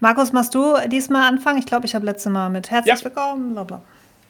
Markus, 0.00 0.32
machst 0.32 0.54
du 0.54 0.76
diesmal 0.88 1.28
anfangen? 1.28 1.58
Ich 1.58 1.66
glaube, 1.66 1.86
ich 1.86 1.94
habe 1.94 2.04
letztes 2.06 2.30
Mal 2.32 2.50
mit 2.50 2.70
Herzlich 2.70 2.98
ja. 2.98 3.04
willkommen. 3.04 3.54
Blablabla. 3.54 3.82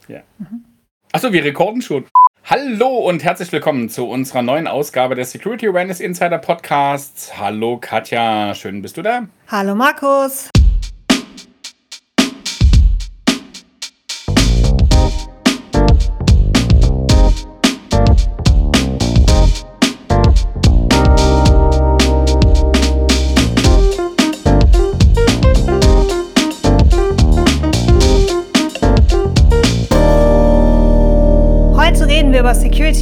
Ja. 0.08 0.20
Mhm. 0.38 0.64
Achso, 1.12 1.32
wir 1.32 1.44
rekorden 1.44 1.82
schon. 1.82 2.04
Hallo 2.44 2.88
und 2.88 3.22
herzlich 3.22 3.52
willkommen 3.52 3.88
zu 3.88 4.08
unserer 4.08 4.42
neuen 4.42 4.66
Ausgabe 4.66 5.14
des 5.14 5.30
Security 5.30 5.68
Awareness 5.68 6.00
Insider 6.00 6.38
Podcasts. 6.38 7.38
Hallo 7.38 7.78
Katja, 7.78 8.54
schön 8.54 8.82
bist 8.82 8.96
du 8.96 9.02
da. 9.02 9.26
Hallo 9.48 9.74
Markus. 9.74 10.48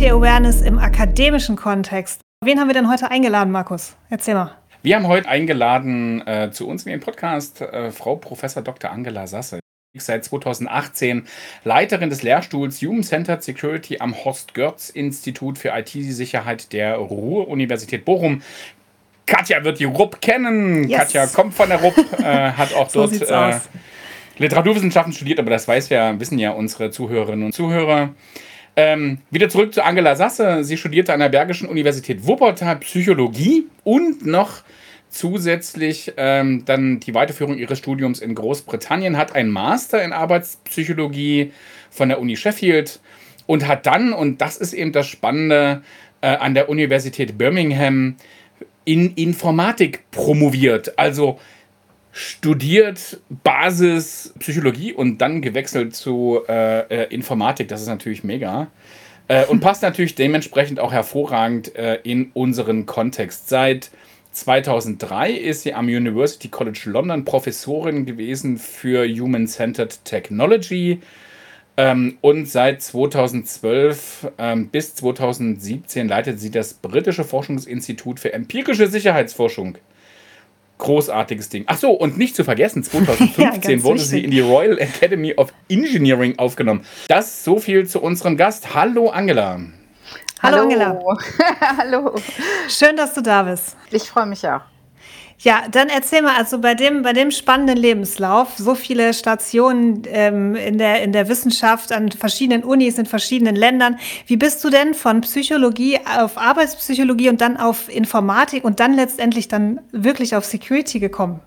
Security 0.09 0.27
Awareness 0.27 0.63
im 0.63 0.79
akademischen 0.79 1.55
Kontext. 1.55 2.23
Wen 2.43 2.59
haben 2.59 2.69
wir 2.69 2.75
denn 2.75 2.91
heute 2.91 3.11
eingeladen, 3.11 3.51
Markus? 3.51 3.95
Erzähl 4.09 4.33
mal. 4.33 4.57
Wir 4.83 4.97
haben 4.97 5.07
heute 5.07 5.29
eingeladen 5.29 6.27
äh, 6.27 6.51
zu 6.51 6.67
uns 6.67 6.87
in 6.87 6.93
den 6.93 7.01
Podcast 7.01 7.61
äh, 7.61 7.91
Frau 7.91 8.17
Professor 8.17 8.63
Dr. 8.63 8.91
Angela 8.91 9.27
Sasse. 9.27 9.61
Seit 9.99 10.25
2018 10.25 11.27
Leiterin 11.65 12.09
des 12.09 12.23
Lehrstuhls 12.23 12.81
Human 12.81 13.03
Centered 13.03 13.43
Security 13.43 13.99
am 13.99 14.15
Horst 14.25 14.55
Görz 14.55 14.89
Institut 14.89 15.59
für 15.59 15.77
IT-Sicherheit 15.77 16.73
der 16.73 16.97
Ruhr-Universität 16.97 18.07
Bochum. 18.07 18.41
Katja 19.27 19.63
wird 19.63 19.79
die 19.79 19.85
RUP 19.85 20.23
kennen. 20.23 20.89
Yes. 20.89 21.01
Katja 21.01 21.27
kommt 21.27 21.53
von 21.53 21.69
der 21.69 21.83
RUP, 21.83 21.99
äh, 22.21 22.53
hat 22.53 22.73
auch 22.73 22.89
so 22.91 23.07
dort 23.07 23.31
äh, 23.31 23.61
Literaturwissenschaften 24.39 25.13
studiert, 25.13 25.39
aber 25.39 25.51
das 25.51 25.69
weiß 25.69 25.91
ja, 25.91 26.19
wissen 26.19 26.39
ja 26.39 26.53
unsere 26.53 26.91
Zuhörerinnen 26.91 27.45
und 27.45 27.53
Zuhörer. 27.53 28.15
Ähm, 28.79 29.19
wieder 29.33 29.49
zurück 29.49 29.75
zu 29.75 29.85
Angela 29.85 30.15
Sasse. 30.15 30.63
Sie 30.63 30.77
studierte 30.77 31.13
an 31.13 31.19
der 31.19 31.31
Bergischen 31.31 31.69
Universität 31.69 32.25
Wuppertal 32.29 32.77
Psychologie 32.77 33.67
und 33.83 34.25
noch 34.25 34.63
zusätzlich 35.09 36.13
ähm, 36.17 36.65
dann 36.65 37.01
die 37.01 37.13
Weiterführung 37.13 37.59
ihres 37.59 37.79
Studiums 37.79 38.21
in 38.21 38.37
Großbritannien, 38.37 39.17
hat 39.17 39.35
einen 39.35 39.51
Master 39.51 40.01
in 40.05 40.13
Arbeitspsychologie 40.13 41.51
von 41.91 42.09
der 42.09 42.21
Uni 42.21 42.37
Sheffield 42.37 43.01
und 43.47 43.67
hat 43.67 43.85
dann, 43.85 44.13
und 44.13 44.41
das 44.41 44.57
ist 44.57 44.75
eben 44.75 44.93
das 44.93 45.09
Spannende, 45.09 45.83
äh, 46.21 46.29
an 46.29 46.55
der 46.55 46.69
Universität 46.69 47.37
Birmingham 47.37 48.15
in 48.85 49.13
Informatik 49.15 50.09
promoviert. 50.13 50.97
Also 51.01 51.41
studiert 52.13 53.21
Basis 53.29 54.33
Psychologie 54.39 54.93
und 54.93 55.19
dann 55.19 55.43
gewechselt 55.43 55.95
zu 55.95 56.41
äh, 56.49 56.81
äh, 56.81 57.15
Informatik. 57.15 57.69
Das 57.69 57.81
ist 57.81 57.89
natürlich 57.89 58.25
mega. 58.25 58.69
Äh, 59.29 59.47
und 59.47 59.61
passt 59.61 59.83
natürlich 59.83 60.15
dementsprechend 60.15 60.81
auch 60.81 60.93
hervorragend 60.93 61.75
äh, 61.77 62.01
in 62.03 62.31
unseren 62.35 62.87
Kontext. 62.87 63.49
Seit 63.49 63.91
2003 64.33 65.33
ist 65.33 65.63
sie 65.63 65.75
am 65.75 65.87
University 65.87 66.49
College 66.49 66.83
London 66.87 67.25
Professorin 67.25 68.07
gewesen 68.07 68.59
für 68.59 69.07
Human-Centered 69.07 70.05
Technology. 70.05 71.01
Ähm, 71.77 72.19
und 72.23 72.49
seit 72.49 72.83
2012 72.83 74.33
ähm, 74.39 74.69
bis 74.69 74.97
2017 74.97 76.09
leitet 76.09 76.41
sie 76.41 76.51
das 76.51 76.75
britische 76.75 77.23
Forschungsinstitut 77.23 78.19
für 78.19 78.33
empirische 78.33 78.89
Sicherheitsforschung 78.89 79.79
großartiges 80.79 81.49
Ding. 81.49 81.65
Ach 81.67 81.77
so, 81.77 81.91
und 81.91 82.17
nicht 82.17 82.35
zu 82.35 82.45
vergessen, 82.45 82.83
2015 82.83 83.71
ja, 83.79 83.85
wurde 83.85 84.01
sie 84.01 84.25
in 84.25 84.31
die 84.31 84.41
Royal 84.41 84.79
Academy 84.79 85.35
of 85.35 85.53
Engineering 85.69 86.39
aufgenommen. 86.39 86.85
Das 87.09 87.45
so 87.45 87.59
viel 87.59 87.87
zu 87.87 88.01
unserem 88.01 88.37
Gast. 88.37 88.75
Hallo 88.75 89.11
Angela. 89.11 89.61
Hallo, 90.41 90.57
Hallo 90.57 90.63
Angela. 90.63 91.01
Hallo. 91.79 92.15
Schön, 92.69 92.97
dass 92.97 93.15
du 93.15 93.23
da 93.23 93.43
bist. 93.43 93.77
Ich 93.91 94.05
freue 94.05 94.27
mich 94.27 94.47
auch. 94.49 94.63
Ja, 95.41 95.63
dann 95.71 95.89
erzähl 95.89 96.23
mal, 96.23 96.37
also 96.37 96.59
bei 96.59 96.75
dem, 96.75 97.03
bei 97.03 97.13
dem 97.13 97.31
spannenden 97.31 97.77
Lebenslauf, 97.77 98.57
so 98.57 98.75
viele 98.75 99.15
Stationen 99.15 100.03
ähm, 100.07 100.57
in, 100.57 100.79
der, 100.79 101.03
in 101.03 101.13
der 101.13 101.29
Wissenschaft, 101.29 101.93
an 101.93 102.11
verschiedenen 102.11 102.65
Unis 102.65 102.99
in 102.99 103.07
verschiedenen 103.07 103.55
Ländern. 103.55 104.01
Wie 104.27 104.37
bist 104.37 104.65
du 104.65 104.71
denn 104.71 104.95
von 104.95 105.21
Psychologie 105.21 106.01
auf 106.19 106.39
Arbeitspsychologie 106.39 107.29
und 107.29 107.41
dann 107.41 107.57
auf 107.57 107.89
Informatik 107.89 108.65
und 108.65 108.81
dann 108.81 108.95
letztendlich 108.95 109.47
dann 109.47 109.81
wirklich 109.93 110.35
auf 110.35 110.45
Security 110.45 110.99
gekommen? 110.99 111.41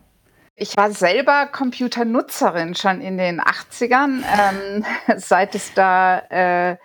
Ich 0.56 0.78
war 0.78 0.92
selber 0.92 1.48
Computernutzerin 1.48 2.76
schon 2.76 3.02
in 3.02 3.18
den 3.18 3.42
80ern, 3.42 4.24
ähm, 4.24 4.86
seit 5.18 5.54
es 5.54 5.74
da 5.74 6.20
äh, 6.30 6.78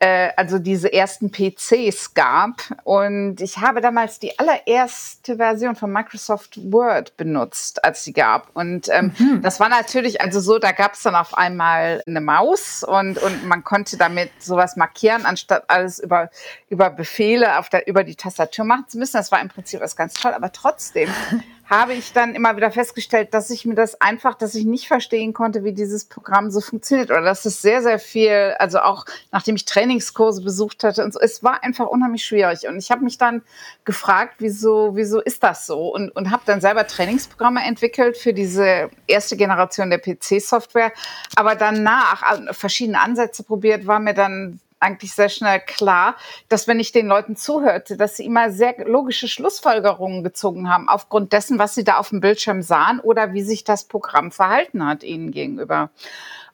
äh, 0.00 0.30
also 0.36 0.58
diese 0.58 0.92
ersten 0.92 1.30
PCs 1.30 2.14
gab. 2.14 2.62
Und 2.84 3.40
ich 3.40 3.58
habe 3.58 3.80
damals 3.80 4.18
die 4.18 4.38
allererste 4.38 5.36
Version 5.36 5.74
von 5.74 5.92
Microsoft 5.92 6.58
Word 6.72 7.16
benutzt, 7.16 7.84
als 7.84 8.04
sie 8.04 8.12
gab. 8.12 8.54
Und 8.54 8.88
ähm, 8.90 9.12
mhm. 9.18 9.42
das 9.42 9.58
war 9.60 9.68
natürlich 9.68 10.20
also 10.20 10.40
so, 10.40 10.58
da 10.58 10.72
gab 10.72 10.94
es 10.94 11.02
dann 11.02 11.14
auf 11.14 11.36
einmal 11.36 12.02
eine 12.06 12.20
Maus 12.20 12.84
und, 12.84 13.18
und 13.18 13.46
man 13.46 13.64
konnte 13.64 13.96
damit 13.96 14.30
sowas 14.38 14.76
markieren, 14.76 15.26
anstatt 15.26 15.64
alles 15.68 15.98
über, 15.98 16.30
über 16.68 16.90
Befehle 16.90 17.58
auf 17.58 17.68
der, 17.68 17.88
über 17.88 18.04
die 18.04 18.14
Tastatur 18.14 18.64
machen 18.64 18.84
zu 18.88 18.98
müssen. 18.98 19.16
Das 19.16 19.32
war 19.32 19.40
im 19.40 19.48
Prinzip 19.48 19.80
was 19.80 19.96
ganz 19.96 20.14
toll, 20.14 20.32
aber 20.32 20.52
trotzdem 20.52 21.08
habe 21.68 21.92
ich 21.92 22.12
dann 22.12 22.34
immer 22.34 22.56
wieder 22.56 22.70
festgestellt, 22.70 23.34
dass 23.34 23.50
ich 23.50 23.66
mir 23.66 23.74
das 23.74 24.00
einfach, 24.00 24.34
dass 24.34 24.54
ich 24.54 24.64
nicht 24.64 24.88
verstehen 24.88 25.34
konnte, 25.34 25.64
wie 25.64 25.72
dieses 25.72 26.06
Programm 26.06 26.50
so 26.50 26.60
funktioniert. 26.60 27.10
Oder 27.10 27.22
dass 27.22 27.44
es 27.44 27.60
sehr, 27.60 27.82
sehr 27.82 27.98
viel, 27.98 28.54
also 28.58 28.80
auch 28.80 29.04
nachdem 29.32 29.56
ich 29.56 29.66
Trainingskurse 29.66 30.42
besucht 30.42 30.82
hatte 30.82 31.04
und 31.04 31.12
so, 31.12 31.20
es 31.20 31.42
war 31.42 31.62
einfach 31.62 31.86
unheimlich 31.86 32.24
schwierig. 32.24 32.66
Und 32.66 32.78
ich 32.78 32.90
habe 32.90 33.04
mich 33.04 33.18
dann 33.18 33.42
gefragt, 33.84 34.36
wieso, 34.38 34.96
wieso 34.96 35.20
ist 35.20 35.42
das 35.42 35.66
so? 35.66 35.92
Und, 35.94 36.10
und 36.16 36.30
habe 36.30 36.42
dann 36.46 36.62
selber 36.62 36.86
Trainingsprogramme 36.86 37.62
entwickelt 37.62 38.16
für 38.16 38.32
diese 38.32 38.88
erste 39.06 39.36
Generation 39.36 39.90
der 39.90 39.98
PC-Software, 39.98 40.92
aber 41.36 41.54
danach 41.54 42.54
verschiedene 42.54 43.00
Ansätze 43.00 43.42
probiert, 43.42 43.86
war 43.86 44.00
mir 44.00 44.14
dann 44.14 44.60
eigentlich 44.80 45.12
sehr 45.12 45.28
schnell 45.28 45.60
klar, 45.60 46.16
dass 46.48 46.68
wenn 46.68 46.80
ich 46.80 46.92
den 46.92 47.06
Leuten 47.06 47.36
zuhörte, 47.36 47.96
dass 47.96 48.16
sie 48.16 48.24
immer 48.24 48.50
sehr 48.50 48.86
logische 48.86 49.28
Schlussfolgerungen 49.28 50.22
gezogen 50.22 50.70
haben 50.70 50.88
aufgrund 50.88 51.32
dessen, 51.32 51.58
was 51.58 51.74
sie 51.74 51.84
da 51.84 51.98
auf 51.98 52.10
dem 52.10 52.20
Bildschirm 52.20 52.62
sahen 52.62 53.00
oder 53.00 53.32
wie 53.32 53.42
sich 53.42 53.64
das 53.64 53.84
Programm 53.84 54.30
verhalten 54.30 54.86
hat 54.86 55.02
ihnen 55.02 55.30
gegenüber. 55.30 55.90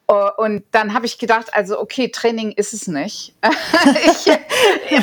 Äh, 0.06 0.30
und 0.36 0.64
dann 0.72 0.92
habe 0.92 1.06
ich 1.06 1.18
gedacht, 1.18 1.54
also 1.54 1.80
okay, 1.80 2.08
Training 2.08 2.52
ist 2.52 2.74
es 2.74 2.86
nicht. 2.86 3.34
ich, 4.06 4.26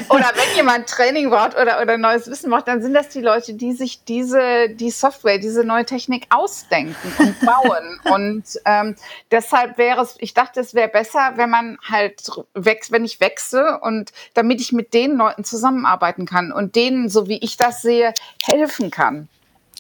oder 0.10 0.32
wenn 0.36 0.56
jemand 0.56 0.88
Training 0.88 1.30
braucht 1.30 1.58
oder, 1.58 1.82
oder 1.82 1.98
neues 1.98 2.30
Wissen 2.30 2.52
braucht, 2.52 2.68
dann 2.68 2.82
sind 2.82 2.94
das 2.94 3.10
die 3.10 3.22
Leute, 3.22 3.54
die 3.54 3.74
sich 3.74 4.04
diese 4.04 4.70
die 4.70 4.92
Software, 4.92 5.40
diese 5.40 5.64
neue 5.64 5.86
Technik 5.86 6.28
ausdenken 6.30 7.14
und 7.18 7.40
bauen. 7.40 8.00
und 8.14 8.44
ähm, 8.66 8.96
deshalb 9.32 9.78
wäre 9.78 10.02
es, 10.02 10.16
ich 10.20 10.34
dachte, 10.34 10.60
es 10.60 10.74
wäre 10.74 10.90
besser, 10.90 11.34
wenn 11.36 11.50
man 11.50 11.78
halt 11.88 12.30
wächst, 12.54 12.92
wenn 12.92 13.04
ich 13.04 13.20
wechsle 13.20 13.80
und 13.82 14.12
damit 14.36 14.62
ich 14.62 14.72
mit 14.72 14.94
den 14.94 15.18
Leuten 15.18 15.44
zusammenarbeiten 15.44 16.26
kann 16.26 16.52
und 16.52 16.76
denen, 16.76 17.10
so 17.10 17.28
wie 17.28 17.40
ich 17.40 17.58
das 17.58 17.82
sehe, 17.82 18.14
helfen 18.44 18.92
kann. 18.92 19.30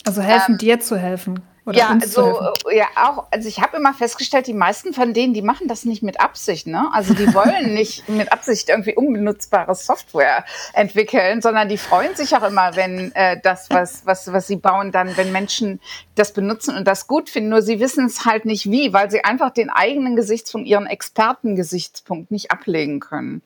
Also 0.05 0.21
helfen, 0.21 0.53
ähm, 0.53 0.57
dir 0.57 0.79
zu 0.79 0.97
helfen. 0.97 1.41
Oder 1.63 1.77
ja, 1.77 1.99
so, 2.03 2.53
äh, 2.69 2.77
ja, 2.77 2.87
auch, 2.95 3.27
also 3.29 3.47
ich 3.47 3.61
habe 3.61 3.77
immer 3.77 3.93
festgestellt, 3.93 4.47
die 4.47 4.53
meisten 4.53 4.93
von 4.93 5.13
denen, 5.13 5.35
die 5.35 5.43
machen 5.43 5.67
das 5.67 5.85
nicht 5.85 6.01
mit 6.01 6.19
Absicht, 6.19 6.65
ne? 6.65 6.89
Also 6.91 7.13
die 7.13 7.31
wollen 7.35 7.73
nicht 7.75 8.09
mit 8.09 8.31
Absicht 8.31 8.69
irgendwie 8.69 8.95
unbenutzbare 8.95 9.75
Software 9.75 10.43
entwickeln, 10.73 11.41
sondern 11.41 11.69
die 11.69 11.77
freuen 11.77 12.15
sich 12.15 12.35
auch 12.35 12.43
immer, 12.43 12.75
wenn 12.75 13.11
äh, 13.13 13.39
das, 13.41 13.69
was, 13.69 14.05
was, 14.07 14.33
was 14.33 14.47
sie 14.47 14.55
bauen, 14.55 14.91
dann, 14.91 15.15
wenn 15.17 15.31
Menschen 15.31 15.79
das 16.15 16.33
benutzen 16.33 16.75
und 16.75 16.87
das 16.87 17.05
gut 17.05 17.29
finden. 17.29 17.49
Nur 17.49 17.61
sie 17.61 17.79
wissen 17.79 18.07
es 18.07 18.25
halt 18.25 18.45
nicht 18.45 18.71
wie, 18.71 18.91
weil 18.91 19.11
sie 19.11 19.23
einfach 19.23 19.51
den 19.51 19.69
eigenen 19.69 20.15
Gesichtspunkt, 20.15 20.67
ihren 20.67 20.87
Expertengesichtspunkt 20.87 22.31
nicht 22.31 22.49
ablegen 22.49 22.99
können. 22.99 23.43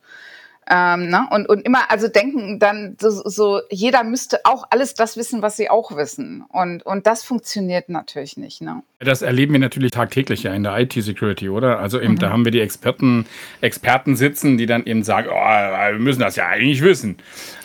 Ähm, 0.67 1.09
ne? 1.09 1.27
und, 1.29 1.47
und 1.47 1.61
immer, 1.61 1.91
also 1.91 2.07
denken 2.07 2.57
dann 2.57 2.97
so, 2.99 3.09
so, 3.09 3.61
jeder 3.69 4.03
müsste 4.03 4.39
auch 4.45 4.65
alles 4.71 4.95
das 4.95 5.15
wissen, 5.15 5.43
was 5.43 5.57
sie 5.57 5.69
auch 5.69 5.95
wissen. 5.95 6.43
Und, 6.49 6.83
und 6.83 7.05
das 7.05 7.23
funktioniert 7.23 7.89
natürlich 7.89 8.35
nicht. 8.35 8.61
Ne? 8.61 8.81
Das 8.99 9.21
erleben 9.21 9.53
wir 9.53 9.59
natürlich 9.59 9.91
tagtäglich 9.91 10.41
ja 10.41 10.53
in 10.55 10.63
der 10.63 10.75
IT-Security, 10.79 11.49
oder? 11.49 11.79
Also 11.79 12.01
eben, 12.01 12.13
mhm. 12.13 12.19
da 12.19 12.29
haben 12.31 12.45
wir 12.45 12.51
die 12.51 12.61
Experten, 12.61 13.27
Experten 13.61 14.15
sitzen, 14.15 14.57
die 14.57 14.65
dann 14.65 14.85
eben 14.85 15.03
sagen, 15.03 15.27
oh, 15.29 15.33
wir 15.35 15.99
müssen 15.99 16.21
das 16.21 16.35
ja 16.35 16.47
eigentlich 16.47 16.81
wissen. 16.81 17.17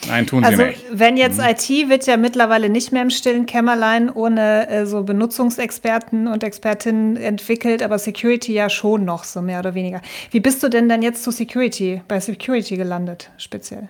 Nein, 0.08 0.26
tun 0.26 0.44
also, 0.44 0.58
sie 0.58 0.69
nicht. 0.69 0.85
Wenn 0.93 1.17
jetzt 1.17 1.38
mhm. 1.38 1.44
IT 1.44 1.88
wird 1.88 2.06
ja 2.06 2.19
mittlerweile 2.19 2.69
nicht 2.69 2.93
mehr 2.93 3.03
im 3.03 3.11
stillen 3.11 3.46
Kämmerlein 3.46 4.11
ohne 4.11 4.69
äh, 4.69 4.87
so 4.87 5.05
Benutzungsexperten 5.05 6.26
und 6.26 6.44
Expertinnen 6.44 7.17
entwickelt, 7.17 7.82
aber 7.82 7.99
Security 7.99 8.53
ja 8.53 8.69
schon 8.69 9.06
noch, 9.06 9.25
so 9.25 9.41
mehr 9.41 9.61
oder 9.61 9.75
weniger. 9.75 10.03
Wie 10.31 10.41
bist 10.41 10.62
du 10.62 10.69
denn 10.69 10.88
dann 10.88 11.00
jetzt 11.00 11.23
zu 11.23 11.31
Security, 11.31 12.03
bei 12.08 12.20
Security 12.20 12.76
gelandet, 12.76 12.89
speziell? 13.37 13.88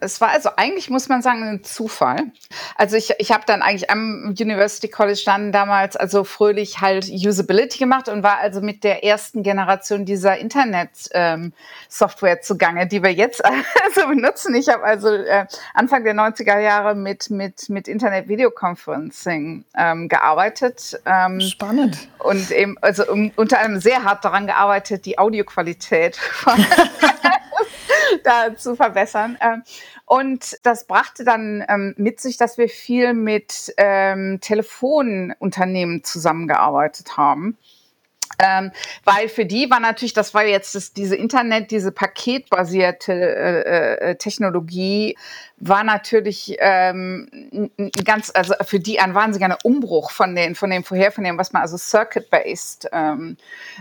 Es 0.00 0.20
war 0.20 0.30
also 0.30 0.50
eigentlich, 0.56 0.88
muss 0.88 1.08
man 1.08 1.20
sagen, 1.20 1.42
ein 1.42 1.62
Zufall. 1.62 2.32
Also 2.74 2.96
ich, 2.96 3.12
ich 3.18 3.32
habe 3.32 3.44
dann 3.46 3.60
eigentlich 3.60 3.90
am 3.90 4.34
University 4.38 4.88
College 4.88 5.22
dann 5.26 5.52
damals 5.52 5.94
also 5.94 6.24
fröhlich 6.24 6.80
halt 6.80 7.08
Usability 7.10 7.78
gemacht 7.78 8.08
und 8.08 8.22
war 8.22 8.38
also 8.38 8.62
mit 8.62 8.82
der 8.82 9.04
ersten 9.04 9.42
Generation 9.42 10.06
dieser 10.06 10.38
Internet-Software 10.38 12.32
ähm, 12.32 12.42
zugange, 12.42 12.86
die 12.86 13.02
wir 13.02 13.12
jetzt 13.12 13.44
also 13.84 14.08
benutzen. 14.08 14.54
Ich 14.54 14.70
habe 14.70 14.82
also 14.82 15.08
äh, 15.08 15.46
Anfang 15.74 16.02
der 16.04 16.14
90er 16.14 16.58
Jahre 16.58 16.94
mit, 16.94 17.28
mit, 17.28 17.68
mit 17.68 17.86
Internet-Videoconferencing 17.86 19.66
ähm, 19.76 20.08
gearbeitet. 20.08 20.98
Ähm, 21.04 21.40
Spannend. 21.40 22.08
Und 22.18 22.50
eben, 22.50 22.78
also 22.80 23.06
um, 23.06 23.32
unter 23.36 23.58
anderem 23.58 23.80
sehr 23.80 24.02
hart 24.02 24.24
daran 24.24 24.46
gearbeitet, 24.46 25.04
die 25.04 25.18
Audioqualität 25.18 26.18
da 28.24 28.56
zu 28.56 28.76
verbessern. 28.76 29.38
Ähm, 29.40 29.62
und 30.06 30.58
das 30.62 30.86
brachte 30.86 31.24
dann 31.24 31.64
ähm, 31.68 31.94
mit 31.96 32.20
sich, 32.20 32.36
dass 32.36 32.58
wir 32.58 32.68
viel 32.68 33.14
mit 33.14 33.72
ähm, 33.76 34.38
Telefonunternehmen 34.40 36.04
zusammengearbeitet 36.04 37.16
haben. 37.16 37.56
Ähm, 38.38 38.70
weil 39.04 39.28
für 39.28 39.44
die 39.44 39.70
war 39.70 39.80
natürlich, 39.80 40.14
das 40.14 40.32
war 40.34 40.44
jetzt 40.44 40.74
das, 40.74 40.92
diese 40.92 41.16
Internet, 41.16 41.70
diese 41.70 41.92
paketbasierte 41.92 43.12
äh, 43.12 44.10
äh, 44.10 44.14
Technologie, 44.16 45.16
war 45.60 45.84
natürlich 45.84 46.56
ähm, 46.58 47.70
ganz, 48.04 48.32
also 48.34 48.54
für 48.62 48.80
die 48.80 48.98
ein 48.98 49.14
wahnsinniger 49.14 49.58
Umbruch 49.62 50.10
von 50.10 50.34
den, 50.34 50.54
von 50.54 50.70
dem 50.70 50.84
vorher, 50.84 51.12
von 51.12 51.22
dem, 51.22 51.36
was 51.36 51.52
man 51.52 51.60
also 51.60 51.76
Circuit-based 51.76 52.88
ähm, 52.92 53.36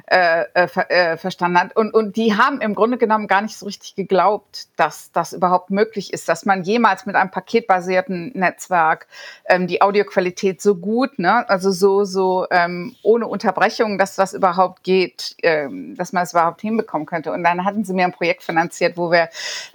äh, 0.07 0.43
äh, 0.53 0.67
äh, 0.89 1.17
verstanden 1.17 1.57
hat. 1.57 1.75
Und, 1.77 1.93
und 1.93 2.17
die 2.17 2.35
haben 2.35 2.59
im 2.59 2.75
Grunde 2.75 2.97
genommen 2.97 3.27
gar 3.27 3.41
nicht 3.41 3.57
so 3.57 3.65
richtig 3.65 3.95
geglaubt, 3.95 4.67
dass 4.75 5.13
das 5.13 5.31
überhaupt 5.31 5.71
möglich 5.71 6.11
ist, 6.11 6.27
dass 6.27 6.45
man 6.45 6.63
jemals 6.63 7.05
mit 7.05 7.15
einem 7.15 7.31
paketbasierten 7.31 8.33
Netzwerk 8.35 9.07
ähm, 9.45 9.67
die 9.67 9.81
Audioqualität 9.81 10.61
so 10.61 10.75
gut, 10.75 11.17
ne, 11.17 11.49
also 11.49 11.71
so, 11.71 12.03
so 12.03 12.45
ähm, 12.51 12.95
ohne 13.03 13.25
Unterbrechung, 13.27 13.97
dass 13.97 14.15
das 14.15 14.33
überhaupt 14.33 14.83
geht, 14.83 15.37
ähm, 15.43 15.95
dass 15.95 16.11
man 16.11 16.23
es 16.23 16.33
überhaupt 16.33 16.59
hinbekommen 16.59 17.07
könnte. 17.07 17.31
Und 17.31 17.45
dann 17.45 17.63
hatten 17.63 17.85
sie 17.85 17.93
mir 17.93 18.03
ein 18.03 18.11
Projekt 18.11 18.43
finanziert, 18.43 18.97
wo 18.97 19.11
wir 19.11 19.29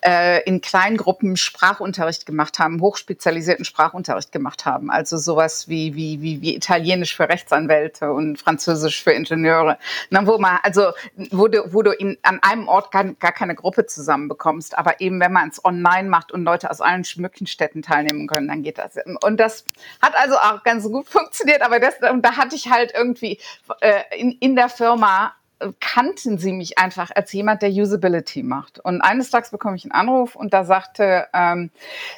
äh, 0.05 0.43
in 0.43 0.61
Kleingruppen 0.61 1.39
Sprachunterricht 1.39 1.94
Sprachunterricht 1.95 2.27
gemacht 2.27 2.59
haben, 2.59 2.81
hochspezialisierten 2.81 3.65
Sprachunterricht 3.65 4.33
gemacht 4.33 4.65
haben. 4.67 4.91
Also 4.91 5.17
sowas 5.17 5.69
wie, 5.69 5.95
wie, 5.95 6.21
wie, 6.21 6.41
wie 6.41 6.57
Italienisch 6.57 7.17
für 7.17 7.29
Rechtsanwälte 7.29 8.13
und 8.13 8.39
Französisch 8.39 9.03
für 9.03 9.13
Ingenieure. 9.13 9.79
Na, 10.11 10.27
wo 10.27 10.39
man, 10.39 10.59
also, 10.63 10.91
wo 11.31 11.47
du, 11.47 11.73
wo 11.73 11.83
du 11.83 11.93
in, 11.93 12.19
an 12.23 12.41
einem 12.43 12.69
Ort 12.69 12.91
gar, 12.91 13.05
gar 13.05 13.33
keine 13.33 13.55
Gruppe 13.55 13.87
zusammenbekommst. 13.87 14.77
Aber 14.77 15.01
eben, 15.01 15.21
wenn 15.21 15.33
man 15.33 15.49
es 15.49 15.65
online 15.65 16.09
macht 16.09 16.33
und 16.33 16.45
Leute 16.45 16.71
aus 16.71 16.81
allen 16.81 17.05
schmücken 17.05 17.47
Städten 17.47 17.83
teilnehmen 17.83 18.27
können, 18.27 18.49
dann 18.49 18.63
geht 18.63 18.79
das. 18.79 18.97
Und 19.23 19.39
das 19.39 19.65
hat 20.03 20.15
also 20.17 20.37
auch 20.37 20.65
ganz 20.65 20.85
gut 20.85 21.09
funktioniert. 21.09 21.63
Aber 21.63 21.79
das, 21.79 21.95
da 22.01 22.37
hatte 22.37 22.57
ich 22.57 22.71
halt 22.71 22.93
irgendwie 22.95 23.39
äh, 23.81 24.03
in, 24.19 24.33
in 24.33 24.57
der 24.57 24.69
Firma 24.69 25.35
kannten 25.81 26.39
sie 26.39 26.53
mich 26.53 26.79
einfach 26.79 27.11
als 27.15 27.33
jemand, 27.33 27.63
der 27.63 27.71
Usability 27.71 28.43
macht. 28.43 28.79
Und 28.79 29.01
eines 29.01 29.31
Tages 29.31 29.51
bekomme 29.51 29.77
ich 29.77 29.85
einen 29.85 29.93
Anruf 29.93 30.37
und 30.37 30.53
da 30.53 30.65
sagte, 30.65 31.27
ähm, 31.33 31.71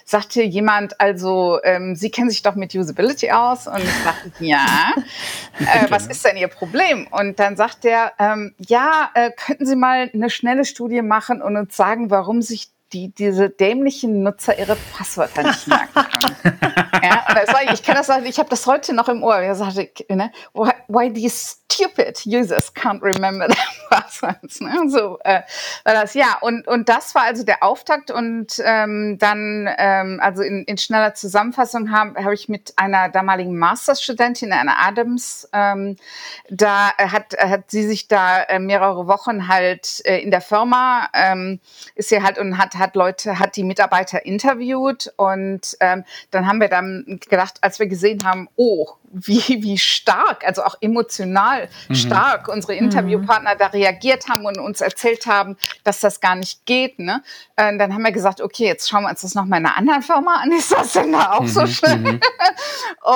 sagte 0.04 0.42
jemand, 0.42 1.00
also 1.00 1.60
ähm, 1.62 1.94
Sie 1.94 2.10
kennen 2.10 2.30
sich 2.30 2.42
doch 2.42 2.54
mit 2.54 2.74
Usability 2.74 3.30
aus. 3.30 3.66
Und 3.66 3.78
ich 3.78 4.04
sagte, 4.04 4.30
ja, 4.44 4.94
äh, 5.58 5.86
was 5.90 6.06
ist 6.06 6.24
denn 6.24 6.36
Ihr 6.36 6.48
Problem? 6.48 7.06
Und 7.10 7.38
dann 7.38 7.56
sagt 7.56 7.84
er, 7.84 8.12
ähm, 8.18 8.54
ja, 8.58 9.10
äh, 9.14 9.30
könnten 9.30 9.66
Sie 9.66 9.76
mal 9.76 10.10
eine 10.12 10.30
schnelle 10.30 10.64
Studie 10.64 11.02
machen 11.02 11.42
und 11.42 11.56
uns 11.56 11.76
sagen, 11.76 12.10
warum 12.10 12.42
sich 12.42 12.70
die 12.92 13.08
diese 13.08 13.50
dämlichen 13.50 14.22
Nutzer 14.22 14.58
ihre 14.58 14.76
Passwörter 14.96 15.42
nicht 15.42 15.66
merken 15.66 15.92
können. 15.94 16.58
ja, 17.02 17.24
war, 17.52 17.72
ich 17.72 17.82
kenne 17.82 17.98
das, 17.98 18.08
ich 18.24 18.38
habe 18.38 18.48
das 18.48 18.66
heute 18.66 18.94
noch 18.94 19.08
im 19.08 19.22
Ohr. 19.22 19.36
Er 19.36 19.54
sagte, 19.54 19.88
ne, 20.08 20.30
why, 20.54 20.72
why 20.88 21.12
these 21.12 21.56
stupid 21.68 22.20
users 22.24 22.72
can't 22.74 23.02
remember 23.02 23.48
their 23.48 23.95
passwords. 24.06 24.60
Ne? 24.60 24.88
So 24.88 25.18
äh, 25.24 25.42
war 25.84 25.94
das 25.94 26.14
ja 26.14 26.38
und 26.40 26.66
und 26.66 26.88
das 26.88 27.14
war 27.14 27.22
also 27.22 27.44
der 27.44 27.62
Auftakt 27.62 28.10
und 28.10 28.60
ähm, 28.64 29.18
dann 29.18 29.68
ähm, 29.78 30.20
also 30.22 30.42
in, 30.42 30.64
in 30.64 30.78
schneller 30.78 31.14
Zusammenfassung 31.14 31.90
habe 31.90 32.24
hab 32.24 32.32
ich 32.32 32.48
mit 32.48 32.74
einer 32.76 33.08
damaligen 33.08 33.58
Masterstudentin, 33.58 34.52
einer 34.52 34.76
Adams, 34.78 35.48
ähm, 35.52 35.96
da 36.50 36.90
hat 36.96 37.36
hat 37.38 37.70
sie 37.70 37.86
sich 37.86 38.08
da 38.08 38.42
äh, 38.42 38.58
mehrere 38.58 39.06
Wochen 39.06 39.48
halt 39.48 40.04
äh, 40.04 40.18
in 40.18 40.30
der 40.30 40.40
Firma 40.40 41.08
ähm, 41.12 41.60
ist 41.94 42.08
sie 42.08 42.22
halt 42.22 42.38
und 42.38 42.58
hat 42.58 42.74
hat 42.76 42.96
Leute 42.96 43.38
hat 43.38 43.56
die 43.56 43.64
Mitarbeiter 43.64 44.24
interviewt 44.24 45.12
und 45.16 45.76
ähm, 45.80 46.04
dann 46.30 46.46
haben 46.46 46.60
wir 46.60 46.68
dann 46.68 47.20
gedacht, 47.28 47.58
als 47.60 47.78
wir 47.78 47.86
gesehen 47.86 48.24
haben, 48.24 48.48
oh 48.56 48.86
wie, 49.12 49.62
wie 49.62 49.78
stark, 49.78 50.44
also 50.46 50.62
auch 50.62 50.76
emotional 50.80 51.68
mhm. 51.88 51.94
stark 51.94 52.48
unsere 52.48 52.74
Interviewpartner 52.74 53.54
mhm. 53.54 53.58
da 53.58 53.66
reagiert 53.68 54.28
haben 54.28 54.44
und 54.44 54.58
uns 54.58 54.80
erzählt 54.80 55.26
haben, 55.26 55.56
dass 55.84 56.00
das 56.00 56.20
gar 56.20 56.34
nicht 56.34 56.66
geht. 56.66 56.98
Ne? 56.98 57.22
Äh, 57.56 57.76
dann 57.78 57.94
haben 57.94 58.02
wir 58.02 58.12
gesagt, 58.12 58.40
okay, 58.40 58.66
jetzt 58.66 58.88
schauen 58.88 59.02
wir 59.02 59.10
uns 59.10 59.22
das 59.22 59.34
noch 59.34 59.44
mal 59.44 59.58
in 59.58 59.66
einer 59.66 59.76
anderen 59.76 60.02
Firma 60.02 60.36
an. 60.42 60.52
Ist 60.56 60.72
das 60.72 60.92
denn 60.92 61.12
da 61.12 61.32
auch 61.32 61.42
mhm. 61.42 61.48
so 61.48 61.66
schlimm? 61.66 62.02
Mhm. 62.02 62.20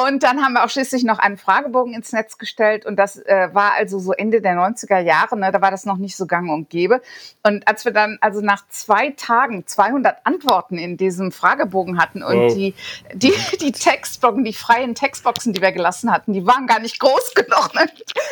und 0.09 0.23
dann 0.23 0.43
haben 0.43 0.53
wir 0.55 0.65
auch 0.65 0.71
schließlich 0.71 1.05
noch 1.05 1.19
einen 1.19 1.37
Fragebogen 1.37 1.95
ins 1.95 2.13
Netz 2.13 2.39
gestellt 2.39 2.87
und 2.87 2.97
das 2.97 3.17
äh, 3.17 3.49
war 3.53 3.73
also 3.73 3.99
so 3.99 4.13
Ende 4.13 4.41
der 4.41 4.55
90er 4.55 5.01
Jahre, 5.01 5.39
ne? 5.39 5.51
da 5.51 5.61
war 5.61 5.71
das 5.71 5.87
noch 5.87 5.97
nicht 5.97 6.17
so 6.17 6.27
gang 6.27 6.51
und 6.51 6.71
gäbe. 6.71 7.01
Und 7.43 7.67
als 7.67 7.85
wir 7.85 7.93
dann 7.93 8.19
also 8.21 8.41
nach 8.41 8.67
zwei 8.69 9.11
Tagen 9.11 9.67
200 9.67 10.25
Antworten 10.25 10.79
in 10.79 10.97
diesem 10.97 11.33
Fragebogen 11.33 11.99
hatten 12.01 12.23
und 12.23 12.37
wow. 12.37 12.55
die, 12.55 12.75
die, 13.15 13.33
die 13.61 13.73
Textboxen, 13.73 14.45
die 14.45 14.53
freien 14.53 14.95
Textboxen, 14.95 15.53
die 15.53 15.61
wir 15.61 15.73
gelassen 15.81 16.13
hatten. 16.13 16.33
Die 16.33 16.47
waren 16.47 16.67
gar 16.67 16.79
nicht 16.79 17.01
groß 17.01 17.33
genug. 17.35 17.71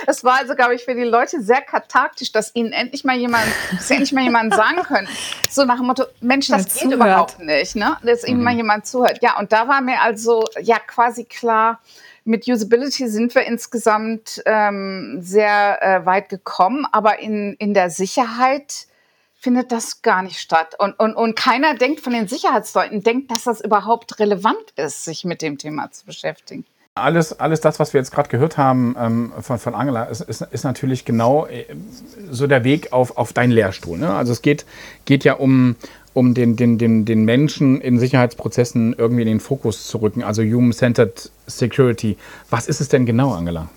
Es 0.06 0.22
war 0.22 0.36
also, 0.36 0.54
glaube 0.54 0.74
ich, 0.74 0.84
für 0.84 0.94
die 0.94 1.02
Leute 1.02 1.42
sehr 1.42 1.62
kathartisch, 1.62 2.30
dass 2.32 2.54
ihnen 2.54 2.72
endlich 2.72 3.04
mal 3.04 3.16
jemand, 3.16 3.46
dass 3.72 3.90
endlich 3.90 4.12
mal 4.12 4.24
jemand 4.24 4.54
sagen 4.54 4.82
können. 4.82 5.08
So 5.50 5.64
nach 5.64 5.76
dem 5.76 5.86
Motto, 5.86 6.04
Mensch, 6.20 6.48
das 6.48 6.64
geht 6.64 6.72
zuhört. 6.74 6.94
überhaupt 6.94 7.38
nicht, 7.40 7.74
ne? 7.76 7.96
Dass 8.02 8.24
ihnen 8.24 8.38
mhm. 8.38 8.44
mal 8.44 8.54
jemand 8.54 8.86
zuhört. 8.86 9.18
Ja, 9.22 9.38
und 9.38 9.52
da 9.52 9.66
war 9.66 9.80
mir 9.80 10.00
also 10.02 10.44
ja 10.60 10.78
quasi 10.78 11.24
klar, 11.24 11.80
mit 12.24 12.46
Usability 12.46 13.08
sind 13.08 13.34
wir 13.34 13.46
insgesamt 13.46 14.42
ähm, 14.44 15.18
sehr 15.22 15.82
äh, 15.82 16.04
weit 16.04 16.28
gekommen, 16.28 16.86
aber 16.92 17.20
in, 17.20 17.54
in 17.54 17.72
der 17.72 17.88
Sicherheit 17.88 18.86
findet 19.34 19.72
das 19.72 20.02
gar 20.02 20.22
nicht 20.22 20.38
statt. 20.38 20.74
Und, 20.78 20.98
und, 20.98 21.14
und 21.14 21.36
keiner 21.36 21.74
denkt 21.74 22.00
von 22.00 22.12
den 22.12 22.28
Sicherheitsleuten, 22.28 23.02
denkt, 23.02 23.30
dass 23.30 23.44
das 23.44 23.60
überhaupt 23.62 24.18
relevant 24.18 24.72
ist, 24.76 25.04
sich 25.04 25.24
mit 25.24 25.40
dem 25.40 25.56
Thema 25.56 25.90
zu 25.90 26.04
beschäftigen. 26.04 26.66
Alles, 27.00 27.38
alles 27.38 27.60
das, 27.60 27.78
was 27.78 27.92
wir 27.92 28.00
jetzt 28.00 28.10
gerade 28.10 28.28
gehört 28.28 28.56
haben 28.58 28.96
ähm, 28.98 29.32
von, 29.40 29.58
von 29.58 29.74
Angela, 29.74 30.04
ist, 30.04 30.20
ist, 30.20 30.42
ist 30.42 30.64
natürlich 30.64 31.04
genau 31.04 31.46
äh, 31.46 31.64
so 32.30 32.46
der 32.46 32.64
Weg 32.64 32.92
auf, 32.92 33.16
auf 33.16 33.32
deinen 33.32 33.50
Lehrstuhl. 33.50 33.98
Ne? 33.98 34.12
Also 34.12 34.32
es 34.32 34.42
geht, 34.42 34.64
geht 35.04 35.24
ja 35.24 35.34
um, 35.34 35.76
um 36.14 36.34
den, 36.34 36.56
den, 36.56 36.78
den, 36.78 37.04
den 37.04 37.24
Menschen 37.24 37.80
in 37.80 37.98
Sicherheitsprozessen 37.98 38.94
irgendwie 38.96 39.22
in 39.22 39.28
den 39.28 39.40
Fokus 39.40 39.86
zu 39.86 39.98
rücken, 39.98 40.22
also 40.22 40.42
Human-Centered 40.42 41.30
Security. 41.46 42.16
Was 42.50 42.68
ist 42.68 42.80
es 42.80 42.88
denn 42.88 43.06
genau, 43.06 43.32
Angela? 43.32 43.68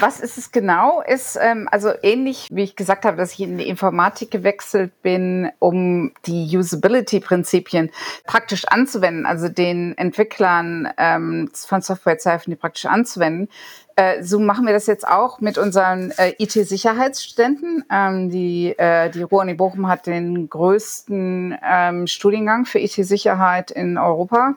Was 0.00 0.18
ist 0.18 0.38
es 0.38 0.50
genau? 0.50 1.02
Ist 1.02 1.38
ähm, 1.40 1.68
also 1.70 1.90
ähnlich, 2.02 2.48
wie 2.50 2.62
ich 2.62 2.74
gesagt 2.74 3.04
habe, 3.04 3.18
dass 3.18 3.34
ich 3.34 3.40
in 3.40 3.58
die 3.58 3.68
Informatik 3.68 4.30
gewechselt 4.30 4.92
bin, 5.02 5.50
um 5.58 6.12
die 6.24 6.56
Usability-Prinzipien 6.56 7.90
praktisch 8.24 8.64
anzuwenden, 8.64 9.26
also 9.26 9.48
den 9.50 9.96
Entwicklern 9.98 10.88
ähm, 10.96 11.50
von 11.54 11.82
Software 11.82 12.16
zu 12.16 12.30
helfen, 12.30 12.50
die 12.50 12.56
praktisch 12.56 12.86
anzuwenden. 12.86 13.48
Äh, 13.96 14.22
so 14.22 14.38
machen 14.38 14.64
wir 14.64 14.72
das 14.72 14.86
jetzt 14.86 15.06
auch 15.06 15.40
mit 15.40 15.58
unseren 15.58 16.12
äh, 16.12 16.32
IT-Sicherheitsstudenten. 16.38 17.84
Ähm, 17.90 18.30
die, 18.30 18.74
äh, 18.78 19.10
die 19.10 19.22
Ruhr-Uni 19.22 19.52
Bochum 19.52 19.86
hat 19.86 20.06
den 20.06 20.48
größten 20.48 21.58
ähm, 21.62 22.06
Studiengang 22.06 22.64
für 22.64 22.78
IT-Sicherheit 22.78 23.70
in 23.70 23.98
Europa. 23.98 24.56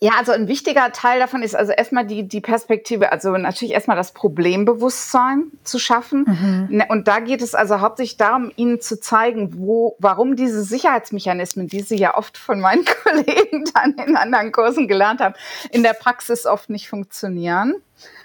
Ja, 0.00 0.12
also 0.18 0.32
ein 0.32 0.48
wichtiger 0.48 0.92
Teil 0.92 1.18
davon 1.18 1.42
ist 1.42 1.54
also 1.54 1.72
erstmal 1.72 2.06
die, 2.06 2.28
die 2.28 2.40
Perspektive, 2.40 3.10
also 3.12 3.30
natürlich 3.36 3.72
erstmal 3.72 3.96
das 3.96 4.12
Problembewusstsein 4.12 5.44
zu 5.62 5.78
schaffen. 5.78 6.24
Mhm. 6.26 6.76
Ne, 6.76 6.86
und 6.90 7.08
da 7.08 7.20
geht 7.20 7.40
es 7.40 7.54
also 7.54 7.80
hauptsächlich 7.80 8.16
darum, 8.16 8.52
Ihnen 8.56 8.80
zu 8.80 9.00
zeigen, 9.00 9.54
wo, 9.56 9.96
warum 9.98 10.36
diese 10.36 10.62
Sicherheitsmechanismen, 10.62 11.68
die 11.68 11.80
Sie 11.80 11.96
ja 11.96 12.16
oft 12.16 12.36
von 12.36 12.60
meinen 12.60 12.84
Kollegen 13.02 13.64
dann 13.72 13.94
in 14.06 14.16
anderen 14.16 14.52
Kursen 14.52 14.88
gelernt 14.88 15.20
haben, 15.20 15.34
in 15.70 15.82
der 15.82 15.94
Praxis 15.94 16.44
oft 16.44 16.70
nicht 16.70 16.88
funktionieren. 16.88 17.76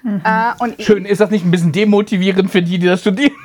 Mhm. 0.03 0.21
Äh, 0.25 0.83
Schön, 0.83 1.05
ist 1.05 1.21
das 1.21 1.29
nicht 1.29 1.45
ein 1.45 1.51
bisschen 1.51 1.71
demotivierend 1.71 2.51
für 2.51 2.61
die, 2.61 2.79
die 2.79 2.87
das 2.87 3.01
studieren? 3.01 3.33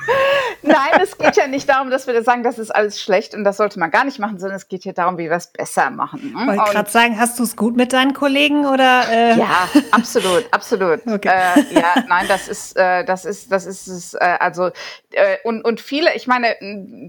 Nein, 0.61 1.01
es 1.01 1.17
geht 1.17 1.35
ja 1.35 1.47
nicht 1.47 1.67
darum, 1.69 1.89
dass 1.89 2.07
wir 2.07 2.23
sagen, 2.23 2.43
das 2.43 2.59
ist 2.59 2.71
alles 2.71 3.01
schlecht 3.01 3.35
und 3.35 3.43
das 3.43 3.57
sollte 3.57 3.79
man 3.79 3.91
gar 3.91 4.05
nicht 4.05 4.19
machen, 4.19 4.39
sondern 4.39 4.57
es 4.57 4.67
geht 4.67 4.83
hier 4.83 4.93
darum, 4.93 5.17
wie 5.17 5.29
wir 5.29 5.37
es 5.37 5.47
besser 5.47 5.89
machen. 5.89 6.33
Ne? 6.33 6.53
Ich 6.53 6.59
wollte 6.59 6.73
gerade 6.73 6.89
sagen, 6.89 7.19
hast 7.19 7.39
du 7.39 7.43
es 7.43 7.55
gut 7.55 7.75
mit 7.75 7.93
deinen 7.93 8.13
Kollegen 8.13 8.65
oder? 8.65 9.03
Äh? 9.09 9.37
Ja, 9.37 9.69
absolut, 9.91 10.45
absolut. 10.51 11.01
Okay. 11.15 11.29
Äh, 11.29 11.79
ja, 11.79 12.03
nein, 12.09 12.25
das 12.27 12.49
ist, 12.49 12.75
äh, 12.75 13.05
das 13.05 13.23
ist, 13.23 13.49
das 13.51 13.65
ist 13.65 13.87
es. 13.87 14.15
Äh, 14.15 14.37
also 14.39 14.71
äh, 15.11 15.37
und 15.45 15.63
und 15.63 15.79
viele, 15.79 16.13
ich 16.15 16.27
meine, 16.27 16.55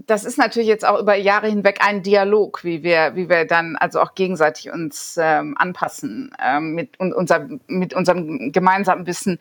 das 0.05 0.23
ist 0.23 0.37
natürlich 0.37 0.67
jetzt 0.67 0.85
auch 0.85 0.99
über 0.99 1.15
Jahre 1.15 1.47
hinweg 1.47 1.79
ein 1.81 2.03
Dialog, 2.03 2.63
wie 2.63 2.83
wir, 2.83 3.15
wie 3.15 3.27
wir 3.27 3.45
dann 3.45 3.75
also 3.75 3.99
auch 3.99 4.15
gegenseitig 4.15 4.71
uns 4.71 5.17
ähm, 5.21 5.55
anpassen 5.57 6.31
ähm, 6.43 6.73
mit 6.73 6.99
unser, 6.99 7.47
mit 7.67 7.93
unserem 7.93 8.51
gemeinsamen 8.51 9.07
Wissen 9.07 9.39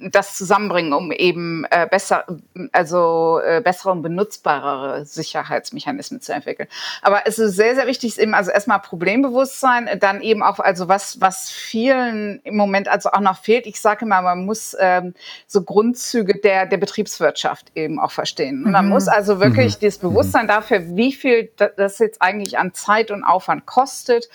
das 0.00 0.36
zusammenbringen, 0.36 0.92
um 0.92 1.12
eben 1.12 1.64
äh, 1.70 1.86
besser, 1.90 2.24
also 2.72 3.40
äh, 3.44 3.60
bessere 3.60 3.90
und 3.90 4.02
benutzbarere 4.02 5.04
Sicherheitsmechanismen 5.04 6.20
zu 6.20 6.32
entwickeln. 6.32 6.68
Aber 7.02 7.26
es 7.26 7.38
ist 7.38 7.56
sehr, 7.56 7.74
sehr 7.74 7.86
wichtig, 7.86 8.18
eben 8.18 8.34
also 8.34 8.50
erstmal 8.50 8.80
Problembewusstsein, 8.80 9.88
dann 10.00 10.20
eben 10.20 10.42
auch 10.42 10.58
also 10.58 10.88
was 10.88 11.20
was 11.20 11.50
vielen 11.50 12.40
im 12.44 12.56
Moment 12.56 12.88
also 12.88 13.10
auch 13.10 13.20
noch 13.20 13.38
fehlt. 13.38 13.66
Ich 13.66 13.80
sage 13.80 14.04
immer, 14.04 14.22
man 14.22 14.44
muss 14.44 14.76
ähm, 14.78 15.14
so 15.46 15.62
Grundzüge 15.62 16.40
der 16.40 16.66
der 16.66 16.76
Betriebswirtschaft 16.76 17.72
eben 17.74 17.98
auch 17.98 18.12
verstehen. 18.12 18.62
Man 18.62 18.86
mhm. 18.86 18.90
muss 18.92 19.08
also 19.08 19.40
wirklich 19.40 19.76
mhm. 19.76 19.80
dieses 19.80 19.98
Bewusstsein 19.98 20.48
dafür, 20.48 20.96
wie 20.96 21.12
viel 21.12 21.50
das 21.56 21.98
jetzt 21.98 22.22
eigentlich 22.22 22.58
an 22.58 22.74
Zeit 22.74 23.10
und 23.10 23.24
Aufwand 23.24 23.66
kostet, 23.66 24.28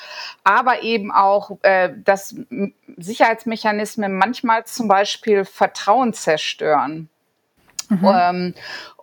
aber 0.43 0.83
eben 0.83 1.11
auch, 1.11 1.57
äh, 1.61 1.89
dass 2.03 2.35
Sicherheitsmechanismen 2.97 4.17
manchmal 4.17 4.65
zum 4.65 4.87
Beispiel 4.87 5.36
Vertrauen 5.45 6.13
zerstören. 6.13 7.09
Mhm. 7.89 8.07
Ähm, 8.11 8.53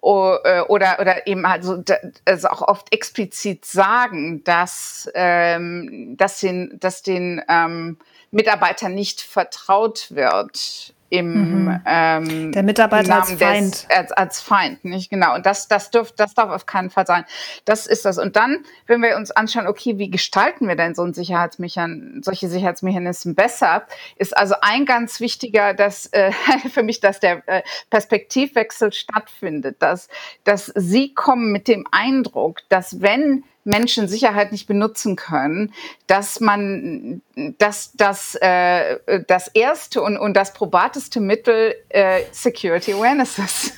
oder, 0.02 1.00
oder 1.00 1.26
eben 1.26 1.46
also, 1.46 1.82
also 2.26 2.48
auch 2.48 2.60
oft 2.60 2.92
explizit 2.92 3.64
sagen, 3.64 4.44
dass, 4.44 5.10
ähm, 5.14 6.16
dass 6.18 6.40
den, 6.40 6.78
dass 6.78 7.02
den 7.02 7.42
ähm, 7.48 7.98
Mitarbeitern 8.30 8.94
nicht 8.94 9.22
vertraut 9.22 10.08
wird 10.10 10.94
im 11.14 11.64
mhm. 11.64 11.80
ähm, 11.86 12.52
der 12.52 12.62
Mitarbeiter 12.62 13.16
als 13.16 13.32
Feind. 13.32 13.74
Des, 13.74 13.90
als, 13.90 14.12
als, 14.12 14.40
Feind, 14.40 14.84
nicht 14.84 15.10
genau. 15.10 15.34
Und 15.34 15.46
das, 15.46 15.68
das, 15.68 15.90
dürf, 15.90 16.12
das 16.12 16.34
darf 16.34 16.50
auf 16.50 16.66
keinen 16.66 16.90
Fall 16.90 17.06
sein. 17.06 17.24
Das 17.64 17.86
ist 17.86 18.04
das. 18.04 18.18
Und 18.18 18.36
dann, 18.36 18.64
wenn 18.86 19.00
wir 19.00 19.16
uns 19.16 19.30
anschauen, 19.30 19.66
okay, 19.66 19.98
wie 19.98 20.10
gestalten 20.10 20.66
wir 20.66 20.74
denn 20.74 20.94
so 20.94 21.02
ein 21.02 21.14
Sicherheitsmechan 21.14 22.20
solche 22.24 22.48
Sicherheitsmechanismen 22.48 23.34
besser, 23.34 23.86
ist 24.16 24.36
also 24.36 24.56
ein 24.60 24.86
ganz 24.86 25.20
wichtiger, 25.20 25.74
dass 25.74 26.06
äh, 26.06 26.32
für 26.72 26.82
mich, 26.82 27.00
dass 27.00 27.20
der 27.20 27.46
äh, 27.46 27.62
Perspektivwechsel 27.90 28.92
stattfindet, 28.92 29.76
dass, 29.80 30.08
dass 30.42 30.66
Sie 30.74 31.14
kommen 31.14 31.52
mit 31.52 31.68
dem 31.68 31.86
Eindruck, 31.92 32.60
dass 32.68 33.00
wenn 33.00 33.44
Menschen 33.64 34.08
Sicherheit 34.08 34.52
nicht 34.52 34.66
benutzen 34.66 35.16
können, 35.16 35.72
dass 36.06 36.40
man, 36.40 37.22
dass 37.58 37.92
das, 37.94 38.36
äh, 38.40 38.98
das 39.26 39.48
erste 39.48 40.02
und, 40.02 40.16
und 40.16 40.34
das 40.34 40.52
probateste 40.52 41.20
Mittel 41.20 41.74
äh, 41.88 42.22
Security 42.30 42.92
Awareness 42.92 43.38
ist. 43.38 43.74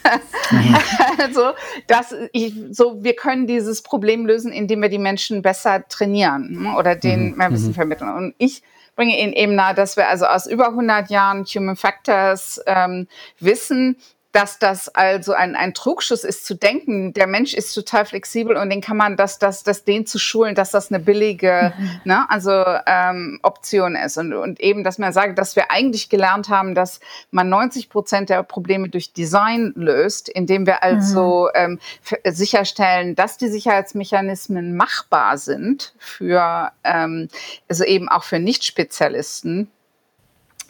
Mhm. 0.50 0.76
also, 1.19 1.52
dass 1.87 2.14
ich, 2.33 2.55
so, 2.71 3.02
wir 3.02 3.14
können 3.14 3.47
dieses 3.47 3.83
Problem 3.83 4.26
lösen, 4.26 4.52
indem 4.52 4.83
wir 4.83 4.88
die 4.88 4.99
Menschen 4.99 5.43
besser 5.43 5.87
trainieren 5.88 6.62
ne, 6.62 6.76
oder 6.76 6.97
denen 6.97 7.31
mhm. 7.31 7.37
mehr 7.37 7.52
Wissen 7.52 7.69
mhm. 7.69 7.75
vermitteln. 7.75 8.11
Und 8.11 8.35
ich 8.38 8.62
bringe 8.97 9.21
Ihnen 9.21 9.35
eben 9.35 9.55
nahe, 9.55 9.75
dass 9.75 9.97
wir 9.97 10.09
also 10.09 10.26
aus 10.26 10.47
über 10.47 10.69
100 10.69 11.11
Jahren 11.11 11.45
Human 11.45 11.76
Factors 11.76 12.61
ähm, 12.66 13.07
wissen, 13.38 13.97
dass 14.37 14.59
das 14.59 14.90
also 14.90 15.33
ein, 15.33 15.57
ein 15.57 15.73
Trugschuss 15.73 16.23
ist, 16.23 16.45
zu 16.45 16.55
denken, 16.55 17.14
der 17.14 17.26
Mensch 17.26 17.55
ist 17.55 17.73
total 17.73 18.05
flexibel 18.05 18.59
und 18.59 18.69
den 18.69 18.83
kann 18.83 18.99
man, 18.99 19.16
das, 19.16 19.38
das, 19.38 19.62
das 19.62 19.85
den 19.85 20.05
zu 20.05 20.19
schulen, 20.19 20.55
dass 20.55 20.73
das 20.73 20.93
eine 20.93 21.02
billige 21.02 21.73
mhm. 21.75 22.00
ne, 22.05 22.26
also, 22.28 22.62
ähm, 22.85 23.40
Option 23.43 23.97
ist. 23.97 24.19
Und, 24.19 24.35
und 24.35 24.61
eben, 24.61 24.85
dass 24.85 24.99
man 24.99 25.14
sagt, 25.14 25.38
dass 25.38 25.57
wir 25.57 25.71
eigentlich 25.71 26.11
gelernt 26.11 26.50
haben, 26.50 26.75
dass 26.75 27.00
man 27.31 27.49
90 27.49 27.88
Prozent 27.88 28.28
der 28.28 28.43
Probleme 28.43 28.90
durch 28.90 29.14
Design 29.14 29.73
löst, 29.75 30.28
indem 30.28 30.66
wir 30.66 30.83
also 30.83 31.49
mhm. 31.55 31.78
ähm, 32.05 32.31
sicherstellen, 32.31 33.14
dass 33.14 33.38
die 33.38 33.49
Sicherheitsmechanismen 33.49 34.76
machbar 34.76 35.38
sind 35.38 35.95
für, 35.99 36.73
ähm, 36.85 37.31
also 37.71 37.85
eben 37.85 38.11
auch 38.11 38.25
für 38.25 38.38
Nicht-Spezialisten 38.38 39.71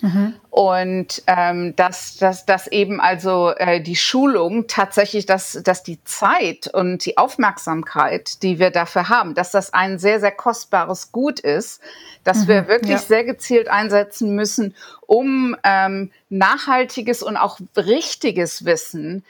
Mhm. 0.03 0.35
Und 0.51 1.23
ähm, 1.27 1.75
dass, 1.77 2.17
dass, 2.17 2.47
dass 2.47 2.67
eben 2.67 3.01
also 3.01 3.51
äh, 3.57 3.81
die 3.81 3.97
Schulung 3.97 4.67
tatsächlich, 4.67 5.27
dass, 5.27 5.61
dass 5.65 5.83
die 5.83 6.03
Zeit 6.05 6.69
und 6.73 7.05
die 7.05 7.19
Aufmerksamkeit, 7.19 8.43
die 8.43 8.59
wir 8.59 8.71
dafür 8.71 9.09
haben, 9.09 9.35
dass 9.35 9.51
das 9.51 9.73
ein 9.73 9.99
sehr, 9.99 10.21
sehr 10.21 10.33
kostbares 10.33 11.13
Gut 11.13 11.41
ist, 11.41 11.81
dass 12.25 12.45
mhm, 12.45 12.49
wir 12.49 12.69
wirklich 12.69 12.93
ja. 12.93 12.99
sehr 12.99 13.25
gezielt 13.25 13.69
einsetzen 13.69 14.35
müssen, 14.35 14.75
um 15.07 15.57
ähm, 15.63 16.11
nachhaltiges 16.29 17.23
und 17.23 17.37
auch 17.37 17.59
richtiges 17.77 18.65
Wissen 18.65 19.25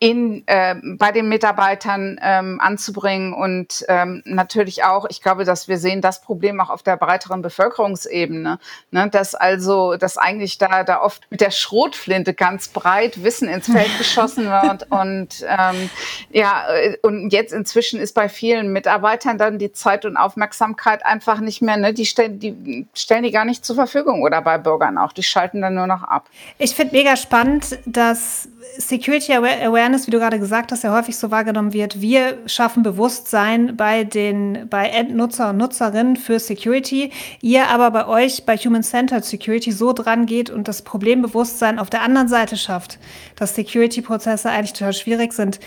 in, 0.00 0.46
äh, 0.46 0.76
bei 0.96 1.10
den 1.10 1.28
Mitarbeitern 1.28 2.20
ähm, 2.22 2.60
anzubringen 2.60 3.32
und 3.32 3.84
ähm, 3.88 4.22
natürlich 4.24 4.84
auch, 4.84 5.06
ich 5.08 5.20
glaube, 5.20 5.44
dass 5.44 5.66
wir 5.66 5.78
sehen 5.78 6.00
das 6.00 6.20
Problem 6.20 6.60
auch 6.60 6.70
auf 6.70 6.84
der 6.84 6.96
breiteren 6.96 7.42
Bevölkerungsebene, 7.42 8.60
ne, 8.92 9.10
dass 9.10 9.34
also, 9.34 9.96
dass 9.96 10.16
eigentlich 10.16 10.58
da, 10.58 10.84
da 10.84 11.00
oft 11.00 11.26
mit 11.30 11.40
der 11.40 11.50
Schrotflinte 11.50 12.32
ganz 12.32 12.68
breit 12.68 13.24
Wissen 13.24 13.48
ins 13.48 13.66
Feld 13.66 13.90
geschossen 13.98 14.44
wird 14.44 14.86
und 14.90 15.44
ähm, 15.48 15.90
ja, 16.30 16.68
äh, 16.72 16.96
und 17.02 17.30
jetzt 17.30 17.52
inzwischen 17.52 17.98
ist 17.98 18.14
bei 18.14 18.28
vielen 18.28 18.72
Mitarbeitern 18.72 19.36
dann 19.36 19.58
die 19.58 19.72
Zeit 19.72 20.04
und 20.04 20.16
Aufmerksamkeit 20.16 21.04
einfach 21.04 21.40
nicht 21.40 21.60
mehr, 21.60 21.76
ne, 21.76 21.92
die 21.92 22.06
stellen 22.06 22.38
die, 22.38 22.86
stellen 22.94 23.24
die 23.24 23.32
gar 23.32 23.44
nicht 23.44 23.64
zur 23.64 23.74
Verfügung 23.74 24.22
oder 24.22 24.42
bei 24.42 24.58
Bürgern 24.58 24.96
auch, 24.96 25.12
die 25.12 25.24
schalten 25.24 25.60
dann 25.60 25.74
nur 25.74 25.88
noch 25.88 26.04
ab. 26.04 26.28
Ich 26.58 26.76
finde 26.76 26.94
mega 26.94 27.16
spannend, 27.16 27.80
dass 27.84 28.48
Security 28.78 29.32
Awareness, 29.32 29.87
wie 30.06 30.10
du 30.10 30.18
gerade 30.18 30.38
gesagt 30.38 30.72
hast, 30.72 30.84
ja 30.84 30.94
häufig 30.94 31.16
so 31.16 31.30
wahrgenommen 31.30 31.72
wird. 31.72 32.00
Wir 32.00 32.38
schaffen 32.46 32.82
Bewusstsein 32.82 33.76
bei 33.76 34.04
den 34.04 34.66
bei 34.68 34.88
Endnutzer 34.88 35.50
und 35.50 35.56
Nutzerinnen 35.56 36.16
für 36.16 36.38
Security. 36.38 37.10
Ihr 37.40 37.68
aber 37.68 37.90
bei 37.90 38.06
euch 38.06 38.44
bei 38.44 38.56
Human 38.56 38.82
Centered 38.82 39.24
Security 39.24 39.72
so 39.72 39.92
dran 39.92 40.26
geht 40.26 40.50
und 40.50 40.68
das 40.68 40.82
Problembewusstsein 40.82 41.78
auf 41.78 41.90
der 41.90 42.02
anderen 42.02 42.28
Seite 42.28 42.56
schafft, 42.56 42.98
dass 43.36 43.54
Security-Prozesse 43.54 44.50
eigentlich 44.50 44.74
total 44.74 44.92
schwierig 44.92 45.32
sind 45.32 45.60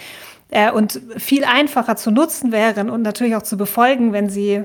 äh, 0.51 0.71
und 0.71 1.01
viel 1.17 1.43
einfacher 1.43 1.95
zu 1.95 2.11
nutzen 2.11 2.51
wären 2.51 2.89
und 2.89 3.01
natürlich 3.01 3.35
auch 3.35 3.43
zu 3.43 3.57
befolgen, 3.57 4.13
wenn 4.13 4.29
sie 4.29 4.63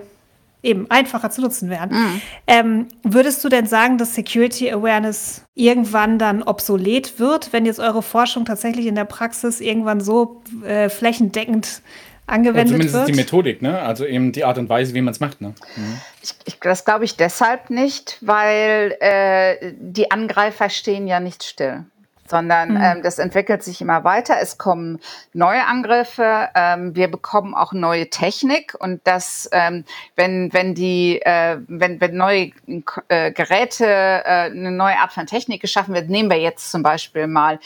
eben 0.66 0.90
einfacher 0.90 1.30
zu 1.30 1.40
nutzen 1.40 1.70
wären. 1.70 1.90
Mhm. 1.90 2.20
Ähm, 2.46 2.88
würdest 3.02 3.42
du 3.44 3.48
denn 3.48 3.66
sagen, 3.66 3.98
dass 3.98 4.14
Security 4.14 4.70
Awareness 4.70 5.44
irgendwann 5.54 6.18
dann 6.18 6.42
obsolet 6.42 7.18
wird, 7.18 7.52
wenn 7.52 7.64
jetzt 7.64 7.80
eure 7.80 8.02
Forschung 8.02 8.44
tatsächlich 8.44 8.86
in 8.86 8.94
der 8.94 9.04
Praxis 9.04 9.60
irgendwann 9.60 10.00
so 10.00 10.42
äh, 10.64 10.88
flächendeckend 10.88 11.82
angewendet 12.26 12.66
ja, 12.66 12.72
zumindest 12.72 12.94
wird? 12.94 13.08
die 13.08 13.14
Methodik, 13.14 13.62
ne? 13.62 13.80
Also 13.80 14.04
eben 14.04 14.32
die 14.32 14.44
Art 14.44 14.58
und 14.58 14.68
Weise, 14.68 14.94
wie 14.94 15.00
man 15.00 15.12
es 15.12 15.20
macht, 15.20 15.40
ne? 15.40 15.54
Mhm. 15.76 16.00
Ich, 16.22 16.34
ich, 16.44 16.60
das 16.60 16.84
glaube 16.84 17.04
ich 17.04 17.16
deshalb 17.16 17.70
nicht, 17.70 18.18
weil 18.20 18.96
äh, 19.00 19.72
die 19.78 20.10
Angreifer 20.10 20.68
stehen 20.68 21.06
ja 21.06 21.20
nicht 21.20 21.44
still 21.44 21.84
sondern 22.28 22.74
mhm. 22.74 22.80
ähm, 22.82 23.02
das 23.02 23.18
entwickelt 23.18 23.62
sich 23.62 23.80
immer 23.80 24.04
weiter. 24.04 24.36
Es 24.40 24.58
kommen 24.58 25.00
neue 25.32 25.64
Angriffe, 25.66 26.48
ähm, 26.54 26.94
wir 26.94 27.10
bekommen 27.10 27.54
auch 27.54 27.72
neue 27.72 28.10
Technik 28.10 28.74
und 28.78 29.00
das, 29.04 29.48
ähm, 29.52 29.84
wenn 30.14 30.52
wenn 30.52 30.74
die, 30.74 31.20
äh, 31.22 31.58
wenn 31.68 32.00
wenn 32.00 32.16
neue 32.16 32.50
äh, 33.08 33.32
Geräte, 33.32 33.86
äh, 33.86 34.50
eine 34.50 34.70
neue 34.70 34.98
Art 34.98 35.12
von 35.12 35.26
Technik 35.26 35.60
geschaffen 35.60 35.94
wird, 35.94 36.08
nehmen 36.08 36.30
wir 36.30 36.38
jetzt 36.38 36.70
zum 36.70 36.82
Beispiel 36.82 37.26
mal 37.26 37.58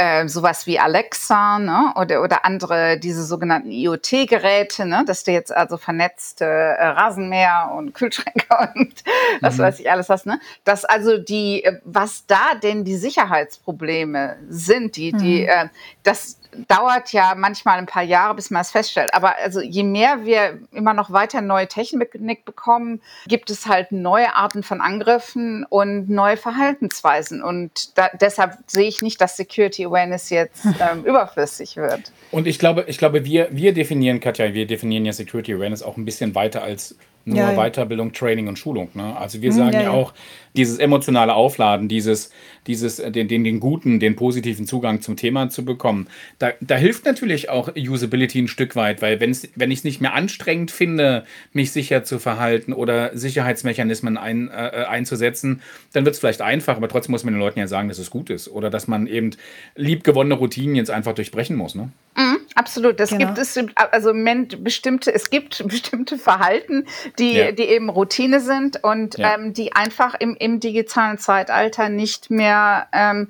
äh, 0.00 0.28
sowas 0.28 0.66
wie 0.66 0.78
Alexa 0.78 1.58
ne? 1.58 1.92
oder, 1.94 2.22
oder 2.22 2.46
andere, 2.46 2.98
diese 2.98 3.22
sogenannten 3.22 3.70
IoT-Geräte, 3.70 4.86
ne? 4.86 5.04
dass 5.06 5.24
du 5.24 5.32
jetzt 5.32 5.54
also 5.54 5.76
vernetzte 5.76 6.46
äh, 6.46 6.86
Rasenmäher 6.86 7.70
und 7.76 7.92
Kühlschränke 7.92 8.46
und 8.74 9.04
was 9.42 9.58
mhm. 9.58 9.62
weiß 9.62 9.80
ich 9.80 9.90
alles 9.90 10.08
hast, 10.08 10.24
ne? 10.24 10.40
dass 10.64 10.86
also 10.86 11.18
die, 11.18 11.64
äh, 11.64 11.80
was 11.84 12.24
da 12.26 12.54
denn 12.62 12.84
die 12.84 12.96
Sicherheitsprobleme 12.96 14.38
sind, 14.48 14.96
die, 14.96 15.12
die, 15.12 15.42
mhm. 15.42 15.48
äh, 15.48 15.68
das, 16.02 16.39
dauert 16.68 17.12
ja 17.12 17.34
manchmal 17.36 17.78
ein 17.78 17.86
paar 17.86 18.02
Jahre, 18.02 18.34
bis 18.34 18.50
man 18.50 18.62
es 18.62 18.70
feststellt. 18.70 19.12
Aber 19.14 19.36
also 19.36 19.60
je 19.60 19.82
mehr 19.82 20.24
wir 20.24 20.58
immer 20.72 20.94
noch 20.94 21.10
weiter 21.10 21.40
neue 21.40 21.68
Technik 21.68 22.44
bekommen, 22.44 23.00
gibt 23.26 23.50
es 23.50 23.66
halt 23.66 23.92
neue 23.92 24.34
Arten 24.34 24.62
von 24.62 24.80
Angriffen 24.80 25.64
und 25.68 26.08
neue 26.08 26.36
Verhaltensweisen. 26.36 27.42
Und 27.42 27.96
da, 27.98 28.10
deshalb 28.20 28.58
sehe 28.66 28.88
ich 28.88 29.02
nicht, 29.02 29.20
dass 29.20 29.36
Security 29.36 29.86
Awareness 29.86 30.30
jetzt 30.30 30.64
ähm, 30.80 31.04
überflüssig 31.04 31.76
wird. 31.76 32.12
Und 32.30 32.46
ich 32.46 32.58
glaube, 32.58 32.84
ich 32.86 32.98
glaube, 32.98 33.24
wir, 33.24 33.48
wir 33.50 33.72
definieren, 33.72 34.20
Katja, 34.20 34.54
wir 34.54 34.66
definieren 34.66 35.04
ja 35.04 35.12
Security 35.12 35.54
Awareness 35.54 35.82
auch 35.82 35.96
ein 35.96 36.04
bisschen 36.04 36.34
weiter 36.34 36.62
als 36.62 36.96
nur 37.24 37.38
Ja, 37.38 37.52
ja. 37.52 37.56
Weiterbildung, 37.56 38.12
Training 38.12 38.48
und 38.48 38.58
Schulung. 38.58 38.88
Ne? 38.94 39.16
Also 39.16 39.42
wir 39.42 39.50
Mhm, 39.50 39.56
sagen 39.56 39.74
ja, 39.74 39.82
ja, 39.82 39.90
auch, 39.90 40.14
dieses 40.56 40.78
emotionale 40.78 41.34
Aufladen, 41.34 41.86
dieses, 41.88 42.30
dieses, 42.66 42.98
äh, 42.98 43.10
den, 43.12 43.28
den, 43.28 43.44
den 43.44 43.60
guten, 43.60 44.00
den 44.00 44.16
positiven 44.16 44.66
Zugang 44.66 45.00
zum 45.00 45.16
Thema 45.16 45.48
zu 45.48 45.64
bekommen, 45.64 46.08
da, 46.38 46.52
da 46.60 46.76
hilft 46.76 47.04
natürlich 47.04 47.48
auch 47.50 47.70
Usability 47.76 48.40
ein 48.40 48.48
Stück 48.48 48.74
weit, 48.74 49.00
weil 49.02 49.20
wenn's, 49.20 49.48
wenn 49.54 49.70
ich 49.70 49.78
es 49.80 49.84
nicht 49.84 50.00
mehr 50.00 50.14
anstrengend 50.14 50.70
finde, 50.70 51.24
mich 51.52 51.70
sicher 51.72 52.02
zu 52.04 52.18
verhalten 52.18 52.72
oder 52.72 53.16
Sicherheitsmechanismen 53.16 54.16
ein, 54.18 54.48
äh, 54.48 54.86
einzusetzen, 54.88 55.62
dann 55.92 56.04
wird 56.04 56.14
es 56.14 56.20
vielleicht 56.20 56.42
einfach, 56.42 56.76
aber 56.76 56.88
trotzdem 56.88 57.12
muss 57.12 57.24
man 57.24 57.34
den 57.34 57.40
Leuten 57.40 57.58
ja 57.60 57.66
sagen, 57.68 57.88
dass 57.88 57.98
es 57.98 58.10
gut 58.10 58.30
ist 58.30 58.48
oder 58.48 58.70
dass 58.70 58.88
man 58.88 59.06
eben 59.06 59.30
liebgewonnene 59.76 60.34
Routinen 60.34 60.74
jetzt 60.74 60.90
einfach 60.90 61.14
durchbrechen 61.14 61.56
muss. 61.56 61.74
Ne? 61.74 61.90
Mhm, 62.16 62.39
absolut. 62.54 63.00
Es 63.00 63.10
Genau. 63.10 63.26
gibt 63.26 63.38
es 63.38 63.58
also 63.74 64.10
im 64.10 64.18
Moment 64.18 64.62
bestimmte, 64.64 65.12
es 65.12 65.30
gibt 65.30 65.62
bestimmte 65.68 66.18
Verhalten, 66.18 66.86
die, 67.18 67.32
Ja. 67.34 67.52
die 67.52 67.64
eben 67.64 67.88
Routine 67.88 68.40
sind 68.40 68.82
und 68.82 69.18
Ja. 69.18 69.34
ähm, 69.34 69.52
die 69.54 69.74
einfach 69.74 70.14
im, 70.18 70.36
im 70.36 70.60
digitalen 70.60 71.18
Zeitalter 71.18 71.88
nicht 71.88 72.30
mehr 72.30 72.86
ähm, 72.92 73.28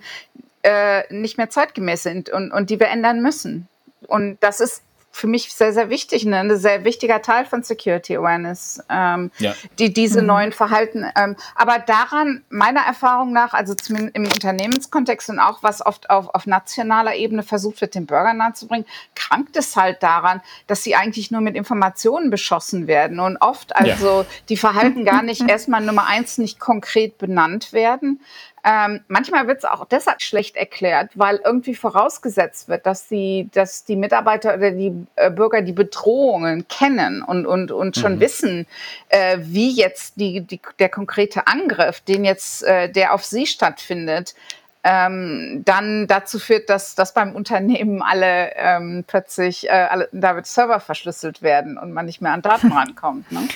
äh, 0.62 1.02
nicht 1.12 1.38
mehr 1.38 1.48
zeitgemäß 1.48 2.02
sind 2.02 2.28
und, 2.28 2.52
und 2.52 2.68
die 2.70 2.78
wir 2.78 2.88
ändern 2.88 3.22
müssen. 3.22 3.66
Und 4.06 4.36
das 4.40 4.60
ist 4.60 4.82
für 5.20 5.26
mich 5.26 5.52
sehr, 5.52 5.72
sehr 5.72 5.90
wichtig, 5.90 6.24
ne? 6.24 6.38
ein 6.38 6.56
sehr 6.56 6.84
wichtiger 6.84 7.20
Teil 7.20 7.44
von 7.44 7.62
Security 7.62 8.16
Awareness, 8.16 8.82
ähm, 8.88 9.30
Ja. 9.38 9.54
die, 9.78 9.92
diese 9.92 10.22
neuen 10.22 10.52
Verhalten. 10.52 11.04
Ähm, 11.14 11.36
aber 11.54 11.78
daran, 11.78 12.42
meiner 12.48 12.80
Erfahrung 12.80 13.32
nach, 13.32 13.52
also 13.52 13.74
zumindest 13.74 14.16
im 14.16 14.24
Unternehmenskontext 14.24 15.28
und 15.30 15.38
auch 15.38 15.62
was 15.62 15.84
oft 15.84 16.08
auf, 16.08 16.34
auf 16.34 16.46
nationaler 16.46 17.14
Ebene 17.14 17.42
versucht 17.42 17.80
wird, 17.82 17.94
den 17.94 18.06
Bürgern 18.06 18.38
nahezubringen, 18.38 18.86
krankt 19.14 19.56
es 19.56 19.76
halt 19.76 20.02
daran, 20.02 20.40
dass 20.66 20.82
sie 20.82 20.96
eigentlich 20.96 21.30
nur 21.30 21.42
mit 21.42 21.54
Informationen 21.54 22.30
beschossen 22.30 22.86
werden 22.86 23.20
und 23.20 23.36
oft 23.36 23.76
also 23.76 24.24
die 24.48 24.56
Verhalten 24.56 25.04
gar 25.04 25.22
nicht 25.22 25.42
erstmal 25.48 25.82
Nummer 25.82 26.06
eins 26.06 26.38
nicht 26.38 26.58
konkret 26.58 27.18
benannt 27.18 27.72
werden. 27.72 28.20
Ähm, 28.62 29.00
manchmal 29.08 29.46
wird 29.46 29.58
es 29.58 29.64
auch 29.64 29.86
deshalb 29.86 30.20
schlecht 30.20 30.56
erklärt, 30.56 31.10
weil 31.14 31.40
irgendwie 31.44 31.74
vorausgesetzt 31.74 32.68
wird, 32.68 32.84
dass 32.84 33.08
die, 33.08 33.48
dass 33.52 33.84
die 33.84 33.96
Mitarbeiter 33.96 34.54
oder 34.54 34.70
die 34.70 34.92
äh, 35.16 35.30
Bürger 35.30 35.62
die 35.62 35.72
Bedrohungen 35.72 36.68
kennen 36.68 37.22
und, 37.22 37.46
und, 37.46 37.72
und 37.72 37.96
schon 37.96 38.20
wissen, 38.20 38.66
äh, 39.08 39.38
wie 39.40 39.70
jetzt 39.70 40.20
die, 40.20 40.42
die, 40.42 40.60
der 40.78 40.90
konkrete 40.90 41.46
Angriff, 41.46 42.00
den 42.00 42.24
jetzt, 42.24 42.62
äh, 42.64 42.90
der 42.90 43.14
auf 43.14 43.24
sie 43.24 43.46
stattfindet, 43.46 44.34
ähm, 44.82 45.62
dann 45.64 46.06
dazu 46.06 46.38
führt, 46.38 46.70
dass, 46.70 46.94
dass 46.94 47.12
beim 47.12 47.34
Unternehmen 47.34 48.02
alle 48.02 48.52
ähm, 48.56 49.04
plötzlich, 49.06 49.68
äh, 49.68 49.72
alle, 49.72 50.08
da 50.12 50.36
wird 50.36 50.46
Server 50.46 50.80
verschlüsselt 50.80 51.42
werden 51.42 51.76
und 51.76 51.92
man 51.92 52.06
nicht 52.06 52.20
mehr 52.20 52.32
an 52.32 52.42
Daten 52.42 52.72
rankommt. 52.72 53.30
Ne? 53.30 53.48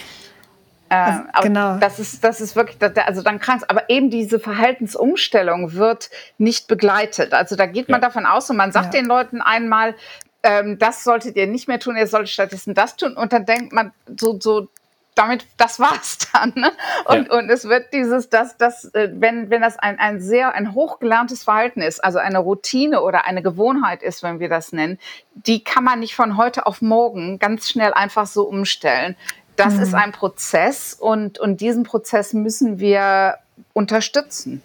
Äh, 0.95 1.21
aber 1.33 1.43
genau. 1.49 1.77
Das 1.79 1.99
ist, 1.99 2.23
das 2.23 2.41
ist 2.41 2.55
wirklich, 2.57 2.77
also 3.05 3.23
dann 3.23 3.41
krank. 3.41 3.65
Aber 3.69 3.91
eben 3.91 4.11
diese 4.11 4.39
Verhaltensumstellung 4.39 5.73
wird 5.75 6.11
nicht 6.39 6.69
begleitet. 6.69 7.33
Also 7.33 7.57
da 7.57 7.67
geht 7.67 7.89
man 7.89 8.01
Ja. 8.01 8.09
davon 8.09 8.27
aus 8.27 8.49
und 8.51 8.57
man 8.57 8.73
sagt 8.73 8.95
Ja. 8.95 9.01
den 9.01 9.07
Leuten 9.07 9.41
einmal, 9.41 9.95
ähm, 10.43 10.79
das 10.79 11.05
solltet 11.05 11.37
ihr 11.37 11.47
nicht 11.47 11.69
mehr 11.69 11.81
tun, 11.81 11.97
ihr 11.97 12.07
solltet 12.07 12.31
stattdessen 12.31 12.75
das 12.75 12.97
tun. 12.97 13.17
Und 13.17 13.33
dann 13.33 13.45
denkt 13.47 13.73
man 13.73 13.93
so, 14.19 14.39
so 14.39 14.69
damit, 15.17 15.47
das 15.57 15.79
war's 15.81 16.19
dann. 16.33 16.53
Ne? 16.57 16.71
Und, 17.07 17.29
Ja. 17.29 17.39
und 17.39 17.49
es 17.51 17.69
wird 17.69 17.93
dieses, 17.93 18.29
das, 18.31 18.57
das, 18.57 18.85
äh, 18.95 19.09
wenn, 19.15 19.49
wenn 19.49 19.63
das 19.63 19.79
ein, 19.79 19.99
ein 19.99 20.21
sehr, 20.21 20.55
ein 20.55 20.75
hochgelerntes 20.75 21.45
Verhalten 21.45 21.81
ist, 21.83 22.03
also 22.05 22.19
eine 22.19 22.39
Routine 22.39 23.01
oder 23.01 23.25
eine 23.25 23.41
Gewohnheit 23.43 24.03
ist, 24.03 24.23
wenn 24.23 24.39
wir 24.41 24.49
das 24.49 24.73
nennen, 24.73 24.99
die 25.35 25.63
kann 25.65 25.85
man 25.85 26.01
nicht 26.01 26.15
von 26.17 26.37
heute 26.37 26.67
auf 26.67 26.83
morgen 26.83 27.39
ganz 27.39 27.69
schnell 27.71 27.95
einfach 27.95 28.27
so 28.27 28.43
umstellen. 28.43 29.17
Das 29.57 29.75
ist 29.79 29.95
ein 29.95 30.13
Prozess 30.13 30.95
und, 30.95 31.39
und 31.39 31.61
diesen 31.61 31.85
Prozess 31.85 32.33
müssen 32.33 32.79
wir 32.81 33.37
unterstützen. 33.73 34.63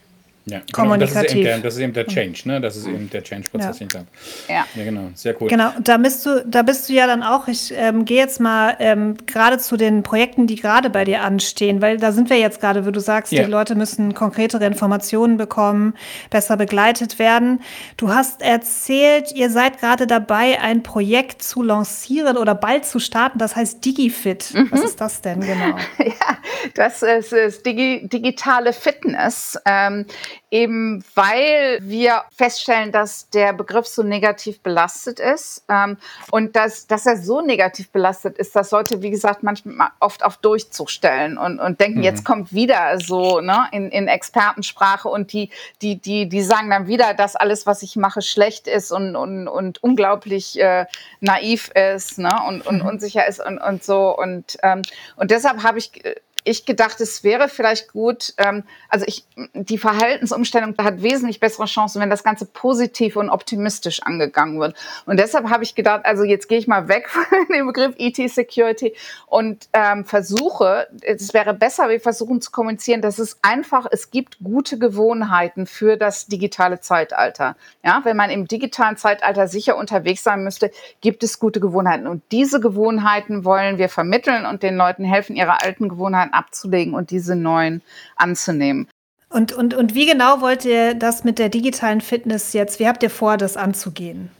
Ja, 0.49 0.61
genau. 0.73 0.93
Und 0.93 0.99
Das 1.01 1.11
ist, 1.11 1.15
eben 1.15 1.27
Kommunikativ. 1.27 1.43
der, 1.45 1.57
das 1.59 1.73
ist 1.75 1.79
eben 1.79 1.93
der 1.93 2.07
Change, 2.07 2.39
ne? 2.45 2.61
Das 2.61 2.75
ist 2.75 2.87
eben 2.87 3.09
der 3.09 3.23
Change-Prozess 3.23 3.75
Ja. 3.75 3.79
hinter. 3.79 4.05
Ja. 4.47 4.65
Ja, 4.75 4.83
genau. 4.83 5.09
Sehr 5.15 5.39
cool. 5.41 5.47
Genau, 5.49 5.71
da 5.83 5.97
bist 5.97 6.25
du, 6.25 6.43
da 6.45 6.61
bist 6.63 6.89
du 6.89 6.93
ja 6.93 7.07
dann 7.07 7.23
auch. 7.23 7.47
Ich 7.47 7.73
ähm, 7.75 8.05
gehe 8.05 8.17
jetzt 8.17 8.39
mal 8.39 8.75
ähm, 8.79 9.15
gerade 9.25 9.57
zu 9.59 9.77
den 9.77 10.03
Projekten, 10.03 10.47
die 10.47 10.55
gerade 10.55 10.89
bei 10.89 11.05
dir 11.05 11.21
anstehen, 11.23 11.81
weil 11.81 11.97
da 11.97 12.11
sind 12.11 12.29
wir 12.29 12.37
jetzt 12.37 12.59
gerade, 12.61 12.85
wie 12.85 12.91
du 12.91 12.99
sagst, 12.99 13.31
Ja. 13.31 13.43
die 13.43 13.49
Leute 13.51 13.75
müssen 13.75 14.13
konkretere 14.13 14.65
Informationen 14.65 15.37
bekommen, 15.37 15.93
besser 16.29 16.57
begleitet 16.57 17.19
werden. 17.19 17.61
Du 17.97 18.13
hast 18.13 18.41
erzählt, 18.41 19.31
ihr 19.33 19.49
seid 19.49 19.79
gerade 19.79 20.07
dabei, 20.07 20.59
ein 20.61 20.83
Projekt 20.83 21.41
zu 21.41 21.61
lancieren 21.63 22.37
oder 22.37 22.55
bald 22.55 22.85
zu 22.85 22.99
starten, 22.99 23.39
das 23.39 23.55
heißt 23.55 23.83
DigiFit. 23.85 24.53
Was 24.71 24.81
ist 24.81 25.01
das 25.01 25.21
denn 25.21 25.41
genau? 25.41 25.75
Ja, 25.99 26.37
das 26.75 27.01
ist, 27.03 27.33
ist 27.33 27.65
digi 27.65 28.07
digitale 28.07 28.73
Fitness. 28.73 29.57
Ähm, 29.65 30.05
eben 30.51 31.03
weil 31.15 31.79
wir 31.81 32.23
feststellen, 32.35 32.91
dass 32.91 33.29
der 33.29 33.53
Begriff 33.53 33.87
so 33.87 34.03
negativ 34.03 34.61
belastet 34.61 35.19
ist 35.19 35.63
ähm, 35.69 35.97
und 36.31 36.55
dass, 36.55 36.87
dass 36.87 37.05
er 37.05 37.17
so 37.17 37.41
negativ 37.41 37.91
belastet 37.91 38.37
ist, 38.37 38.55
dass 38.55 38.71
Leute, 38.71 39.01
wie 39.01 39.11
gesagt, 39.11 39.43
manchmal 39.43 39.89
oft 39.99 40.23
auf 40.23 40.37
Durchzug 40.37 40.89
stellen 40.89 41.37
und, 41.37 41.59
und 41.59 41.79
denken, 41.79 42.03
jetzt 42.03 42.25
kommt 42.25 42.53
wieder 42.53 42.99
so 42.99 43.41
ne, 43.41 43.67
in, 43.71 43.89
in 43.89 44.07
Expertensprache 44.07 45.07
und 45.07 45.33
die, 45.33 45.49
die, 45.81 45.97
die, 45.97 46.27
die 46.27 46.41
sagen 46.41 46.69
dann 46.69 46.87
wieder, 46.87 47.13
dass 47.13 47.35
alles, 47.35 47.65
was 47.65 47.83
ich 47.83 47.95
mache, 47.95 48.21
schlecht 48.21 48.67
ist 48.67 48.91
und, 48.91 49.15
und, 49.15 49.47
und 49.47 49.83
unglaublich 49.83 50.59
äh, 50.59 50.85
naiv 51.19 51.69
ist 51.69 52.17
ne, 52.17 52.35
und, 52.47 52.65
und 52.65 52.81
unsicher 52.81 53.27
ist 53.27 53.43
und, 53.45 53.59
und 53.59 53.83
so. 53.83 54.17
Und, 54.17 54.57
ähm, 54.63 54.81
und 55.15 55.31
deshalb 55.31 55.63
habe 55.63 55.77
ich 55.77 56.03
äh, 56.03 56.15
ich 56.43 56.65
gedacht, 56.65 57.01
es 57.01 57.23
wäre 57.23 57.49
vielleicht 57.49 57.91
gut, 57.91 58.33
ähm, 58.37 58.63
also 58.87 59.05
ich, 59.07 59.25
die 59.53 59.77
Verhaltensumstellung 59.77 60.75
hat 60.77 61.01
wesentlich 61.01 61.39
bessere 61.39 61.65
Chancen, 61.65 62.01
wenn 62.01 62.09
das 62.09 62.23
Ganze 62.23 62.45
positiv 62.45 63.15
und 63.17 63.29
optimistisch 63.29 64.01
angegangen 64.03 64.59
wird. 64.59 64.75
Und 65.05 65.19
deshalb 65.19 65.49
habe 65.49 65.63
ich 65.63 65.75
gedacht, 65.75 66.05
also 66.05 66.23
jetzt 66.23 66.47
gehe 66.47 66.57
ich 66.57 66.67
mal 66.67 66.87
weg 66.87 67.09
von 67.09 67.23
dem 67.53 67.67
Begriff 67.67 67.95
IT-Security 67.97 68.95
und 69.27 69.67
ähm, 69.73 70.05
versuche, 70.05 70.87
es 71.01 71.33
wäre 71.33 71.53
besser, 71.53 71.89
wir 71.89 71.99
versuchen 71.99 72.41
zu 72.41 72.51
kommunizieren, 72.51 73.01
dass 73.01 73.19
es 73.19 73.37
einfach, 73.41 73.85
es 73.91 74.09
gibt 74.09 74.37
gute 74.41 74.79
Gewohnheiten 74.79 75.67
für 75.67 75.97
das 75.97 76.27
digitale 76.27 76.79
Zeitalter. 76.79 77.57
Ja, 77.83 78.01
wenn 78.03 78.17
man 78.17 78.29
im 78.29 78.47
digitalen 78.47 78.97
Zeitalter 78.97 79.47
sicher 79.47 79.77
unterwegs 79.77 80.23
sein 80.23 80.43
müsste, 80.43 80.71
gibt 81.01 81.23
es 81.23 81.39
gute 81.39 81.59
Gewohnheiten. 81.59 82.07
Und 82.07 82.23
diese 82.31 82.59
Gewohnheiten 82.59 83.43
wollen 83.43 83.77
wir 83.77 83.89
vermitteln 83.89 84.45
und 84.45 84.63
den 84.63 84.77
Leuten 84.77 85.03
helfen, 85.03 85.35
ihre 85.35 85.61
alten 85.61 85.89
Gewohnheiten 85.89 86.28
abzulegen 86.33 86.93
und 86.93 87.11
diese 87.11 87.35
neuen 87.35 87.81
anzunehmen. 88.15 88.87
Und, 89.29 89.53
und, 89.53 89.75
und 89.75 89.93
wie 89.93 90.07
genau 90.07 90.41
wollt 90.41 90.65
ihr 90.65 90.95
das 90.95 91.23
mit 91.23 91.37
der 91.37 91.49
digitalen 91.49 92.01
Fitness 92.01 92.53
jetzt, 92.53 92.79
wie 92.79 92.87
habt 92.87 93.03
ihr 93.03 93.11
vor, 93.11 93.37
das 93.37 93.57
anzugehen? 93.57 94.31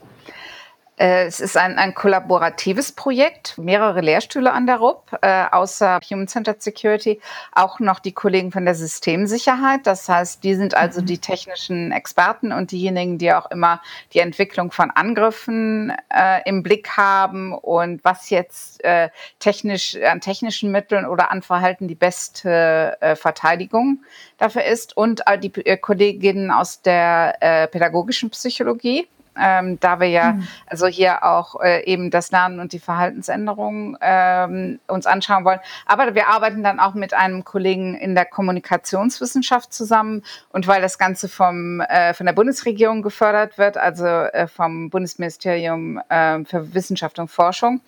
Äh, 1.00 1.28
Es 1.28 1.40
ist 1.40 1.56
ein, 1.56 1.78
ein 1.78 1.94
kollaboratives 1.96 2.92
Projekt, 2.92 3.58
mehrere 3.58 4.02
Lehrstühle 4.02 4.52
an 4.52 4.66
der 4.68 4.78
RUP, 4.78 5.12
äh, 5.22 5.46
außer 5.50 6.00
Human 6.10 6.28
Centered 6.28 6.62
Security 6.62 7.22
auch 7.54 7.80
noch 7.80 8.00
die 8.00 8.12
Kollegen 8.12 8.52
von 8.52 8.66
der 8.66 8.76
Systemsicherheit. 8.76 9.88
Das 9.88 10.10
heißt, 10.10 10.44
die 10.44 10.56
sind 10.56 10.76
also 10.76 11.02
die 11.02 11.20
technischen 11.20 11.92
Experten 11.94 12.52
und 12.52 12.72
diejenigen, 12.72 13.18
die 13.18 13.32
auch 13.34 13.50
immer 13.50 13.82
die 14.14 14.20
Entwicklung 14.20 14.72
von 14.72 14.92
Angriffen 14.92 15.94
äh, 16.10 16.42
im 16.46 16.64
Blick 16.64 16.98
haben 16.98 17.54
und 17.54 18.04
was 18.04 18.30
jetzt 18.30 18.84
äh, 18.84 19.10
technisch 19.40 19.96
an 19.96 20.20
technischen 20.20 20.72
Mitteln 20.72 21.06
oder 21.06 21.32
an 21.32 21.42
Verhalten 21.42 21.88
die 21.88 21.96
beste 21.96 22.98
äh, 23.00 23.16
Verteidigung 23.16 24.04
dafür 24.38 24.66
ist. 24.66 24.98
Und 24.98 25.22
äh, 25.28 25.38
die 25.38 25.54
äh, 25.66 25.78
Kolleginnen 25.78 26.52
aus 26.52 26.82
der 26.82 27.38
äh, 27.40 27.68
pädagogischen 27.68 28.30
Psychologie 28.32 29.08
ähm, 29.42 29.80
da 29.80 30.00
wir 30.00 30.08
ja 30.08 30.40
also 30.68 30.88
hier 30.88 31.24
auch 31.24 31.62
äh, 31.62 31.84
eben 31.86 32.12
das 32.12 32.32
Lernen 32.32 32.60
und 32.60 32.74
die 32.74 32.80
Verhaltensänderung 32.80 33.98
ähm, 34.02 34.80
uns 34.88 35.06
anschauen 35.06 35.46
wollen. 35.46 35.60
Aber 35.86 36.16
wir 36.16 36.28
arbeiten 36.28 36.64
dann 36.64 36.80
auch 36.80 36.94
mit 36.94 37.14
einem 37.14 37.44
Kollegen 37.44 37.96
in 37.96 38.16
der 38.16 38.26
Kommunikationswissenschaft 38.26 39.74
zusammen. 39.74 40.24
Und 40.52 40.68
weil 40.68 40.82
das 40.82 40.98
Ganze 40.98 41.30
vom, 41.30 41.82
äh, 41.82 42.14
von 42.14 42.26
der 42.26 42.34
Bundesregierung 42.34 43.02
gefördert 43.02 43.58
wird, 43.58 43.78
also 43.78 44.06
äh, 44.06 44.48
vom 44.48 44.90
Bundesministerium 44.90 46.02
äh, 46.10 46.44
für 46.46 46.74
Wissenschaft 46.74 47.20
und 47.20 47.30
Forschung, 47.30 47.82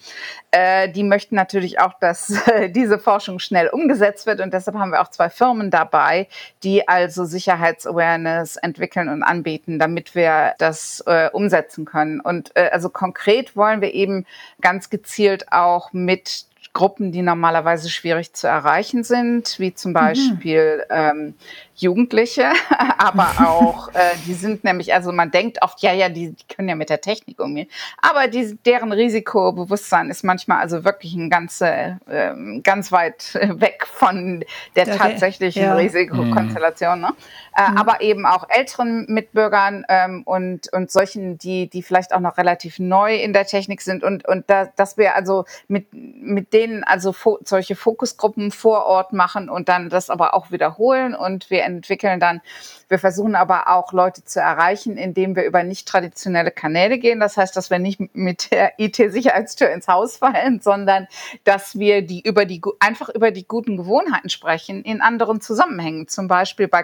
äh, 0.51 0.89
die 0.89 1.03
möchten 1.03 1.35
natürlich 1.35 1.79
auch, 1.79 1.93
dass 1.99 2.47
äh, 2.47 2.69
diese 2.69 2.99
Forschung 2.99 3.39
schnell 3.39 3.67
umgesetzt 3.69 4.25
wird. 4.25 4.41
Und 4.41 4.53
deshalb 4.53 4.77
haben 4.77 4.91
wir 4.91 5.01
auch 5.01 5.09
zwei 5.09 5.29
Firmen 5.29 5.71
dabei, 5.71 6.27
die 6.63 6.87
also 6.87 7.25
Sicherheitsawareness 7.25 8.57
entwickeln 8.57 9.09
und 9.09 9.23
anbieten, 9.23 9.79
damit 9.79 10.15
wir 10.15 10.53
das 10.57 11.03
äh, 11.07 11.29
umsetzen 11.41 11.86
können. 11.86 12.19
Und 12.19 12.56
äh, 12.56 12.69
also 12.71 12.89
konkret 12.89 13.56
wollen 13.56 13.82
wir 13.82 13.93
eben 13.93 14.25
ganz 14.62 14.89
gezielt 14.89 15.51
auch 15.51 15.91
mit 15.93 16.45
Gruppen, 16.73 17.12
die 17.12 17.21
normalerweise 17.21 17.89
schwierig 17.89 18.34
zu 18.34 18.47
erreichen 18.47 19.04
sind, 19.04 19.60
wie 19.60 19.73
zum 19.73 19.91
mhm. 19.91 19.95
Beispiel 19.95 20.86
mhm. 20.89 20.95
ähm, 20.95 21.34
Jugendliche, 21.75 22.54
aber 22.97 23.27
auch, 23.45 23.89
äh, 23.89 24.15
die 24.25 24.34
sind 24.34 24.63
nämlich, 24.63 24.93
also 24.93 25.12
man 25.12 25.32
denkt 25.32 25.62
oft, 25.63 25.82
ja, 25.82 25.91
ja, 25.91 26.08
die, 26.08 26.32
die 26.32 26.43
können 26.47 26.69
ja 26.69 26.75
mit 26.75 26.89
der 26.89 27.01
Technik 27.01 27.41
umgehen, 27.41 27.67
aber 28.01 28.27
die, 28.30 28.58
deren 28.65 28.93
Risikobewusstsein 28.93 30.10
ist 30.10 30.23
manchmal 30.23 30.60
also 30.60 30.86
wirklich 30.86 31.13
ein 31.13 31.30
ganze, 31.30 31.99
äh, 32.08 32.60
ganz 32.62 32.91
weit 32.93 33.34
weg 33.60 33.86
von 33.86 34.45
der 34.75 34.88
okay. 34.88 34.97
tatsächlichen 34.97 35.63
ja. 35.63 35.75
Risikokonstellation. 35.75 37.01
Ne? 37.01 37.13
Äh, 37.55 37.71
mhm. 37.71 37.77
Aber 37.77 38.01
eben 38.01 38.25
auch 38.25 38.47
älteren 38.49 39.05
Mitbürgern 39.09 39.85
ähm, 39.89 40.23
und, 40.23 40.71
und 40.71 40.89
solchen, 40.89 41.37
die, 41.37 41.69
die 41.69 41.83
vielleicht 41.83 42.13
auch 42.13 42.21
noch 42.21 42.37
relativ 42.37 42.79
neu 42.79 43.15
in 43.15 43.33
der 43.33 43.45
Technik 43.45 43.81
sind 43.81 44.03
und, 44.03 44.25
und 44.27 44.49
da, 44.49 44.67
dass 44.75 44.97
wir 44.97 45.15
also 45.15 45.45
mit, 45.67 45.87
mit 45.91 46.53
denen 46.53 46.83
also 46.83 47.11
fo 47.11 47.39
solche 47.43 47.75
Fokusgruppen 47.75 48.51
vor 48.51 48.85
Ort 48.85 49.11
machen 49.11 49.49
und 49.49 49.67
dann 49.67 49.89
das 49.89 50.09
aber 50.09 50.33
auch 50.33 50.51
wiederholen 50.51 51.13
und 51.13 51.49
wir 51.49 51.63
entwickeln 51.63 52.19
dann. 52.19 52.41
Wir 52.87 52.99
versuchen 52.99 53.35
aber 53.35 53.69
auch 53.69 53.93
Leute 53.93 54.25
zu 54.25 54.41
erreichen, 54.41 54.97
indem 54.97 55.37
wir 55.37 55.45
über 55.45 55.63
nicht 55.63 55.87
traditionelle 55.87 56.51
Kanäle 56.51 56.99
gehen. 56.99 57.21
Das 57.21 57.37
heißt, 57.37 57.55
dass 57.55 57.69
wir 57.69 57.79
nicht 57.79 58.01
mit 58.13 58.51
der 58.51 58.79
IT-Sicherheitstür 58.79 59.69
ins 59.69 59.87
Haus 59.87 60.17
fallen, 60.17 60.59
sondern 60.59 61.07
dass 61.45 61.79
wir 61.79 62.01
die 62.01 62.21
über 62.21 62.45
die 62.45 62.61
einfach 62.79 63.07
über 63.07 63.31
die 63.31 63.47
guten 63.47 63.77
Gewohnheiten 63.77 64.29
sprechen 64.29 64.83
in 64.83 65.01
anderen 65.01 65.39
Zusammenhängen. 65.39 66.09
Zum 66.09 66.27
Beispiel 66.27 66.67
bei 66.67 66.83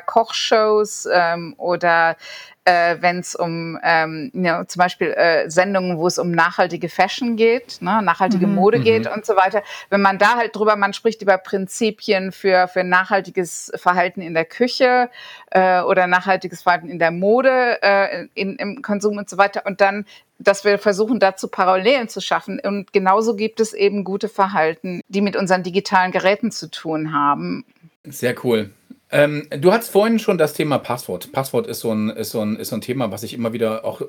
Kochshows 0.57 1.07
ähm, 1.11 1.55
oder 1.57 2.17
äh, 2.65 2.97
wenn 2.99 3.19
es 3.19 3.33
um 3.33 3.79
ähm, 3.81 4.31
ja, 4.33 4.67
zum 4.67 4.79
Beispiel 4.79 5.13
äh, 5.13 5.49
Sendungen, 5.49 5.97
wo 5.97 6.07
es 6.07 6.19
um 6.19 6.31
nachhaltige 6.31 6.89
Fashion 6.89 7.37
geht, 7.37 7.77
ne, 7.81 8.01
nachhaltige 8.01 8.45
mhm. 8.45 8.55
Mode 8.55 8.79
geht 8.79 9.05
mhm. 9.05 9.13
und 9.13 9.25
so 9.25 9.35
weiter. 9.35 9.63
Wenn 9.89 10.01
man 10.01 10.17
da 10.17 10.35
halt 10.35 10.55
drüber, 10.55 10.75
man 10.75 10.93
spricht 10.93 11.21
über 11.21 11.37
Prinzipien 11.37 12.31
für, 12.31 12.67
für 12.67 12.83
nachhaltiges 12.83 13.71
Verhalten 13.75 14.21
in 14.21 14.33
der 14.33 14.45
Küche 14.45 15.09
äh, 15.51 15.81
oder 15.81 16.07
nachhaltiges 16.07 16.63
Verhalten 16.63 16.89
in 16.89 16.99
der 16.99 17.11
Mode, 17.11 17.81
äh, 17.81 18.27
in, 18.33 18.57
im 18.57 18.81
Konsum 18.81 19.17
und 19.17 19.29
so 19.29 19.37
weiter. 19.37 19.63
Und 19.65 19.81
dann 19.81 20.05
dass 20.39 20.63
wir 20.63 20.77
versuchen, 20.77 21.19
dazu 21.19 21.47
Parallelen 21.47 22.09
zu 22.09 22.21
schaffen. 22.21 22.59
Und 22.59 22.93
genauso 22.93 23.35
gibt 23.35 23.59
es 23.59 23.73
eben 23.73 24.03
gute 24.03 24.29
Verhalten, 24.29 25.01
die 25.07 25.21
mit 25.21 25.35
unseren 25.35 25.63
digitalen 25.63 26.11
Geräten 26.11 26.51
zu 26.51 26.69
tun 26.69 27.11
haben. 27.11 27.65
Sehr 28.03 28.35
cool. 28.43 28.69
Ähm, 29.09 29.47
du 29.49 29.71
hast 29.71 29.89
vorhin 29.89 30.19
schon 30.19 30.37
das 30.37 30.53
Thema 30.53 30.79
Passwort. 30.79 31.31
Passwort 31.31 31.67
ist 31.67 31.79
so, 31.79 31.91
ein, 31.91 32.09
ist, 32.09 32.31
so 32.31 32.41
ein, 32.41 32.57
ist 32.57 32.69
so 32.69 32.75
ein 32.75 32.81
Thema, 32.81 33.11
was 33.11 33.21
sich 33.21 33.33
immer 33.33 33.53
wieder 33.53 33.85
auch 33.85 34.01
äh, 34.01 34.05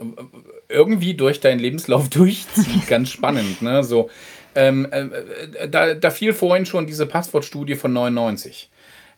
irgendwie 0.68 1.14
durch 1.14 1.40
deinen 1.40 1.60
Lebenslauf 1.60 2.08
durchzieht. 2.10 2.88
Ganz 2.88 3.10
spannend. 3.10 3.62
Ne? 3.62 3.84
So, 3.84 4.10
ähm, 4.54 4.88
äh, 4.90 5.68
da, 5.68 5.94
da 5.94 6.10
fiel 6.10 6.32
vorhin 6.32 6.66
schon 6.66 6.86
diese 6.86 7.06
Passwortstudie 7.06 7.76
von 7.76 7.92
99. 7.92 8.70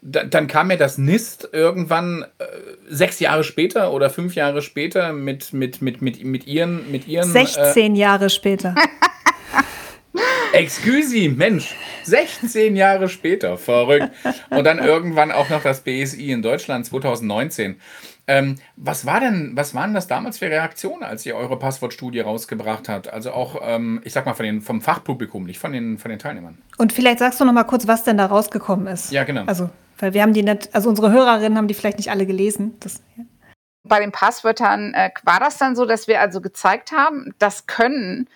Da, 0.03 0.25
dann 0.25 0.47
kam 0.47 0.69
mir 0.69 0.77
das 0.77 0.99
NIST 0.99 1.49
irgendwann 1.53 2.25
äh, 2.39 2.45
sechs 2.89 3.21
Jahre 3.21 3.45
später 3.45 3.93
oder 3.93 4.11
fünf 4.11 4.35
Jahre 4.35 4.63
später 4.63 5.13
mit, 5.13 5.53
mit, 5.53 5.81
mit, 5.81 6.03
mit, 6.03 6.25
mit 6.25 6.47
ihren. 6.47 6.91
Mit 6.91 7.09
ihren 7.09 7.31
16 7.31 7.95
äh, 7.95 7.99
Jahre 7.99 8.29
später. 8.29 8.75
Excuse, 10.53 11.29
Mensch, 11.29 11.75
16 12.05 12.75
Jahre 12.75 13.09
später, 13.09 13.57
verrückt. 13.57 14.11
Und 14.51 14.65
dann 14.65 14.79
irgendwann 14.79 15.31
auch 15.31 15.49
noch 15.49 15.63
das 15.63 15.83
BSI 15.83 16.33
in 16.33 16.43
Deutschland 16.43 16.87
2019. 16.87 17.81
Ähm, 18.27 18.57
was 18.77 19.07
war 19.07 19.21
denn, 19.21 19.53
was 19.55 19.75
waren 19.75 19.95
das 19.95 20.07
damals 20.07 20.39
für 20.39 20.47
Reaktionen, 20.47 21.03
als 21.03 21.25
ihr 21.27 21.37
eure 21.37 21.59
Passwortstudie 21.59 22.21
rausgebracht 22.21 22.89
habt? 22.89 23.13
Also 23.13 23.33
auch, 23.33 23.61
ähm, 23.63 24.01
ich 24.05 24.13
sag 24.13 24.27
mal, 24.27 24.35
von 24.35 24.45
den, 24.45 24.61
vom 24.61 24.81
Fachpublikum, 24.81 25.45
nicht 25.45 25.59
von 25.59 25.73
den, 25.73 25.99
von 25.99 26.11
den 26.11 26.19
Teilnehmern. 26.19 26.59
Und 26.79 26.93
vielleicht 26.93 27.21
sagst 27.21 27.41
du 27.41 27.45
noch 27.45 27.53
mal 27.53 27.65
kurz, 27.65 27.87
was 27.87 28.05
denn 28.05 28.19
da 28.19 28.27
rausgekommen 28.27 28.87
ist. 28.87 29.13
Ja, 29.13 29.25
genau. 29.25 29.45
Also, 29.47 29.71
weil 29.99 30.15
wir 30.15 30.23
haben 30.23 30.33
die 30.33 30.43
nicht, 30.43 30.75
also 30.75 30.89
unsere 30.89 31.11
Hörerinnen 31.11 31.59
haben 31.59 31.69
die 31.69 31.75
vielleicht 31.75 31.99
nicht 31.99 32.11
alle 32.11 32.27
gelesen. 32.27 32.77
Das, 32.81 33.03
ja. 33.17 33.25
Bei 33.83 34.01
den 34.01 34.13
Passwörtern 34.13 34.95
äh, 34.95 35.11
war 35.25 35.41
das 35.41 35.59
dann 35.59 35.75
so, 35.75 35.87
dass 35.87 36.07
wir 36.07 36.21
also 36.21 36.41
gezeigt 36.41 36.93
haben, 36.93 37.35
das 37.39 37.67
können 37.67 38.29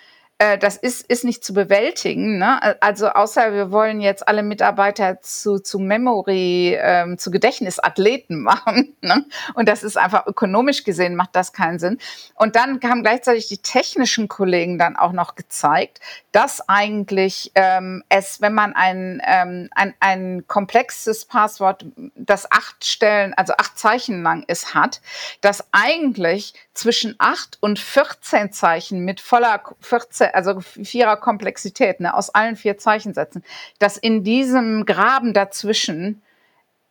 äh, 0.44 0.58
das 0.58 0.76
ist, 0.76 1.06
ist 1.08 1.24
nicht 1.24 1.42
zu 1.44 1.54
bewältigen. 1.54 2.38
Ne? 2.38 2.60
Also 2.82 3.08
außer 3.08 3.52
wir 3.52 3.70
wollen 3.70 4.00
jetzt 4.00 4.26
alle 4.28 4.42
Mitarbeiter 4.42 5.20
zu, 5.22 5.58
zu 5.58 5.78
Memory, 5.78 6.76
ähm, 6.78 7.18
zu 7.18 7.30
Gedächtnisathleten 7.30 8.42
machen. 8.42 8.94
Ne? 9.00 9.24
Und 9.54 9.68
das 9.68 9.82
ist 9.82 9.96
einfach 9.96 10.26
ökonomisch 10.26 10.84
gesehen, 10.84 11.16
macht 11.16 11.34
das 11.34 11.52
keinen 11.52 11.78
Sinn. 11.78 11.98
Und 12.34 12.56
dann 12.56 12.80
haben 12.82 13.02
gleichzeitig 13.02 13.48
die 13.48 13.58
technischen 13.58 14.28
Kollegen 14.28 14.78
dann 14.78 14.96
auch 14.96 15.12
noch 15.12 15.34
gezeigt, 15.34 16.00
dass 16.32 16.68
eigentlich 16.68 17.52
ähm, 17.54 18.02
es, 18.08 18.40
wenn 18.40 18.54
man 18.54 18.74
ein, 18.74 19.22
ähm, 19.24 19.70
ein, 19.74 19.94
ein 20.00 20.44
komplexes 20.46 21.24
Passwort, 21.24 21.86
das 22.16 22.50
acht 22.50 22.84
Stellen, 22.84 23.34
also 23.34 23.54
acht 23.56 23.78
Zeichen 23.78 24.22
lang 24.22 24.42
ist, 24.42 24.74
hat, 24.74 25.00
dass 25.40 25.64
eigentlich 25.72 26.54
zwischen 26.74 27.14
acht 27.18 27.56
und 27.60 27.78
14 27.78 28.52
Zeichen 28.52 29.04
mit 29.04 29.20
voller 29.20 29.62
14 29.80 30.33
also 30.34 30.60
vierer 30.60 31.16
Komplexität, 31.16 32.00
ne, 32.00 32.14
aus 32.14 32.30
allen 32.30 32.56
vier 32.56 32.78
Zeichensätzen, 32.78 33.44
dass 33.78 33.96
in 33.96 34.24
diesem 34.24 34.86
Graben 34.86 35.32
dazwischen 35.32 36.22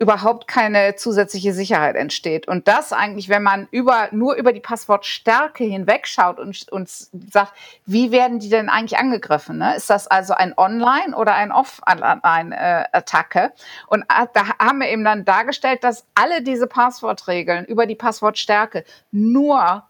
überhaupt 0.03 0.47
keine 0.47 0.95
zusätzliche 0.95 1.53
Sicherheit 1.53 1.95
entsteht. 1.95 2.47
Und 2.47 2.67
das 2.67 2.93
eigentlich, 2.93 3.29
wenn 3.29 3.41
man 3.41 3.67
über, 3.71 4.10
nur 4.12 4.36
über 4.36 4.51
die 4.51 4.60
Passwortstärke 4.60 5.63
hinwegschaut 5.63 6.39
und, 6.39 6.71
und 6.71 6.89
sagt, 6.89 7.53
wie 7.86 8.12
werden 8.12 8.39
die 8.39 8.49
denn 8.49 8.69
eigentlich 8.69 8.99
angegriffen? 8.99 9.60
Ne? 9.60 9.75
Ist 9.75 9.89
das 9.89 10.08
also 10.08 10.34
ein 10.34 10.53
Online- 10.58 11.15
oder 11.15 11.36
ein 11.36 11.51
Offline-Attacke? 11.51 13.53
Und 13.88 14.03
äh, 14.03 14.27
da 14.34 14.58
haben 14.60 14.79
wir 14.79 14.89
eben 14.89 15.06
dann 15.06 15.25
dargestellt, 15.25 15.84
dass 15.84 16.06
alle 16.15 16.41
diese 16.41 16.67
Passwortregeln 16.67 17.65
über 17.65 17.86
die 17.86 17.95
Passwortstärke 17.95 18.84
nur 19.12 19.84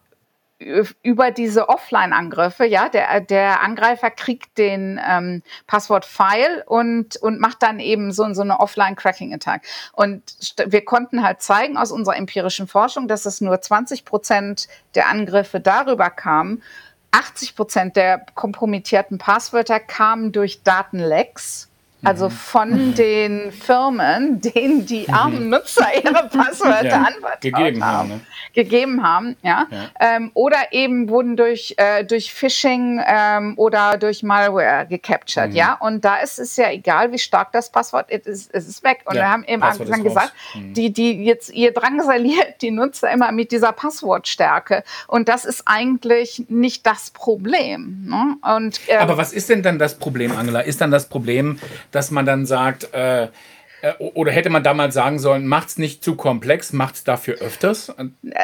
über 1.02 1.30
diese 1.30 1.68
Offline-Angriffe, 1.68 2.64
ja, 2.64 2.88
der, 2.88 3.20
der 3.20 3.62
Angreifer 3.62 4.10
kriegt 4.10 4.56
den 4.58 5.00
ähm, 5.06 5.42
Passwort-File 5.66 6.64
und, 6.66 7.16
und 7.16 7.40
macht 7.40 7.62
dann 7.62 7.80
eben 7.80 8.12
so, 8.12 8.32
so 8.32 8.42
eine 8.42 8.60
Offline-Cracking-Attack. 8.60 9.62
Und 9.92 10.22
wir 10.66 10.84
konnten 10.84 11.22
halt 11.22 11.42
zeigen 11.42 11.76
aus 11.76 11.92
unserer 11.92 12.16
empirischen 12.16 12.66
Forschung, 12.66 13.08
dass 13.08 13.26
es 13.26 13.40
nur 13.40 13.60
20 13.60 14.04
Prozent 14.04 14.68
der 14.94 15.08
Angriffe 15.08 15.60
darüber 15.60 16.10
kamen. 16.10 16.62
80 17.12 17.54
Prozent 17.54 17.96
der 17.96 18.24
kompromittierten 18.34 19.18
Passwörter 19.18 19.78
kamen 19.78 20.32
durch 20.32 20.62
Datenlecks 20.62 21.68
also 22.04 22.26
mhm. 22.26 22.32
von 22.32 22.70
mhm. 22.70 22.94
den 22.94 23.52
Firmen, 23.52 24.40
denen 24.40 24.86
die 24.86 25.06
mhm. 25.08 25.14
armen 25.14 25.48
Nutzer 25.48 25.88
ihre 26.02 26.28
Passwörter 26.32 26.84
ja, 26.86 26.96
anvertraut 26.96 27.40
gegeben 27.40 27.84
haben, 27.84 28.08
ne? 28.08 28.20
gegeben 28.52 29.02
haben, 29.02 29.36
ja, 29.42 29.66
ja. 29.70 29.90
Ähm, 30.00 30.30
oder 30.34 30.72
eben 30.72 31.08
wurden 31.08 31.36
durch 31.36 31.74
äh, 31.78 32.04
durch 32.04 32.32
Phishing 32.32 33.00
ähm, 33.06 33.54
oder 33.56 33.96
durch 33.98 34.22
Malware 34.22 34.86
gecaptured, 34.88 35.50
mhm. 35.50 35.56
ja. 35.56 35.74
Und 35.74 36.04
da 36.04 36.16
ist 36.16 36.38
es 36.38 36.56
ja 36.56 36.70
egal, 36.70 37.12
wie 37.12 37.18
stark 37.18 37.52
das 37.52 37.70
Passwort 37.70 38.10
ist, 38.10 38.50
es 38.52 38.68
ist 38.68 38.82
weg. 38.84 39.00
Und 39.04 39.16
ja, 39.16 39.22
wir 39.22 39.30
haben 39.30 39.44
eben 39.44 39.62
am 39.62 40.02
gesagt, 40.02 40.32
mhm. 40.54 40.74
die 40.74 40.92
die 40.92 41.24
jetzt 41.24 41.52
ihr 41.52 41.72
drangsaliert 41.72 42.62
die 42.62 42.70
Nutzer 42.70 43.10
immer 43.10 43.32
mit 43.32 43.52
dieser 43.52 43.72
Passwortstärke. 43.72 44.84
Und 45.06 45.28
das 45.28 45.44
ist 45.44 45.62
eigentlich 45.66 46.44
nicht 46.48 46.86
das 46.86 47.10
Problem. 47.10 48.06
Ne? 48.08 48.36
Und 48.56 48.80
ähm, 48.88 49.00
aber 49.00 49.16
was 49.16 49.32
ist 49.32 49.48
denn 49.48 49.62
dann 49.62 49.78
das 49.78 49.96
Problem, 49.96 50.32
Angela? 50.36 50.60
Ist 50.60 50.80
dann 50.80 50.90
das 50.90 51.08
Problem 51.08 51.58
dass 51.94 52.10
man 52.10 52.26
dann 52.26 52.46
sagt, 52.46 52.92
äh, 52.94 53.24
äh 53.24 53.28
oder 53.98 54.32
hätte 54.32 54.50
man 54.50 54.62
damals 54.62 54.94
sagen 54.94 55.18
sollen, 55.18 55.46
macht 55.46 55.68
es 55.68 55.78
nicht 55.78 56.02
zu 56.02 56.16
komplex, 56.16 56.72
macht 56.72 56.96
es 56.96 57.04
dafür 57.04 57.34
öfters? 57.36 57.94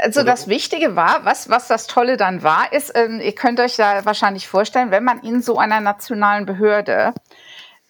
Also 0.02 0.22
das 0.22 0.48
Wichtige 0.48 0.96
war, 0.96 1.24
was, 1.24 1.50
was 1.50 1.68
das 1.68 1.86
Tolle 1.86 2.16
dann 2.16 2.42
war, 2.42 2.72
ist, 2.72 2.92
ähm, 2.94 3.20
ihr 3.20 3.34
könnt 3.34 3.60
euch 3.60 3.76
da 3.76 4.04
wahrscheinlich 4.04 4.48
vorstellen, 4.48 4.90
wenn 4.90 5.04
man 5.04 5.20
in 5.20 5.42
so 5.42 5.58
einer 5.58 5.80
nationalen 5.80 6.46
Behörde 6.46 7.12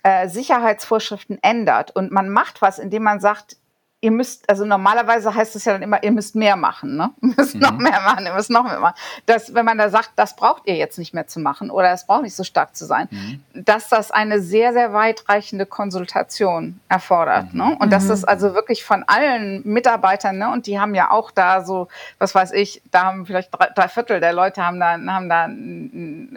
äh, 0.02 0.28
Sicherheitsvorschriften 0.28 1.38
ändert 1.42 1.94
und 1.94 2.10
man 2.10 2.30
macht 2.30 2.62
was, 2.62 2.78
indem 2.78 3.02
man 3.02 3.20
sagt, 3.20 3.56
ihr 4.02 4.10
müsst, 4.10 4.48
also 4.48 4.64
normalerweise 4.64 5.34
heißt 5.34 5.56
es 5.56 5.66
ja 5.66 5.74
dann 5.74 5.82
immer, 5.82 6.02
ihr 6.02 6.10
müsst 6.10 6.34
mehr 6.34 6.56
machen, 6.56 6.96
ne? 6.96 7.10
Ihr 7.22 7.34
müsst 7.36 7.54
mhm. 7.54 7.60
noch 7.60 7.76
mehr 7.78 8.00
machen, 8.00 8.24
ihr 8.24 8.32
müsst 8.32 8.50
noch 8.50 8.64
mehr 8.64 8.80
machen. 8.80 8.94
Das, 9.26 9.54
wenn 9.54 9.64
man 9.64 9.76
da 9.76 9.90
sagt, 9.90 10.12
das 10.16 10.36
braucht 10.36 10.62
ihr 10.66 10.76
jetzt 10.76 10.98
nicht 10.98 11.12
mehr 11.12 11.26
zu 11.26 11.38
machen 11.38 11.70
oder 11.70 11.92
es 11.92 12.06
braucht 12.06 12.22
nicht 12.22 12.34
so 12.34 12.42
stark 12.42 12.74
zu 12.74 12.86
sein, 12.86 13.08
mhm. 13.10 13.42
dass 13.52 13.88
das 13.88 14.10
eine 14.10 14.40
sehr, 14.40 14.72
sehr 14.72 14.92
weitreichende 14.92 15.66
Konsultation 15.66 16.80
erfordert. 16.88 17.52
Mhm. 17.52 17.60
Ne? 17.60 17.76
Und 17.78 17.92
dass 17.92 18.08
das 18.08 18.22
mhm. 18.22 18.28
also 18.28 18.54
wirklich 18.54 18.84
von 18.84 19.04
allen 19.06 19.62
Mitarbeitern, 19.64 20.38
ne? 20.38 20.50
und 20.50 20.66
die 20.66 20.80
haben 20.80 20.94
ja 20.94 21.10
auch 21.10 21.30
da 21.30 21.62
so, 21.62 21.88
was 22.18 22.34
weiß 22.34 22.52
ich, 22.52 22.80
da 22.90 23.04
haben 23.04 23.26
vielleicht 23.26 23.50
drei, 23.52 23.68
drei 23.74 23.88
Viertel 23.88 24.20
der 24.20 24.32
Leute 24.32 24.64
haben 24.64 24.80
da, 24.80 24.92
haben 24.92 25.28
da, 25.28 25.46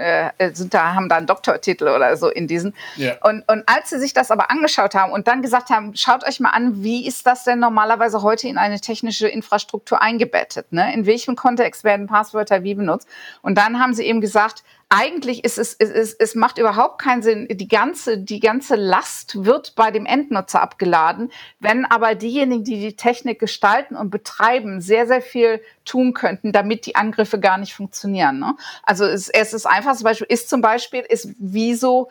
äh, 0.03 0.53
sind 0.53 0.73
da, 0.73 0.93
haben 0.93 1.07
da 1.07 1.15
einen 1.15 1.27
Doktortitel 1.27 1.87
oder 1.87 2.17
so 2.17 2.29
in 2.29 2.47
diesen. 2.47 2.73
Yeah. 2.97 3.15
Und, 3.21 3.47
und 3.49 3.63
als 3.67 3.89
sie 3.89 3.99
sich 3.99 4.13
das 4.13 4.31
aber 4.31 4.51
angeschaut 4.51 4.95
haben 4.95 5.13
und 5.13 5.27
dann 5.27 5.41
gesagt 5.41 5.69
haben, 5.69 5.95
schaut 5.95 6.25
euch 6.25 6.39
mal 6.39 6.49
an, 6.49 6.83
wie 6.83 7.07
ist 7.07 7.25
das 7.25 7.45
denn 7.45 7.52
denn 7.53 7.59
normalerweise 7.59 8.21
heute 8.21 8.47
in 8.47 8.57
eine 8.57 8.79
technische 8.79 9.27
Infrastruktur 9.27 10.01
eingebettet? 10.01 10.71
Ne? 10.71 10.93
In 10.93 11.05
welchem 11.05 11.35
Kontext 11.35 11.83
werden 11.83 12.07
Passwörter 12.07 12.63
wie 12.63 12.75
benutzt? 12.75 13.07
Und 13.41 13.57
dann 13.57 13.79
haben 13.79 13.93
sie 13.93 14.03
eben 14.03 14.21
gesagt, 14.21 14.63
eigentlich 14.95 15.43
ist 15.43 15.57
es, 15.57 15.75
es, 15.79 15.89
es, 15.89 16.13
es 16.13 16.35
macht 16.35 16.59
überhaupt 16.59 17.01
keinen 17.01 17.23
Sinn. 17.23 17.47
Die 17.49 17.67
ganze, 17.67 18.19
die 18.19 18.39
ganze 18.39 18.75
Last 18.75 19.43
wird 19.43 19.73
bei 19.75 19.89
dem 19.89 20.05
Endnutzer 20.05 20.61
abgeladen. 20.61 21.31
Wenn 21.59 21.85
aber 21.85 22.13
diejenigen, 22.13 22.63
die 22.63 22.79
die 22.79 22.95
Technik 22.95 23.39
gestalten 23.39 23.95
und 23.95 24.11
betreiben, 24.11 24.81
sehr, 24.81 25.07
sehr 25.07 25.21
viel 25.21 25.61
tun 25.83 26.13
könnten, 26.13 26.51
damit 26.51 26.85
die 26.85 26.95
Angriffe 26.95 27.39
gar 27.39 27.57
nicht 27.57 27.73
funktionieren. 27.73 28.37
Ne? 28.37 28.55
Also 28.83 29.05
es, 29.05 29.29
es 29.29 29.53
ist 29.53 29.65
einfach 29.65 29.95
zum 29.95 30.03
Beispiel, 30.03 30.27
ist 30.29 30.49
zum 30.49 30.61
Beispiel, 30.61 31.01
ist 31.01 31.29
wieso 31.39 32.09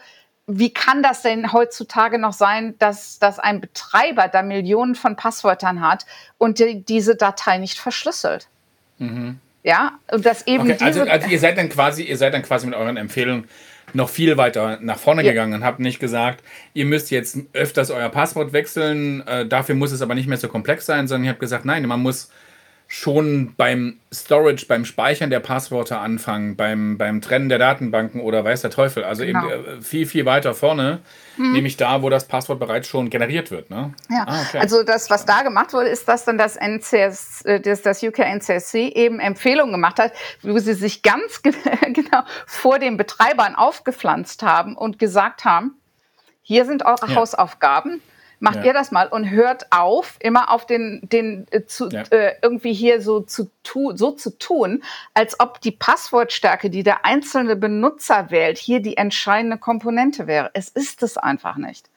wie 0.59 0.73
kann 0.73 1.03
das 1.03 1.23
denn 1.23 1.53
heutzutage 1.53 2.19
noch 2.19 2.33
sein, 2.33 2.75
dass, 2.79 3.19
dass 3.19 3.39
ein 3.39 3.61
Betreiber 3.61 4.29
da 4.29 4.43
Millionen 4.43 4.95
von 4.95 5.17
Passwörtern 5.17 5.81
hat 5.81 6.07
und 6.39 6.59
die, 6.59 6.83
diese 6.83 7.17
Datei 7.17 7.59
nicht 7.59 7.79
verschlüsselt? 7.79 8.49
Mhm. 8.99 9.39
Ja, 9.63 9.99
und 10.11 10.27
das 10.27 10.47
eben 10.47 10.71
okay, 10.71 10.85
also, 10.85 11.03
also 11.03 11.29
ihr 11.29 11.39
seid 11.39 11.57
dann 11.57 11.69
quasi, 11.69 12.03
ihr 12.03 12.17
seid 12.17 12.35
dann 12.35 12.43
quasi 12.43 12.67
mit 12.67 12.75
euren 12.75 12.97
Empfehlungen 12.97 13.49
noch 13.95 14.09
viel 14.09 14.37
weiter 14.37 14.79
nach 14.81 14.99
vorne 14.99 15.23
ja. 15.23 15.31
gegangen 15.31 15.55
und 15.55 15.65
habt 15.65 15.79
nicht 15.79 16.01
gesagt, 16.01 16.43
ihr 16.75 16.85
müsst 16.85 17.11
jetzt 17.11 17.39
öfters 17.53 17.91
euer 17.91 18.09
Passwort 18.09 18.53
wechseln, 18.53 19.27
äh, 19.27 19.47
dafür 19.47 19.75
muss 19.75 19.93
es 19.93 20.03
aber 20.03 20.15
nicht 20.15 20.27
mehr 20.27 20.39
so 20.39 20.49
komplex 20.49 20.87
sein, 20.87 21.07
sondern 21.07 21.25
ihr 21.25 21.31
habt 21.31 21.41
gesagt, 21.41 21.65
nein, 21.65 21.87
man 21.87 22.01
muss 22.01 22.31
schon 22.95 23.55
beim 23.57 24.01
Storage, 24.13 24.67
beim 24.69 24.85
Speichern 24.85 25.31
der 25.31 25.41
Passwörter 25.41 26.03
anfangen, 26.03 26.57
beim, 26.57 26.99
beim 26.99 27.23
Trennen 27.23 27.49
der 27.49 27.59
Datenbanken 27.59 28.21
oder 28.21 28.45
weiß 28.45 28.61
der 28.61 28.71
Teufel. 28.71 29.03
Also 29.03 29.25
genau. 29.25 29.51
eben 29.51 29.65
äh, 29.65 29.81
viel, 29.81 30.05
viel 30.05 30.27
weiter 30.27 30.53
vorne, 30.53 31.01
mhm. 31.39 31.53
nämlich 31.53 31.79
da, 31.79 32.03
wo 32.03 32.11
das 32.11 32.29
Passwort 32.29 32.61
bereits 32.61 32.89
schon 32.89 33.09
generiert 33.09 33.51
wird. 33.51 33.71
Ne? 33.71 33.95
Ja, 34.11 34.27
ah, 34.29 34.43
okay. 34.43 34.59
also 34.59 34.83
das, 34.83 35.09
was 35.09 35.25
da 35.25 35.41
gemacht 35.41 35.73
wurde, 35.73 35.89
ist, 35.89 36.07
dass 36.07 36.27
dann 36.27 36.37
das, 36.37 36.57
NCS, 36.57 37.47
äh, 37.47 37.61
das, 37.61 37.81
das 37.81 38.03
UK 38.03 38.19
NCSC 38.19 38.89
eben 38.89 39.21
Empfehlungen 39.21 39.73
gemacht 39.73 39.99
hat, 39.99 40.13
wo 40.43 40.59
sie 40.59 40.75
sich 40.75 41.01
ganz 41.01 41.41
genau 41.43 42.25
vor 42.47 42.79
den 42.79 42.99
Betreibern 42.99 43.55
aufgepflanzt 43.55 44.43
haben 44.43 44.77
und 44.77 44.99
gesagt 44.99 45.47
haben, 45.47 45.81
hier 46.43 46.67
sind 46.67 46.85
eure 46.85 47.09
ja. 47.09 47.15
Hausaufgaben 47.15 48.03
macht 48.43 48.57
ja. 48.57 48.65
ihr 48.65 48.73
das 48.73 48.91
mal 48.91 49.07
und 49.07 49.31
hört 49.31 49.71
auf, 49.71 50.17
immer 50.19 50.51
auf 50.51 50.67
den, 50.67 51.01
den 51.05 51.47
äh, 51.53 51.65
zu, 51.65 51.89
ja. 51.89 52.03
äh, 52.11 52.35
irgendwie 52.43 52.73
hier 52.73 53.01
so 53.01 53.21
zu, 53.21 53.53
tu, 53.63 53.97
so 53.97 54.11
zu 54.11 54.37
tun, 54.37 54.83
als 55.15 55.39
ob 55.39 55.61
die 55.61 55.71
Passwortstärke, 55.71 56.69
die 56.69 56.83
der 56.83 57.05
einzelne 57.05 57.55
Benutzer 57.55 58.33
wählt, 58.33 58.59
hier 58.59 58.81
die 58.81 58.97
entscheidende 58.97 59.59
Komponente 59.59 60.27
wäre. 60.27 60.51
Es 60.55 60.69
ist 60.69 61.05
es 61.05 61.17
einfach 61.17 61.57
nicht. 61.57 61.89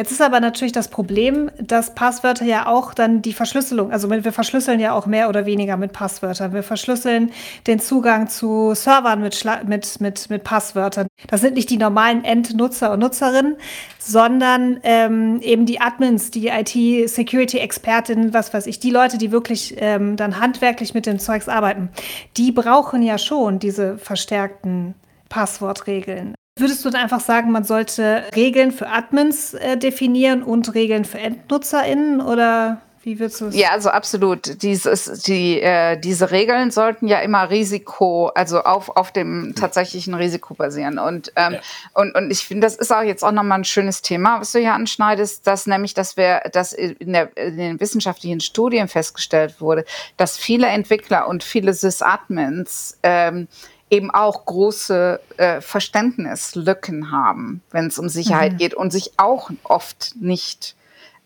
Jetzt 0.00 0.12
ist 0.12 0.22
aber 0.22 0.40
natürlich 0.40 0.72
das 0.72 0.88
Problem, 0.88 1.50
dass 1.58 1.94
Passwörter 1.94 2.46
ja 2.46 2.66
auch 2.66 2.94
dann 2.94 3.20
die 3.20 3.34
Verschlüsselung, 3.34 3.92
also 3.92 4.08
wir 4.08 4.32
verschlüsseln 4.32 4.80
ja 4.80 4.94
auch 4.94 5.04
mehr 5.04 5.28
oder 5.28 5.44
weniger 5.44 5.76
mit 5.76 5.92
Passwörtern. 5.92 6.54
Wir 6.54 6.62
verschlüsseln 6.62 7.32
den 7.66 7.80
Zugang 7.80 8.26
zu 8.26 8.72
Servern 8.74 9.20
mit, 9.20 9.44
mit, 9.66 10.00
mit, 10.00 10.30
mit 10.30 10.42
Passwörtern. 10.42 11.06
Das 11.26 11.42
sind 11.42 11.52
nicht 11.52 11.68
die 11.68 11.76
normalen 11.76 12.24
Endnutzer 12.24 12.92
und 12.92 13.00
Nutzerinnen, 13.00 13.56
sondern 13.98 14.80
ähm, 14.84 15.38
eben 15.42 15.66
die 15.66 15.82
Admins, 15.82 16.30
die 16.30 16.48
IT-Security-Expertinnen, 16.48 18.32
was 18.32 18.54
weiß 18.54 18.68
ich, 18.68 18.80
die 18.80 18.90
Leute, 18.90 19.18
die 19.18 19.32
wirklich 19.32 19.74
ähm, 19.80 20.16
dann 20.16 20.40
handwerklich 20.40 20.94
mit 20.94 21.04
dem 21.04 21.18
Zeugs 21.18 21.46
arbeiten. 21.46 21.90
Die 22.38 22.52
brauchen 22.52 23.02
ja 23.02 23.18
schon 23.18 23.58
diese 23.58 23.98
verstärkten 23.98 24.94
Passwortregeln. 25.28 26.36
Würdest 26.60 26.84
du 26.84 26.90
dann 26.90 27.00
einfach 27.02 27.20
sagen, 27.20 27.50
man 27.50 27.64
sollte 27.64 28.24
Regeln 28.36 28.70
für 28.70 28.88
Admins 28.88 29.54
äh, 29.54 29.78
definieren 29.78 30.42
und 30.42 30.74
Regeln 30.74 31.04
für 31.04 31.18
EndnutzerInnen 31.18 32.20
oder 32.20 32.82
wie 33.02 33.18
würdest 33.18 33.40
du 33.40 33.46
es? 33.46 33.56
Ja, 33.56 33.70
also 33.70 33.88
absolut. 33.88 34.62
Dieses, 34.62 35.22
die, 35.22 35.58
äh, 35.62 35.98
diese 35.98 36.30
Regeln 36.30 36.70
sollten 36.70 37.08
ja 37.08 37.20
immer 37.20 37.48
Risiko, 37.48 38.26
also 38.26 38.60
auf, 38.60 38.94
auf 38.94 39.10
dem 39.10 39.54
tatsächlichen 39.54 40.12
Risiko 40.12 40.52
basieren. 40.52 40.98
Und, 40.98 41.32
ähm, 41.36 41.54
ja. 41.54 41.60
und, 41.94 42.14
und 42.14 42.30
ich 42.30 42.46
finde, 42.46 42.66
das 42.66 42.76
ist 42.76 42.92
auch 42.92 43.02
jetzt 43.02 43.24
auch 43.24 43.32
nochmal 43.32 43.60
ein 43.60 43.64
schönes 43.64 44.02
Thema, 44.02 44.40
was 44.40 44.52
du 44.52 44.58
hier 44.58 44.74
anschneidest, 44.74 45.46
dass 45.46 45.66
nämlich, 45.66 45.94
dass 45.94 46.18
wir, 46.18 46.42
dass 46.52 46.74
in, 46.74 47.14
der, 47.14 47.34
in 47.38 47.56
den 47.56 47.80
wissenschaftlichen 47.80 48.40
Studien 48.40 48.86
festgestellt 48.86 49.62
wurde, 49.62 49.86
dass 50.18 50.36
viele 50.36 50.66
Entwickler 50.66 51.26
und 51.26 51.42
viele 51.42 51.72
Sys-Admins 51.72 52.98
ähm, 53.02 53.48
eben 53.90 54.10
auch 54.10 54.46
große 54.46 55.20
äh, 55.36 55.60
Verständnislücken 55.60 57.10
haben, 57.10 57.62
wenn 57.70 57.86
es 57.86 57.98
um 57.98 58.08
Sicherheit 58.08 58.54
mhm. 58.54 58.56
geht 58.58 58.74
und 58.74 58.92
sich 58.92 59.18
auch 59.18 59.50
oft 59.64 60.14
nicht 60.20 60.76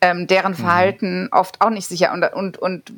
ähm, 0.04 0.26
deren 0.26 0.52
mhm. 0.52 0.56
Verhalten 0.56 1.22
mhm. 1.22 1.28
oft 1.32 1.62
auch 1.62 1.70
nicht 1.70 1.86
sicher. 1.86 2.12
Und, 2.12 2.24
und, 2.34 2.58
und 2.58 2.92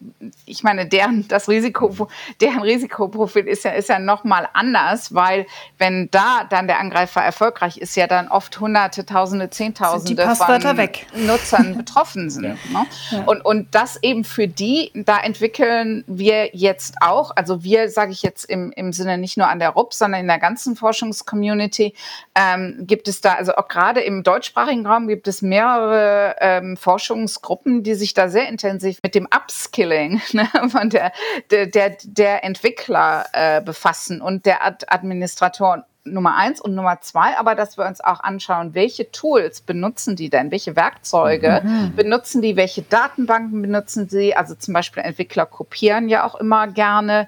ich 0.44 0.64
meine, 0.64 0.86
deren, 0.86 1.28
das 1.28 1.48
Risiko, 1.48 2.08
deren 2.40 2.62
Risikoprofil 2.62 3.46
ist 3.46 3.64
ja, 3.64 3.70
ist 3.70 3.88
ja 3.88 4.00
nochmal 4.00 4.48
anders, 4.54 5.14
weil 5.14 5.46
wenn 5.78 6.10
da 6.10 6.42
dann 6.50 6.66
der 6.66 6.80
Angreifer 6.80 7.22
erfolgreich 7.22 7.78
ist, 7.78 7.94
ja 7.94 8.08
dann 8.08 8.26
oft 8.26 8.58
Hunderte, 8.58 9.06
Tausende, 9.06 9.50
Zehntausende 9.50 10.34
von 10.34 10.76
weg. 10.76 11.06
Nutzern 11.14 11.76
betroffen 11.76 12.28
sind. 12.28 12.44
Ja. 12.44 12.56
Ne? 12.72 12.86
Ja. 13.10 13.22
Und, 13.26 13.44
und 13.44 13.72
das 13.74 14.02
eben 14.02 14.24
für 14.24 14.48
die, 14.48 14.90
da 14.94 15.18
entwickeln 15.20 16.02
wir 16.08 16.56
jetzt 16.56 16.96
auch, 17.00 17.30
also 17.36 17.62
wir, 17.62 17.88
sage 17.88 18.10
ich 18.10 18.22
jetzt 18.22 18.46
im, 18.46 18.72
im 18.72 18.92
Sinne 18.92 19.16
nicht 19.16 19.36
nur 19.36 19.48
an 19.48 19.60
der 19.60 19.70
RUP, 19.70 19.94
sondern 19.94 20.22
in 20.22 20.26
der 20.26 20.40
ganzen 20.40 20.74
Forschungscommunity, 20.74 21.94
ähm, 22.34 22.78
gibt 22.80 23.06
es 23.06 23.20
da, 23.20 23.34
also 23.34 23.54
auch 23.54 23.68
gerade 23.68 24.00
im 24.00 24.24
deutschsprachigen 24.24 24.84
Raum 24.84 25.06
gibt 25.06 25.28
es 25.28 25.40
mehrere 25.40 26.34
ähm, 26.40 26.76
Forschungsgruppen, 26.96 27.82
die 27.82 27.94
sich 27.94 28.14
da 28.14 28.28
sehr 28.28 28.48
intensiv 28.48 29.00
mit 29.02 29.14
dem 29.14 29.26
Upskilling 29.26 30.22
ne, 30.32 30.48
von 30.68 30.88
der, 30.88 31.12
der, 31.50 31.66
der, 31.66 31.96
der 32.04 32.42
Entwickler 32.42 33.26
äh, 33.32 33.60
befassen 33.60 34.22
und 34.22 34.46
der 34.46 34.64
Ad 34.64 34.86
Administratoren. 34.88 35.84
Nummer 36.08 36.36
eins 36.36 36.60
und 36.60 36.76
Nummer 36.76 37.00
zwei, 37.00 37.36
aber 37.36 37.56
dass 37.56 37.76
wir 37.76 37.84
uns 37.84 38.00
auch 38.00 38.20
anschauen, 38.20 38.76
welche 38.76 39.10
Tools 39.10 39.60
benutzen 39.60 40.14
die 40.14 40.30
denn, 40.30 40.52
welche 40.52 40.76
Werkzeuge 40.76 41.62
mhm. 41.64 41.96
benutzen 41.96 42.42
die, 42.42 42.54
welche 42.54 42.82
Datenbanken 42.82 43.60
benutzen 43.60 44.08
sie. 44.08 44.32
Also 44.36 44.54
zum 44.54 44.72
Beispiel 44.72 45.02
Entwickler 45.02 45.46
kopieren 45.46 46.08
ja 46.08 46.24
auch 46.24 46.36
immer 46.36 46.68
gerne 46.68 47.26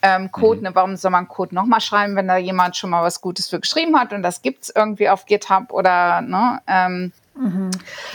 ähm, 0.00 0.30
Code. 0.30 0.58
Mhm. 0.58 0.62
Ne, 0.62 0.74
warum 0.76 0.96
soll 0.96 1.10
man 1.10 1.26
Code 1.26 1.56
nochmal 1.56 1.80
schreiben, 1.80 2.14
wenn 2.14 2.28
da 2.28 2.36
jemand 2.36 2.76
schon 2.76 2.90
mal 2.90 3.02
was 3.02 3.20
Gutes 3.20 3.48
für 3.48 3.58
geschrieben 3.58 3.98
hat 3.98 4.12
und 4.12 4.22
das 4.22 4.42
gibt 4.42 4.62
es 4.62 4.72
irgendwie 4.76 5.08
auf 5.08 5.26
GitHub 5.26 5.72
oder 5.72 6.20
ne? 6.20 6.60
Ähm, 6.68 7.12
Mhm. 7.40 7.70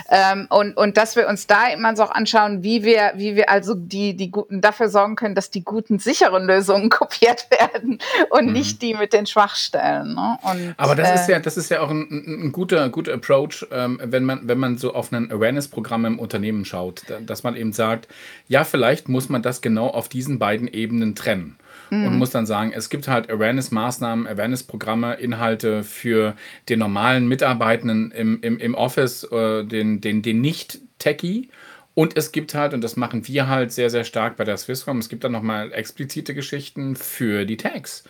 Ähm, 0.09 0.47
und, 0.49 0.77
und 0.77 0.97
dass 0.97 1.15
wir 1.15 1.27
uns 1.27 1.47
da 1.47 1.67
immer 1.69 1.95
so 1.95 2.03
auch 2.03 2.11
anschauen, 2.11 2.63
wie 2.63 2.83
wir, 2.83 3.13
wie 3.15 3.35
wir 3.35 3.49
also 3.49 3.73
die, 3.73 4.15
die 4.15 4.29
guten 4.29 4.61
dafür 4.61 4.89
sorgen 4.89 5.15
können, 5.15 5.33
dass 5.33 5.49
die 5.49 5.63
guten 5.63 5.97
sicheren 5.97 6.45
Lösungen 6.45 6.89
kopiert 6.91 7.47
werden 7.49 7.99
und 8.29 8.47
mhm. 8.47 8.53
nicht 8.53 8.81
die 8.81 8.93
mit 8.93 9.13
den 9.13 9.25
Schwachstellen. 9.25 10.13
Ne? 10.13 10.37
Und, 10.43 10.75
Aber 10.77 10.95
das 10.95 11.09
äh, 11.09 11.15
ist 11.15 11.29
ja, 11.29 11.39
das 11.39 11.57
ist 11.57 11.69
ja 11.69 11.81
auch 11.81 11.89
ein, 11.89 12.07
ein 12.09 12.51
guter, 12.51 12.87
guter 12.89 13.13
Approach, 13.13 13.65
ähm, 13.71 13.99
wenn 14.03 14.23
man, 14.23 14.47
wenn 14.47 14.59
man 14.59 14.77
so 14.77 14.93
auf 14.93 15.11
ein 15.11 15.31
Awareness-Programm 15.31 16.05
im 16.05 16.19
Unternehmen 16.19 16.65
schaut, 16.65 17.03
dass 17.25 17.43
man 17.43 17.55
eben 17.55 17.73
sagt, 17.73 18.07
ja, 18.47 18.63
vielleicht 18.63 19.09
muss 19.09 19.29
man 19.29 19.41
das 19.41 19.61
genau 19.61 19.87
auf 19.87 20.07
diesen 20.07 20.37
beiden 20.37 20.67
Ebenen 20.67 21.15
trennen 21.15 21.57
mhm. 22.01 22.07
und 22.07 22.17
muss 22.17 22.31
dann 22.31 22.45
sagen, 22.45 22.71
es 22.75 22.89
gibt 22.89 23.07
halt 23.07 23.29
Awareness-Maßnahmen, 23.29 24.27
Awareness-Programme, 24.27 25.15
Inhalte 25.15 25.83
für 25.83 26.35
den 26.69 26.79
normalen 26.79 27.27
Mitarbeitenden 27.27 28.11
im, 28.11 28.39
im, 28.41 28.57
im 28.57 28.75
Office, 28.75 29.23
äh, 29.31 29.63
den, 29.63 30.01
den, 30.01 30.21
den 30.21 30.41
Nicht-Techie. 30.41 31.49
Und 31.93 32.17
es 32.17 32.33
gibt 32.33 32.53
halt, 32.53 32.73
und 32.73 32.83
das 32.83 32.97
machen 32.97 33.25
wir 33.27 33.47
halt 33.47 33.71
sehr, 33.71 33.89
sehr 33.89 34.03
stark 34.03 34.35
bei 34.35 34.43
der 34.43 34.57
Swisscom, 34.57 34.99
es 34.99 35.07
gibt 35.07 35.23
dann 35.23 35.31
nochmal 35.31 35.71
explizite 35.71 36.35
Geschichten 36.35 36.97
für 36.97 37.45
die 37.45 37.57
Tags. 37.57 38.03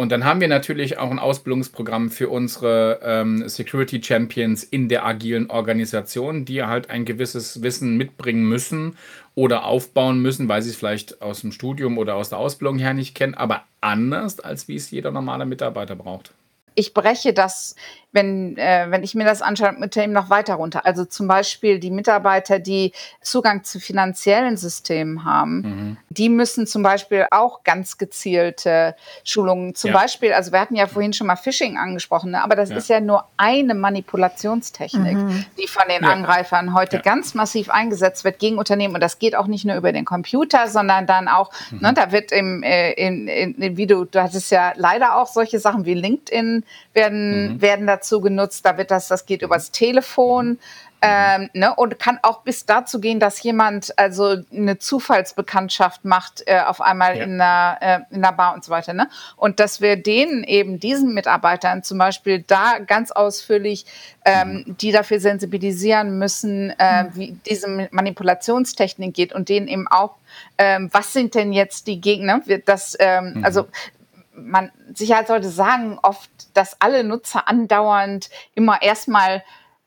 Und 0.00 0.12
dann 0.12 0.24
haben 0.24 0.40
wir 0.40 0.48
natürlich 0.48 0.96
auch 0.96 1.10
ein 1.10 1.18
Ausbildungsprogramm 1.18 2.08
für 2.08 2.30
unsere 2.30 3.00
ähm, 3.02 3.46
Security 3.46 4.02
Champions 4.02 4.64
in 4.64 4.88
der 4.88 5.04
agilen 5.04 5.50
Organisation, 5.50 6.46
die 6.46 6.62
halt 6.62 6.88
ein 6.88 7.04
gewisses 7.04 7.62
Wissen 7.62 7.98
mitbringen 7.98 8.48
müssen 8.48 8.96
oder 9.34 9.66
aufbauen 9.66 10.22
müssen, 10.22 10.48
weil 10.48 10.62
sie 10.62 10.70
es 10.70 10.76
vielleicht 10.76 11.20
aus 11.20 11.42
dem 11.42 11.52
Studium 11.52 11.98
oder 11.98 12.14
aus 12.14 12.30
der 12.30 12.38
Ausbildung 12.38 12.78
her 12.78 12.94
nicht 12.94 13.14
kennen, 13.14 13.34
aber 13.34 13.64
anders, 13.82 14.40
als 14.40 14.68
wie 14.68 14.76
es 14.76 14.90
jeder 14.90 15.10
normale 15.10 15.44
Mitarbeiter 15.44 15.96
braucht. 15.96 16.32
Ich 16.80 16.94
breche 16.94 17.34
das 17.34 17.74
wenn, 18.12 18.56
äh, 18.56 18.86
wenn 18.88 19.02
ich 19.02 19.14
mir 19.14 19.24
das 19.24 19.42
anschaue, 19.42 19.72
mit 19.72 19.94
dem 19.94 20.12
noch 20.12 20.30
weiter 20.30 20.54
runter. 20.54 20.84
Also 20.84 21.04
zum 21.04 21.28
Beispiel 21.28 21.78
die 21.78 21.90
Mitarbeiter, 21.90 22.58
die 22.58 22.92
Zugang 23.20 23.62
zu 23.62 23.78
finanziellen 23.78 24.56
Systemen 24.56 25.24
haben, 25.24 25.60
mhm. 25.60 25.96
die 26.08 26.28
müssen 26.28 26.66
zum 26.66 26.82
Beispiel 26.82 27.26
auch 27.30 27.62
ganz 27.62 27.98
gezielte 27.98 28.96
Schulungen, 29.24 29.74
zum 29.74 29.92
ja. 29.92 29.98
Beispiel, 29.98 30.32
also 30.32 30.52
wir 30.52 30.60
hatten 30.60 30.74
ja 30.74 30.86
vorhin 30.86 31.12
schon 31.12 31.26
mal 31.26 31.36
Phishing 31.36 31.76
angesprochen, 31.76 32.32
ne? 32.32 32.42
aber 32.42 32.56
das 32.56 32.70
ja. 32.70 32.76
ist 32.76 32.88
ja 32.88 33.00
nur 33.00 33.24
eine 33.36 33.74
Manipulationstechnik, 33.74 35.16
mhm. 35.16 35.44
die 35.60 35.68
von 35.68 35.84
den 35.88 36.02
ja. 36.02 36.10
Angreifern 36.10 36.74
heute 36.74 37.00
ganz 37.00 37.34
massiv 37.34 37.70
eingesetzt 37.70 38.24
wird 38.24 38.38
gegen 38.38 38.58
Unternehmen. 38.58 38.94
Und 38.94 39.00
das 39.00 39.18
geht 39.18 39.36
auch 39.36 39.46
nicht 39.46 39.64
nur 39.64 39.76
über 39.76 39.92
den 39.92 40.04
Computer, 40.04 40.68
sondern 40.68 41.06
dann 41.06 41.28
auch, 41.28 41.50
mhm. 41.70 41.80
ne, 41.80 41.94
da 41.94 42.10
wird 42.10 42.32
im, 42.32 42.62
äh, 42.62 42.92
in, 42.92 43.28
in, 43.28 43.54
in, 43.54 43.76
wie 43.76 43.86
du, 43.86 44.04
du 44.04 44.20
hattest 44.20 44.50
ja 44.50 44.72
leider 44.76 45.16
auch 45.16 45.28
solche 45.28 45.60
Sachen 45.60 45.84
wie 45.84 45.94
LinkedIn 45.94 46.64
werden, 46.92 47.54
mhm. 47.54 47.62
werden 47.62 47.86
da 47.86 48.00
dazu 48.00 48.20
genutzt. 48.20 48.64
Da 48.64 48.76
wird 48.76 48.90
das, 48.90 49.08
das 49.08 49.26
geht 49.26 49.42
übers 49.42 49.70
Telefon. 49.70 50.58
Ähm, 51.02 51.48
ne, 51.54 51.74
und 51.74 51.98
kann 51.98 52.18
auch 52.22 52.42
bis 52.42 52.66
dazu 52.66 53.00
gehen, 53.00 53.20
dass 53.20 53.42
jemand 53.42 53.98
also 53.98 54.36
eine 54.52 54.78
Zufallsbekanntschaft 54.78 56.04
macht, 56.04 56.42
äh, 56.44 56.60
auf 56.60 56.82
einmal 56.82 57.16
ja. 57.16 57.24
in, 57.24 57.38
der, 57.38 57.78
äh, 57.80 58.14
in 58.14 58.20
der 58.20 58.32
Bar 58.32 58.52
und 58.52 58.62
so 58.62 58.70
weiter. 58.70 58.92
Ne? 58.92 59.08
Und 59.36 59.60
dass 59.60 59.80
wir 59.80 59.96
denen 59.96 60.44
eben, 60.44 60.78
diesen 60.78 61.14
Mitarbeitern 61.14 61.82
zum 61.82 61.96
Beispiel 61.96 62.44
da 62.46 62.80
ganz 62.86 63.12
ausführlich, 63.12 63.86
ähm, 64.26 64.64
mhm. 64.66 64.76
die 64.76 64.92
dafür 64.92 65.20
sensibilisieren 65.20 66.18
müssen, 66.18 66.74
äh, 66.78 67.04
mhm. 67.04 67.08
wie 67.14 67.36
diese 67.46 67.88
Manipulationstechnik 67.90 69.14
geht 69.14 69.32
und 69.32 69.48
denen 69.48 69.68
eben 69.68 69.88
auch, 69.88 70.16
ähm, 70.58 70.90
was 70.92 71.14
sind 71.14 71.34
denn 71.34 71.54
jetzt 71.54 71.86
die 71.86 72.02
Gegner? 72.02 72.42
Das, 72.66 72.94
ähm, 73.00 73.36
mhm. 73.36 73.44
Also 73.46 73.68
man, 74.40 74.70
Sicherheit 74.94 75.28
sollte 75.28 75.48
sagen 75.48 75.98
oft, 76.02 76.30
dass 76.54 76.80
alle 76.80 77.04
Nutzer 77.04 77.48
andauernd 77.48 78.30
immer 78.54 78.82
erstmal 78.82 79.42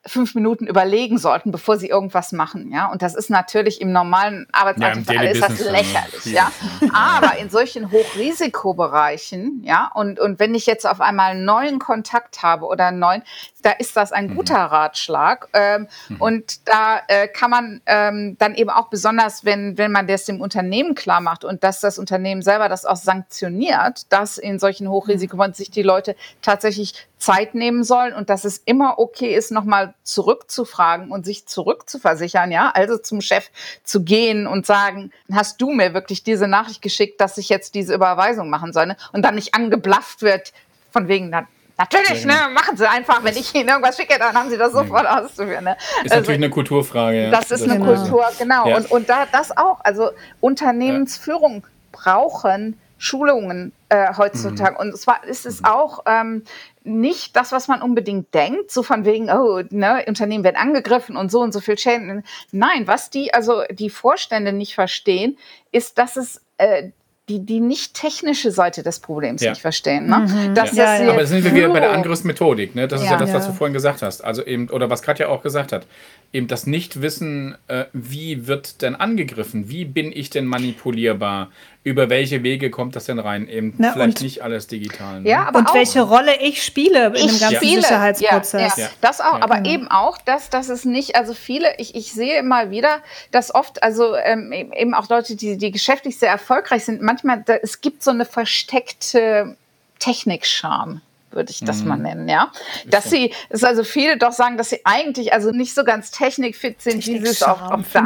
fünf 0.05 0.35
Minuten 0.35 0.67
überlegen 0.67 1.17
sollten, 1.17 1.51
bevor 1.51 1.77
sie 1.77 1.87
irgendwas 1.87 2.33
machen. 2.33 2.71
Ja, 2.71 2.91
und 2.91 3.01
das 3.01 3.15
ist 3.15 3.29
natürlich 3.29 3.79
im 3.79 3.91
normalen 3.91 4.47
Arbeitsalltag 4.51 5.15
ja, 5.15 5.21
ist 5.23 5.41
das 5.41 5.59
lächerlich. 5.59 6.25
Ja, 6.25 6.51
aber 6.93 7.37
in 7.37 7.49
solchen 7.49 7.89
Hochrisikobereichen, 7.89 9.61
ja, 9.63 9.89
und, 9.93 10.19
und 10.19 10.39
wenn 10.39 10.55
ich 10.55 10.65
jetzt 10.65 10.85
auf 10.85 10.99
einmal 10.99 11.31
einen 11.31 11.45
neuen 11.45 11.79
Kontakt 11.79 12.43
habe 12.43 12.65
oder 12.65 12.87
einen 12.87 12.99
neuen, 12.99 13.23
da 13.61 13.71
ist 13.71 13.95
das 13.95 14.11
ein 14.11 14.27
mhm. 14.27 14.35
guter 14.35 14.57
Ratschlag. 14.57 15.47
Ähm, 15.53 15.87
mhm. 16.09 16.21
Und 16.21 16.67
da 16.67 16.99
äh, 17.07 17.29
kann 17.29 17.49
man 17.49 17.81
ähm, 17.85 18.35
dann 18.39 18.55
eben 18.55 18.69
auch 18.69 18.89
besonders, 18.89 19.45
wenn, 19.45 19.77
wenn 19.77 19.91
man 19.91 20.05
das 20.07 20.25
dem 20.25 20.41
Unternehmen 20.41 20.95
klar 20.95 21.21
macht 21.21 21.45
und 21.45 21.63
dass 21.63 21.79
das 21.79 21.97
Unternehmen 21.97 22.41
selber 22.41 22.67
das 22.67 22.85
auch 22.85 22.97
sanktioniert, 22.97 24.11
dass 24.11 24.37
in 24.37 24.59
solchen 24.59 24.89
Hochrisikobereichen 24.89 25.53
sich 25.53 25.71
die 25.71 25.81
Leute 25.81 26.15
tatsächlich 26.41 27.07
Zeit 27.17 27.55
nehmen 27.55 27.83
sollen 27.85 28.13
und 28.13 28.29
dass 28.29 28.43
es 28.43 28.57
immer 28.57 28.99
okay 28.99 29.33
ist, 29.33 29.51
nochmal 29.51 29.92
zurückzufragen 30.03 31.11
und 31.11 31.25
sich 31.25 31.45
zurückzuversichern, 31.45 32.51
ja, 32.51 32.71
also 32.73 32.97
zum 32.97 33.21
Chef 33.21 33.49
zu 33.83 34.03
gehen 34.03 34.47
und 34.47 34.65
sagen, 34.65 35.11
hast 35.31 35.61
du 35.61 35.71
mir 35.71 35.93
wirklich 35.93 36.23
diese 36.23 36.47
Nachricht 36.47 36.81
geschickt, 36.81 37.21
dass 37.21 37.37
ich 37.37 37.49
jetzt 37.49 37.75
diese 37.75 37.93
Überweisung 37.93 38.49
machen 38.49 38.73
soll, 38.73 38.87
ne? 38.87 38.97
und 39.11 39.23
dann 39.23 39.35
nicht 39.35 39.53
angeblafft 39.53 40.21
wird 40.21 40.53
von 40.91 41.07
wegen, 41.07 41.29
na, 41.29 41.47
Natürlich, 41.75 42.23
ne, 42.25 42.35
machen 42.53 42.77
Sie 42.77 42.87
einfach. 42.87 43.23
Wenn 43.23 43.35
ich 43.35 43.53
Ihnen 43.55 43.67
irgendwas 43.67 43.97
schicke, 43.97 44.19
dann 44.19 44.35
haben 44.35 44.49
Sie 44.49 44.57
das 44.57 44.73
sofort 44.73 45.05
ja. 45.05 45.19
auszuführen. 45.19 45.63
Ne? 45.63 45.75
Ist 46.03 46.11
also, 46.11 46.15
natürlich 46.17 46.37
eine 46.37 46.49
Kulturfrage. 46.51 47.23
Ja. 47.23 47.31
Das 47.31 47.49
ist 47.49 47.51
das 47.51 47.63
eine 47.63 47.79
genau. 47.79 47.95
Kultur, 47.95 48.25
genau. 48.37 48.67
Ja. 48.67 48.77
Und, 48.77 48.91
und 48.91 49.09
da 49.09 49.25
das 49.31 49.57
auch. 49.57 49.79
Also 49.83 50.11
Unternehmensführung 50.39 51.65
brauchen 51.91 52.79
Schulungen 53.03 53.73
äh, 53.89 54.15
heutzutage. 54.15 54.75
Mhm. 54.75 54.79
Und 54.91 54.97
zwar 54.97 55.25
ist 55.25 55.45
es 55.45 55.65
auch 55.65 56.03
ähm, 56.05 56.43
nicht 56.85 57.35
das, 57.35 57.51
was 57.51 57.67
man 57.67 57.81
unbedingt 57.81 58.33
denkt, 58.33 58.71
so 58.71 58.81
von 58.81 59.03
wegen, 59.03 59.29
oh, 59.29 59.61
ne, 59.71 60.05
Unternehmen 60.07 60.45
werden 60.45 60.55
angegriffen 60.55 61.17
und 61.17 61.29
so 61.29 61.41
und 61.41 61.51
so 61.51 61.59
viel 61.59 61.77
Schäden. 61.77 62.23
Nein, 62.53 62.87
was 62.87 63.09
die, 63.09 63.33
also 63.33 63.63
die 63.69 63.89
Vorstände 63.89 64.53
nicht 64.53 64.73
verstehen, 64.73 65.37
ist, 65.73 65.97
dass 65.97 66.15
es 66.15 66.41
äh, 66.57 66.91
die, 67.29 67.45
die 67.45 67.61
nicht 67.61 67.93
technische 67.93 68.51
Seite 68.51 68.83
des 68.83 68.99
Problems 68.99 69.41
ja. 69.41 69.51
nicht 69.51 69.61
verstehen. 69.61 70.07
Ne? 70.07 70.19
Mhm. 70.19 70.55
Dass 70.55 70.75
ja. 70.75 70.97
Das 70.97 71.09
Aber 71.09 71.21
da 71.21 71.25
sind 71.25 71.43
wir 71.43 71.55
wieder 71.55 71.69
bei 71.69 71.79
der 71.79 71.93
Angriffsmethodik. 71.93 72.75
Ne? 72.75 72.87
Das 72.87 73.01
ist 73.01 73.09
ja 73.09 73.17
das, 73.17 73.33
was 73.33 73.47
du 73.47 73.53
vorhin 73.53 73.73
gesagt 73.73 74.01
hast. 74.01 74.23
Also 74.23 74.45
eben, 74.45 74.69
oder 74.69 74.89
was 74.89 75.01
Katja 75.01 75.29
auch 75.29 75.41
gesagt 75.41 75.71
hat. 75.71 75.87
Eben 76.33 76.47
das 76.47 76.67
Nichtwissen, 76.67 77.55
äh, 77.67 77.85
wie 77.93 78.47
wird 78.47 78.81
denn 78.81 78.95
angegriffen? 78.95 79.69
Wie 79.69 79.85
bin 79.85 80.11
ich 80.11 80.31
denn 80.31 80.45
manipulierbar? 80.45 81.49
über 81.83 82.09
welche 82.09 82.43
Wege 82.43 82.69
kommt 82.69 82.95
das 82.95 83.05
denn 83.05 83.19
rein? 83.19 83.47
Eben 83.47 83.73
Na, 83.77 83.91
vielleicht 83.91 84.21
nicht 84.21 84.41
alles 84.41 84.67
digital. 84.67 85.21
Ne? 85.21 85.29
Ja, 85.29 85.45
aber 85.45 85.59
und 85.59 85.67
auch, 85.67 85.73
welche 85.73 86.01
Rolle 86.01 86.39
ich 86.41 86.63
spiele 86.63 87.07
in 87.07 87.27
dem 87.27 87.39
ganzen 87.39 87.55
spiele. 87.55 87.81
Sicherheitsprozess. 87.81 88.77
Ja, 88.77 88.83
ja. 88.85 88.89
Das 89.01 89.19
auch, 89.19 89.41
aber 89.41 89.57
genau. 89.57 89.69
eben 89.69 89.87
auch, 89.89 90.17
dass, 90.17 90.49
dass 90.49 90.69
es 90.69 90.85
nicht, 90.85 91.17
also 91.17 91.33
viele, 91.33 91.75
ich, 91.77 91.93
ich 91.95 92.13
sehe 92.13 92.39
immer 92.39 92.71
wieder, 92.71 93.01
dass 93.31 93.53
oft, 93.53 93.83
also 93.83 94.15
ähm, 94.15 94.53
eben 94.53 94.93
auch 94.93 95.09
Leute, 95.09 95.35
die, 95.35 95.57
die 95.57 95.71
geschäftlich 95.71 96.17
sehr 96.17 96.31
erfolgreich 96.31 96.85
sind, 96.85 97.01
manchmal, 97.13 97.43
da, 97.43 97.55
es 97.55 97.81
gibt 97.81 98.03
so 98.03 98.11
eine 98.11 98.25
versteckte 98.25 99.55
Technikscham 99.99 101.01
würde 101.31 101.49
ich 101.49 101.61
das 101.61 101.81
mhm. 101.81 101.87
mal 101.87 101.97
nennen, 101.97 102.29
ja. 102.29 102.51
Dass 102.85 103.09
sie, 103.09 103.33
dass 103.49 103.63
also 103.63 103.83
viele 103.83 104.19
doch 104.19 104.33
sagen, 104.33 104.55
dass 104.55 104.69
sie 104.69 104.81
eigentlich 104.83 105.33
also 105.33 105.49
nicht 105.49 105.73
so 105.73 105.83
ganz 105.83 106.11
technikfit 106.11 106.79
sind, 106.79 107.07
wie 107.07 107.17
sie 107.17 107.25
es 107.25 107.41
auch, 107.41 107.71
auch 107.71 107.81
da, 107.91 108.05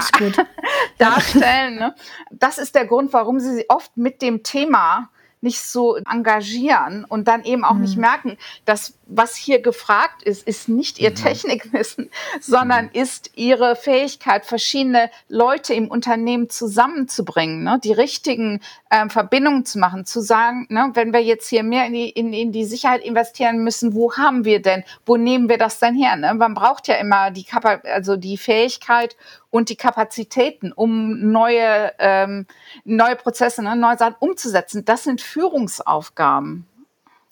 darstellen. 0.97 1.75
Ne? 1.75 1.93
Das 2.31 2.57
ist 2.57 2.73
der 2.73 2.85
Grund, 2.85 3.11
warum 3.11 3.41
sie 3.41 3.65
oft 3.67 3.97
mit 3.97 4.21
dem 4.21 4.43
Thema 4.43 5.09
nicht 5.41 5.59
so 5.59 5.97
engagieren 5.97 7.03
und 7.03 7.27
dann 7.27 7.43
eben 7.43 7.65
auch 7.65 7.73
mhm. 7.73 7.81
nicht 7.81 7.97
merken, 7.97 8.37
dass 8.63 8.93
was 9.09 9.35
hier 9.35 9.61
gefragt 9.61 10.23
ist, 10.23 10.47
ist 10.47 10.69
nicht 10.69 10.99
ihr 10.99 11.11
mhm. 11.11 11.15
Technikwissen, 11.15 12.09
sondern 12.41 12.85
mhm. 12.85 12.91
ist 12.93 13.31
ihre 13.35 13.75
Fähigkeit, 13.75 14.45
verschiedene 14.45 15.09
Leute 15.29 15.73
im 15.73 15.87
Unternehmen 15.87 16.49
zusammenzubringen, 16.49 17.63
ne? 17.63 17.79
die 17.83 17.93
richtigen 17.93 18.61
ähm, 18.91 19.09
Verbindungen 19.09 19.65
zu 19.65 19.79
machen, 19.79 20.05
zu 20.05 20.21
sagen, 20.21 20.67
ne, 20.69 20.91
wenn 20.93 21.13
wir 21.13 21.23
jetzt 21.23 21.47
hier 21.49 21.63
mehr 21.63 21.85
in 21.87 21.93
die, 21.93 22.09
in, 22.09 22.33
in 22.33 22.51
die 22.51 22.65
Sicherheit 22.65 23.03
investieren 23.03 23.63
müssen, 23.63 23.93
wo 23.93 24.13
haben 24.13 24.45
wir 24.45 24.61
denn, 24.61 24.83
wo 25.05 25.17
nehmen 25.17 25.49
wir 25.49 25.57
das 25.57 25.79
denn 25.79 25.95
her? 25.95 26.15
Ne? 26.15 26.33
Man 26.33 26.53
braucht 26.53 26.87
ja 26.87 26.95
immer 26.95 27.31
die, 27.31 27.43
Kapa 27.43 27.81
also 27.83 28.17
die 28.17 28.37
Fähigkeit 28.37 29.15
und 29.49 29.69
die 29.69 29.75
Kapazitäten, 29.75 30.71
um 30.71 31.31
neue, 31.31 31.93
ähm, 31.99 32.45
neue 32.83 33.15
Prozesse, 33.15 33.63
ne, 33.63 33.75
neue 33.75 33.97
Sachen 33.97 34.15
umzusetzen. 34.19 34.85
Das 34.85 35.03
sind 35.03 35.21
Führungsaufgaben. 35.21 36.67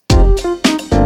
Jetzt 0.09 1.04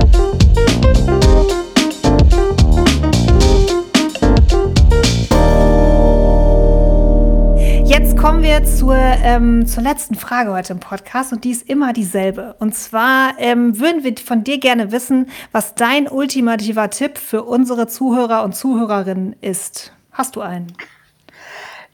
kommen 8.29 8.43
wir 8.43 8.63
zur, 8.63 8.95
ähm, 8.95 9.65
zur 9.65 9.81
letzten 9.81 10.13
Frage 10.13 10.51
heute 10.51 10.73
im 10.73 10.79
Podcast 10.79 11.33
und 11.33 11.45
die 11.45 11.49
ist 11.49 11.67
immer 11.67 11.93
dieselbe. 11.93 12.55
Und 12.59 12.75
zwar 12.75 13.33
ähm, 13.39 13.79
würden 13.79 14.03
wir 14.03 14.15
von 14.17 14.43
dir 14.43 14.59
gerne 14.59 14.91
wissen, 14.91 15.31
was 15.51 15.73
dein 15.73 16.07
ultimativer 16.07 16.91
Tipp 16.91 17.17
für 17.17 17.41
unsere 17.41 17.87
Zuhörer 17.87 18.43
und 18.43 18.55
Zuhörerinnen 18.55 19.35
ist. 19.41 19.93
Hast 20.11 20.35
du 20.35 20.41
einen? 20.41 20.71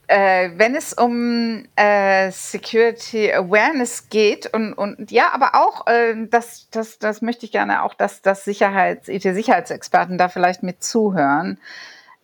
Äh, 0.07 0.49
wenn 0.57 0.75
es 0.75 0.91
um 0.91 1.63
äh, 1.77 2.29
Security 2.31 3.31
Awareness 3.31 4.09
geht 4.09 4.53
und, 4.53 4.73
und 4.73 5.11
ja, 5.11 5.29
aber 5.31 5.55
auch, 5.55 5.87
äh, 5.87 6.27
das, 6.29 6.67
das, 6.69 6.99
das 6.99 7.21
möchte 7.21 7.45
ich 7.45 7.53
gerne 7.53 7.81
auch, 7.81 7.93
dass 7.93 8.21
das 8.21 8.43
Sicherheits, 8.43 9.07
IT-Sicherheitsexperten 9.07 10.17
da 10.17 10.27
vielleicht 10.27 10.63
mit 10.63 10.83
zuhören. 10.83 11.59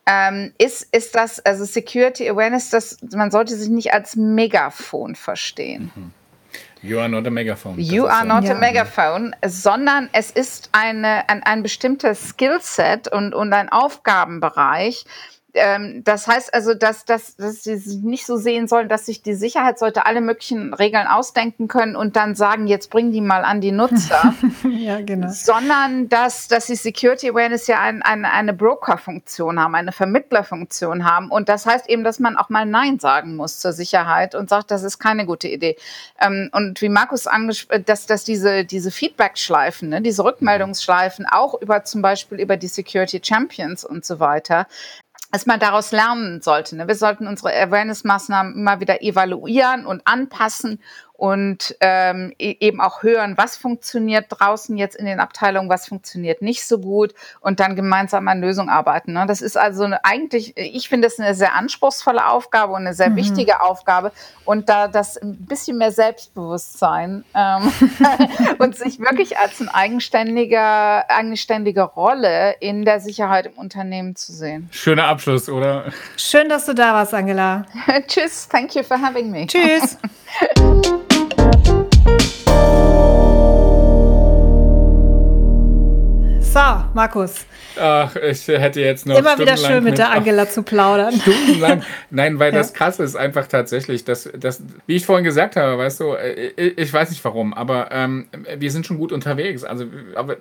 Ähm, 0.04 0.52
ist, 0.58 0.88
ist 0.92 1.14
das, 1.14 1.38
also 1.40 1.64
Security 1.64 2.28
Awareness, 2.28 2.70
das, 2.70 2.98
man 3.14 3.30
sollte 3.30 3.54
sich 3.56 3.68
nicht 3.68 3.94
als 3.94 4.16
Megafon 4.16 5.14
verstehen. 5.14 5.92
Mhm. 5.94 6.12
You 6.82 6.98
are 6.98 7.08
not 7.08 7.26
a 7.28 7.30
megaphone. 7.30 7.78
You 7.78 8.06
are 8.06 8.26
not 8.26 8.42
ja. 8.44 8.56
a 8.56 8.58
megaphone, 8.58 9.36
sondern 9.46 10.10
es 10.12 10.32
ist 10.32 10.70
eine, 10.72 11.28
ein, 11.28 11.44
ein 11.44 11.62
bestimmtes 11.62 12.30
Skillset 12.30 13.06
und, 13.06 13.34
und 13.34 13.52
ein 13.52 13.68
Aufgabenbereich, 13.68 15.04
ähm, 15.54 16.02
das 16.04 16.26
heißt 16.26 16.54
also, 16.54 16.74
dass, 16.74 17.04
dass, 17.04 17.36
dass 17.36 17.62
sie 17.62 18.00
nicht 18.02 18.24
so 18.24 18.36
sehen 18.36 18.68
sollen, 18.68 18.88
dass 18.88 19.06
sich 19.06 19.22
die 19.22 19.34
Sicherheit 19.34 19.78
sollte 19.78 20.06
alle 20.06 20.20
möglichen 20.20 20.72
Regeln 20.72 21.06
ausdenken 21.06 21.68
können 21.68 21.94
und 21.94 22.16
dann 22.16 22.34
sagen, 22.34 22.66
jetzt 22.66 22.90
bring 22.90 23.12
die 23.12 23.20
mal 23.20 23.44
an 23.44 23.60
die 23.60 23.72
Nutzer. 23.72 24.34
ja, 24.70 25.00
genau. 25.00 25.28
Sondern 25.30 26.08
dass, 26.08 26.48
dass 26.48 26.66
die 26.66 26.74
Security 26.74 27.30
Awareness 27.30 27.66
ja 27.66 27.80
ein, 27.80 28.02
ein, 28.02 28.24
eine 28.24 28.54
Broker-Funktion 28.54 29.60
haben, 29.60 29.74
eine 29.74 29.92
Vermittlerfunktion 29.92 31.04
haben. 31.04 31.30
Und 31.30 31.48
das 31.48 31.66
heißt 31.66 31.88
eben, 31.88 32.02
dass 32.02 32.18
man 32.18 32.36
auch 32.38 32.48
mal 32.48 32.64
Nein 32.64 32.98
sagen 32.98 33.36
muss 33.36 33.60
zur 33.60 33.72
Sicherheit 33.72 34.34
und 34.34 34.48
sagt, 34.48 34.70
das 34.70 34.82
ist 34.82 34.98
keine 34.98 35.26
gute 35.26 35.48
Idee. 35.48 35.76
Ähm, 36.18 36.48
und 36.52 36.80
wie 36.80 36.88
Markus 36.88 37.26
angesprochen, 37.26 37.84
dass, 37.84 38.06
dass 38.06 38.24
diese, 38.24 38.64
diese 38.64 38.90
Feedback-Schleifen, 38.90 39.90
ne, 39.90 40.00
diese 40.00 40.24
Rückmeldungsschleifen 40.24 41.26
auch 41.26 41.60
über 41.60 41.84
zum 41.84 42.00
Beispiel 42.00 42.40
über 42.40 42.56
die 42.56 42.68
Security 42.68 43.20
Champions 43.22 43.84
und 43.84 44.06
so 44.06 44.18
weiter, 44.18 44.66
dass 45.32 45.46
man 45.46 45.58
daraus 45.58 45.92
lernen 45.92 46.42
sollte. 46.42 46.76
Ne? 46.76 46.86
Wir 46.86 46.94
sollten 46.94 47.26
unsere 47.26 47.52
Awareness-Maßnahmen 47.54 48.54
immer 48.54 48.80
wieder 48.80 49.02
evaluieren 49.02 49.86
und 49.86 50.06
anpassen 50.06 50.80
und 51.22 51.76
ähm, 51.78 52.32
e-, 52.36 52.56
eben 52.58 52.80
auch 52.80 53.04
hören, 53.04 53.34
was 53.36 53.56
funktioniert 53.56 54.26
draußen 54.28 54.76
jetzt 54.76 54.96
in 54.96 55.06
den 55.06 55.20
Abteilungen, 55.20 55.68
was 55.68 55.86
funktioniert 55.86 56.42
nicht 56.42 56.66
so 56.66 56.80
gut 56.80 57.14
und 57.38 57.60
dann 57.60 57.76
gemeinsam 57.76 58.26
an 58.26 58.40
Lösungen 58.40 58.68
arbeiten. 58.68 59.12
Ne? 59.12 59.24
Das 59.28 59.40
ist 59.40 59.56
also 59.56 59.84
eine, 59.84 60.04
eigentlich, 60.04 60.56
ich 60.56 60.88
finde 60.88 61.06
es 61.06 61.20
eine 61.20 61.36
sehr 61.36 61.54
anspruchsvolle 61.54 62.26
Aufgabe 62.26 62.72
und 62.72 62.80
eine 62.80 62.92
sehr 62.92 63.10
mhm. 63.10 63.16
wichtige 63.16 63.60
Aufgabe 63.60 64.10
und 64.44 64.68
da 64.68 64.88
das 64.88 65.16
ein 65.16 65.36
bisschen 65.46 65.78
mehr 65.78 65.92
Selbstbewusstsein 65.92 67.24
ähm, 67.36 67.72
und 68.58 68.74
sich 68.74 68.98
wirklich 68.98 69.38
als 69.38 69.60
eine 69.60 69.72
eigenständige, 69.72 70.58
eigenständige 70.58 71.82
Rolle 71.82 72.56
in 72.58 72.84
der 72.84 72.98
Sicherheit 72.98 73.46
im 73.46 73.52
Unternehmen 73.52 74.16
zu 74.16 74.32
sehen. 74.32 74.68
Schöner 74.72 75.06
Abschluss, 75.06 75.48
oder? 75.48 75.84
Schön, 76.16 76.48
dass 76.48 76.66
du 76.66 76.74
da 76.74 76.94
warst, 76.94 77.14
Angela. 77.14 77.64
Tschüss, 78.08 78.48
thank 78.48 78.74
you 78.74 78.82
for 78.82 79.00
having 79.00 79.30
me. 79.30 79.46
Tschüss. 79.46 79.98
So, 86.52 86.60
Markus. 86.92 87.46
Ach, 87.80 88.14
ich 88.14 88.46
hätte 88.46 88.82
jetzt 88.82 89.06
noch. 89.06 89.16
Immer 89.16 89.38
wieder 89.38 89.56
schön 89.56 89.82
mit, 89.82 89.96
der 89.96 90.10
Angela 90.10 90.46
zu 90.46 90.62
plaudern. 90.62 91.14
Stundenlang. 91.20 91.82
Nein, 92.10 92.38
weil 92.38 92.52
ja. 92.52 92.58
das 92.58 92.74
krasse 92.74 93.02
ist 93.04 93.16
einfach 93.16 93.46
tatsächlich, 93.46 94.04
dass, 94.04 94.28
dass, 94.38 94.62
wie 94.86 94.96
ich 94.96 95.06
vorhin 95.06 95.24
gesagt 95.24 95.56
habe, 95.56 95.78
weißt 95.78 96.00
du, 96.00 96.14
ich, 96.14 96.58
äh, 96.58 96.74
ich 96.76 96.92
weiß 96.92 97.08
nicht 97.08 97.24
warum, 97.24 97.54
aber 97.54 97.88
ähm, 97.90 98.28
wir 98.58 98.70
sind 98.70 98.84
schon 98.84 98.98
gut 98.98 99.12
unterwegs. 99.12 99.64
Also, 99.64 99.86
aber 100.14 100.36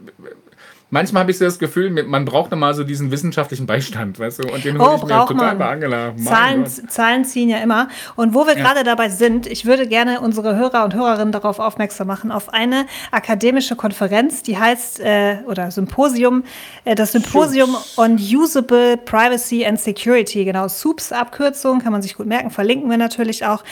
manchmal 0.92 1.22
habe 1.22 1.32
ich 1.32 1.40
so 1.40 1.46
das 1.46 1.58
Gefühl, 1.58 1.90
man 2.04 2.26
braucht 2.26 2.52
nochmal 2.52 2.76
so 2.76 2.84
diesen 2.84 3.10
wissenschaftlichen 3.10 3.66
Beistand, 3.66 4.20
weißt 4.20 4.44
du? 4.44 4.54
Und 4.54 4.64
den 4.64 4.78
hole 4.78 4.92
oh, 4.92 4.96
ich 4.98 5.04
mir 5.04 5.26
total 5.26 5.56
bei 5.56 5.70
Angela. 5.70 6.16
Zahlen, 6.18 6.66
Zahlen, 6.68 7.26
ziehen 7.26 7.50
ja 7.50 7.58
immer. 7.58 7.88
Und 8.16 8.36
wo 8.36 8.46
wir 8.46 8.56
ja. 8.56 8.62
gerade 8.62 8.84
dabei 8.84 9.10
sind, 9.10 9.48
ich 9.48 9.66
würde 9.66 9.88
gerne 9.88 10.22
unsere 10.22 10.56
Hörer 10.56 10.84
und 10.84 10.94
Hörerinnen 10.94 11.32
darauf 11.32 11.60
aufmerksam 11.60 12.08
machen, 12.08 12.32
auf 12.32 12.54
eine 12.54 12.86
akademische 13.12 13.76
Konferenz, 13.76 14.44
die 14.44 14.58
heißt, 14.58 15.00
äh, 15.00 15.38
oder 15.48 15.72
Symposium, 15.72 16.44
äh, 16.86 16.94
das 16.94 17.14
Symposium 17.14 17.76
on 17.98 18.18
Usable 18.18 18.98
Privacy 18.98 19.66
and 19.66 19.80
Security, 19.80 20.46
genau, 20.46 20.68
SUPS 20.68 21.12
Abkürzung, 21.12 21.80
kann 21.80 21.92
man 21.92 22.02
sich 22.02 22.16
gut 22.16 22.28
merken, 22.28 22.52
verlinken 22.52 22.90
wir 22.90 22.98
natürlich 22.98 23.46
auch. 23.46 23.64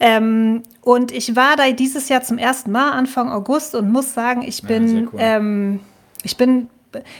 Ähm, 0.00 0.62
und 0.82 1.10
ich 1.10 1.34
war 1.34 1.56
da 1.56 1.70
dieses 1.72 2.08
Jahr 2.08 2.22
zum 2.22 2.38
ersten 2.38 2.70
Mal, 2.70 2.92
Anfang 2.92 3.32
August, 3.32 3.74
und 3.74 3.90
muss 3.90 4.14
sagen, 4.14 4.42
ich 4.42 4.62
bin, 4.62 4.96
ja, 4.96 5.02
cool. 5.12 5.18
ähm, 5.18 5.80
ich 6.22 6.36
bin 6.36 6.68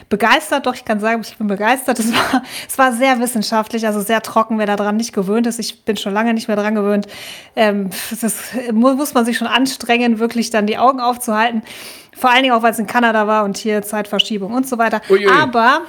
begeistert, 0.09 0.67
doch 0.67 0.75
ich 0.75 0.85
kann 0.85 1.01
sagen, 1.01 1.23
ich 1.23 1.37
bin 1.37 1.47
begeistert. 1.47 1.99
Es 1.99 2.13
war, 2.13 2.43
es 2.69 2.79
war 2.79 2.93
sehr 2.93 3.21
wissenschaftlich, 3.21 3.87
also 3.87 4.01
sehr 4.01 4.23
trocken, 4.23 4.59
wer 4.59 4.67
daran 4.67 4.97
nicht 4.97 5.13
gewöhnt 5.13 5.47
ist. 5.47 5.59
Ich 5.59 5.85
bin 5.85 5.97
schon 5.97 6.15
lange 6.15 6.35
nicht 6.35 6.49
mehr 6.49 6.57
daran 6.57 6.75
gewöhnt. 6.75 7.07
Ähm, 7.55 7.91
das 8.21 8.53
muss 8.73 9.15
man 9.15 9.25
sich 9.25 9.37
schon 9.37 9.49
anstrengen, 9.49 10.19
wirklich 10.19 10.51
dann 10.51 10.67
die 10.67 10.79
Augen 10.79 11.01
aufzuhalten. 11.01 11.63
Vor 12.19 12.31
allen 12.31 12.43
Dingen 12.43 12.55
auch, 12.55 12.63
weil 12.63 12.73
es 12.73 12.79
in 12.79 12.87
Kanada 12.87 13.27
war 13.27 13.45
und 13.45 13.57
hier 13.57 13.83
Zeitverschiebung 13.83 14.53
und 14.53 14.69
so 14.69 14.79
weiter. 14.79 15.01
Uiui. 15.09 15.29
Aber, 15.29 15.83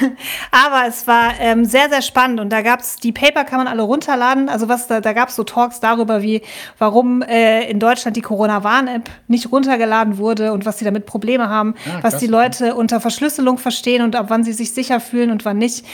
aber 0.50 0.88
es 0.88 1.06
war 1.06 1.34
ähm, 1.40 1.64
sehr, 1.64 1.88
sehr 1.88 2.02
spannend 2.02 2.40
und 2.40 2.50
da 2.50 2.62
gab 2.62 2.80
es, 2.80 2.96
die 2.96 3.12
Paper 3.12 3.44
kann 3.44 3.58
man 3.58 3.68
alle 3.68 3.82
runterladen. 3.82 4.48
Also 4.48 4.68
was 4.68 4.86
da, 4.86 5.00
da 5.00 5.12
gab 5.12 5.28
es 5.28 5.36
so 5.36 5.44
Talks 5.44 5.80
darüber, 5.80 6.22
wie, 6.22 6.42
warum 6.78 7.22
äh, 7.22 7.70
in 7.70 7.78
Deutschland 7.78 8.16
die 8.16 8.22
Corona-Warn-App 8.22 9.08
nicht 9.28 9.52
runtergeladen 9.52 10.18
wurde 10.18 10.52
und 10.52 10.66
was 10.66 10.78
sie 10.78 10.84
damit 10.84 11.06
Probleme 11.06 11.48
haben, 11.48 11.74
ah, 11.86 11.98
was 12.02 12.18
die 12.18 12.26
Leute 12.26 12.74
unter 12.74 13.00
Verschlüsselung 13.00 13.58
verstehen 13.58 14.02
und 14.02 14.16
ab 14.16 14.26
wann 14.28 14.44
sie 14.44 14.52
sich 14.52 14.72
sicher 14.72 15.00
fühlen 15.00 15.30
und 15.30 15.44
wann 15.44 15.58
nicht 15.58 15.84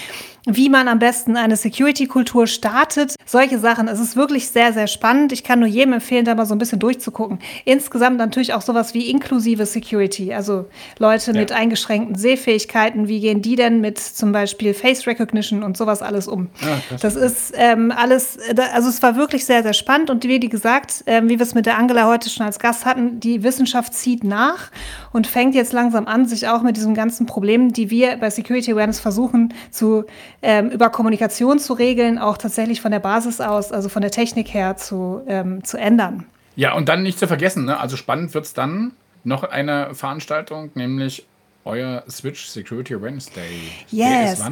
wie 0.47 0.69
man 0.69 0.89
am 0.89 0.99
besten 0.99 1.37
eine 1.37 1.57
Security-Kultur 1.57 2.47
startet. 2.47 3.15
Solche 3.25 3.59
Sachen. 3.59 3.89
Es 3.89 4.01
ist 4.01 4.17
wirklich 4.17 4.49
sehr, 4.49 4.73
sehr 4.73 4.87
spannend. 4.87 5.33
Ich 5.33 5.45
kann 5.45 5.61
nur 5.61 5.69
jedem 5.69 5.93
empfehlen, 5.95 6.25
da 6.25 6.35
mal 6.35 6.47
so 6.47 6.55
ein 6.55 6.59
bisschen 6.59 6.81
durchzugucken. 6.81 7.39
Insgesamt 7.65 8.19
natürlich 8.19 8.53
auch 8.55 8.63
sowas 8.63 8.95
wie 8.95 9.09
inklusive 9.09 9.67
Security. 9.67 10.35
Also 10.35 10.67
Leute 10.99 11.33
ja. 11.33 11.41
mit 11.41 11.53
eingeschränkten 11.53 12.17
Sehfähigkeiten, 12.17 13.09
wie 13.09 13.21
gehen 13.21 13.43
die 13.43 13.57
denn 13.57 13.81
mit 13.81 13.99
zum 13.99 14.33
Beispiel 14.33 14.75
Face 14.75 15.07
Recognition 15.07 15.63
und 15.63 15.77
sowas 15.77 16.03
alles 16.03 16.27
um? 16.27 16.49
Ja, 16.61 16.97
das 17.01 17.15
ist 17.15 17.53
ähm, 17.57 17.93
alles, 17.95 18.39
also 18.75 18.89
es 18.89 19.03
war 19.03 19.17
wirklich 19.17 19.45
sehr, 19.45 19.63
sehr 19.63 19.75
spannend. 19.75 20.11
Und 20.11 20.25
wie 20.25 20.41
gesagt, 20.41 21.05
ähm, 21.07 21.29
wie 21.29 21.39
wir 21.39 21.47
es 21.47 21.55
mit 21.55 21.67
der 21.67 21.79
Angela 21.79 22.07
heute 22.07 22.29
schon 22.31 22.47
als 22.47 22.59
Gast 22.59 22.85
hatten, 22.85 23.21
die 23.21 23.43
Wissenschaft 23.43 23.95
zieht 23.95 24.25
nach 24.25 24.71
und 25.13 25.27
fängt 25.27 25.55
jetzt 25.55 25.73
langsam 25.73 26.07
an, 26.07 26.27
sich 26.27 26.49
auch 26.49 26.63
mit 26.63 26.77
diesen 26.77 26.95
ganzen 26.95 27.27
Problemen, 27.27 27.73
die 27.73 27.91
wir 27.91 28.17
bei 28.17 28.31
Security 28.31 28.73
Awareness 28.73 28.99
versuchen 28.99 29.55
zu 29.71 30.05
ähm, 30.43 30.71
über 30.71 30.91
Kommunikation 30.91 31.59
zu 31.59 31.73
regeln, 31.73 32.19
auch 32.19 32.37
tatsächlich 32.37 32.81
von 32.81 32.93
der 32.93 33.01
Basis 33.01 33.41
aus, 33.41 33.73
also 33.73 33.89
von 33.89 34.03
der 34.03 34.11
Technik 34.11 34.53
her 34.53 34.77
zu, 34.77 35.23
ähm, 35.27 35.65
zu 35.65 35.79
ändern. 35.79 36.27
Ja, 36.57 36.75
und 36.75 36.89
dann 36.89 37.03
nicht 37.03 37.19
zu 37.19 37.27
vergessen, 37.27 37.65
ne? 37.65 37.79
also 37.81 37.97
spannend 37.97 38.35
wird 38.35 38.45
es 38.45 38.53
dann 38.53 38.93
noch 39.25 39.45
eine 39.45 39.95
Veranstaltung, 39.95 40.71
nämlich 40.75 41.27
euer 41.65 42.03
Switch 42.11 42.47
Security 42.47 43.01
Wednesday. 43.01 43.61
Yes. 43.89 44.43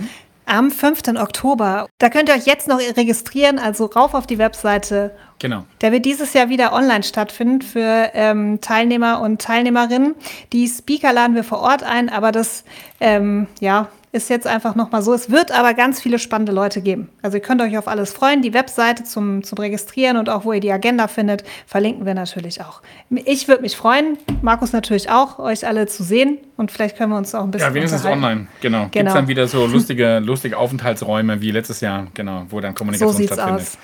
Am 0.46 0.70
5. 0.70 1.08
Oktober. 1.20 1.88
Da 1.98 2.08
könnt 2.08 2.28
ihr 2.28 2.34
euch 2.34 2.46
jetzt 2.46 2.66
noch 2.66 2.78
registrieren, 2.78 3.58
also 3.58 3.86
rauf 3.86 4.14
auf 4.14 4.26
die 4.26 4.38
Webseite. 4.38 5.12
Genau. 5.38 5.64
Der 5.80 5.92
wird 5.92 6.04
dieses 6.04 6.32
Jahr 6.32 6.48
wieder 6.48 6.72
online 6.72 7.04
stattfinden 7.04 7.62
für 7.62 8.10
ähm, 8.14 8.60
Teilnehmer 8.60 9.20
und 9.20 9.40
Teilnehmerinnen. 9.40 10.16
Die 10.52 10.66
Speaker 10.66 11.12
laden 11.12 11.36
wir 11.36 11.44
vor 11.44 11.60
Ort 11.60 11.84
ein, 11.84 12.08
aber 12.08 12.32
das, 12.32 12.64
ähm, 13.00 13.46
ja, 13.60 13.88
ist 14.12 14.28
jetzt 14.28 14.46
einfach 14.46 14.74
nochmal 14.74 15.02
so. 15.02 15.14
Es 15.14 15.30
wird 15.30 15.52
aber 15.52 15.72
ganz 15.74 16.00
viele 16.00 16.18
spannende 16.18 16.50
Leute 16.50 16.80
geben. 16.80 17.08
Also 17.22 17.36
ihr 17.36 17.42
könnt 17.42 17.62
euch 17.62 17.78
auf 17.78 17.86
alles 17.86 18.12
freuen. 18.12 18.42
Die 18.42 18.52
Webseite 18.52 19.04
zum, 19.04 19.44
zum 19.44 19.58
Registrieren 19.58 20.16
und 20.16 20.28
auch 20.28 20.44
wo 20.44 20.52
ihr 20.52 20.60
die 20.60 20.72
Agenda 20.72 21.06
findet, 21.06 21.44
verlinken 21.66 22.04
wir 22.06 22.14
natürlich 22.14 22.60
auch. 22.60 22.82
Ich 23.24 23.46
würde 23.46 23.62
mich 23.62 23.76
freuen, 23.76 24.18
Markus 24.42 24.72
natürlich 24.72 25.10
auch, 25.10 25.38
euch 25.38 25.66
alle 25.66 25.86
zu 25.86 26.02
sehen 26.02 26.38
und 26.56 26.72
vielleicht 26.72 26.98
können 26.98 27.12
wir 27.12 27.18
uns 27.18 27.34
auch 27.34 27.44
ein 27.44 27.52
bisschen. 27.52 27.68
Ja, 27.68 27.74
wenigstens 27.74 28.04
online, 28.04 28.48
genau. 28.60 28.78
genau. 28.78 28.88
Gibt 28.90 29.08
es 29.08 29.14
dann 29.14 29.28
wieder 29.28 29.46
so 29.46 29.66
lustige, 29.68 30.18
lustige 30.18 30.58
Aufenthaltsräume 30.58 31.40
wie 31.40 31.52
letztes 31.52 31.80
Jahr, 31.80 32.08
genau, 32.12 32.46
wo 32.50 32.60
dann 32.60 32.74
Kommunikation 32.74 33.16
so 33.16 33.22
stattfindet. 33.22 33.62
Aus. 33.62 33.78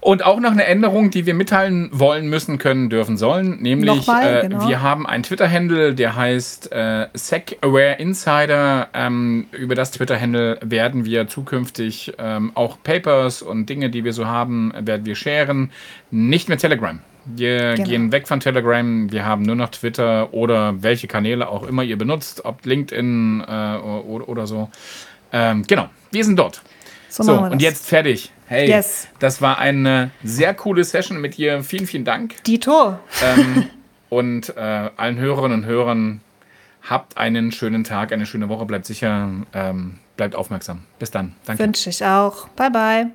Und 0.00 0.24
auch 0.24 0.40
noch 0.40 0.52
eine 0.52 0.64
Änderung, 0.64 1.10
die 1.10 1.26
wir 1.26 1.34
mitteilen 1.34 1.90
wollen, 1.92 2.28
müssen, 2.28 2.56
können, 2.56 2.88
dürfen, 2.88 3.18
sollen. 3.18 3.60
Nämlich, 3.60 4.06
Nochmal, 4.06 4.44
äh, 4.44 4.48
genau. 4.48 4.66
wir 4.66 4.80
haben 4.80 5.06
einen 5.06 5.24
Twitter-Handle, 5.24 5.94
der 5.94 6.16
heißt 6.16 6.72
äh, 6.72 7.08
SecAwareInsider. 7.12 8.88
Ähm, 9.40 9.46
über 9.52 9.74
das 9.74 9.90
Twitter-Handle 9.92 10.58
werden 10.62 11.04
wir 11.04 11.28
zukünftig 11.28 12.12
ähm, 12.18 12.52
auch 12.54 12.78
Papers 12.82 13.42
und 13.42 13.66
Dinge, 13.66 13.90
die 13.90 14.04
wir 14.04 14.12
so 14.12 14.26
haben, 14.26 14.72
werden 14.76 15.06
wir 15.06 15.14
sharen. 15.14 15.70
Nicht 16.10 16.48
mehr 16.48 16.58
Telegram. 16.58 17.00
Wir 17.24 17.74
genau. 17.74 17.88
gehen 17.88 18.12
weg 18.12 18.26
von 18.26 18.40
Telegram, 18.40 19.12
wir 19.12 19.26
haben 19.26 19.42
nur 19.42 19.54
noch 19.54 19.68
Twitter 19.68 20.32
oder 20.32 20.82
welche 20.82 21.06
Kanäle 21.06 21.48
auch 21.48 21.64
immer 21.64 21.82
ihr 21.82 21.98
benutzt, 21.98 22.44
ob 22.44 22.64
LinkedIn 22.64 23.44
äh, 23.46 23.76
oder, 23.76 24.28
oder, 24.28 24.46
so. 24.46 24.70
Ähm, 25.32 25.64
genau, 25.66 25.90
wir 26.10 26.24
sind 26.24 26.38
dort. 26.38 26.62
So, 27.08 27.22
so 27.22 27.38
und 27.38 27.60
jetzt 27.60 27.86
fertig. 27.86 28.32
Hey, 28.46 28.68
yes. 28.68 29.06
das 29.18 29.42
war 29.42 29.58
eine 29.58 30.10
sehr 30.24 30.54
coole 30.54 30.82
Session 30.82 31.20
mit 31.20 31.36
dir. 31.36 31.62
Vielen, 31.62 31.86
vielen 31.86 32.04
Dank. 32.04 32.42
Dito. 32.44 32.98
Ähm, 33.22 33.66
und 34.08 34.56
äh, 34.56 34.90
allen 34.96 35.18
Hörerinnen 35.18 35.62
und 35.62 35.66
Hörern 35.66 36.20
habt 36.88 37.16
einen 37.16 37.52
schönen 37.52 37.84
Tag, 37.84 38.12
eine 38.12 38.26
schöne 38.26 38.48
Woche. 38.48 38.66
Bleibt 38.66 38.86
sicher, 38.86 39.30
ähm, 39.52 39.98
bleibt 40.16 40.34
aufmerksam. 40.34 40.82
Bis 40.98 41.10
dann. 41.10 41.34
Danke. 41.44 41.62
Wünsche 41.62 41.90
ich 41.90 42.04
auch. 42.04 42.48
Bye, 42.50 42.70
bye. 42.70 43.10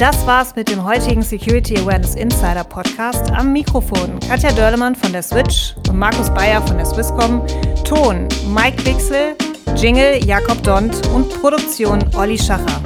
Das 0.00 0.26
war's 0.26 0.56
mit 0.56 0.70
dem 0.70 0.82
heutigen 0.82 1.20
Security 1.20 1.76
Awareness 1.76 2.14
Insider 2.14 2.64
Podcast. 2.64 3.30
Am 3.32 3.52
Mikrofon 3.52 4.18
Katja 4.20 4.50
Dörlemann 4.52 4.94
von 4.94 5.12
der 5.12 5.22
Switch 5.22 5.74
und 5.90 5.98
Markus 5.98 6.30
Bayer 6.30 6.62
von 6.66 6.78
der 6.78 6.86
Swisscom. 6.86 7.46
Ton 7.84 8.26
Mike 8.48 8.82
Wixel, 8.86 9.36
Jingle 9.76 10.24
Jakob 10.24 10.62
Dont 10.62 11.06
und 11.08 11.28
Produktion 11.42 12.02
Olli 12.14 12.38
Schacher. 12.38 12.80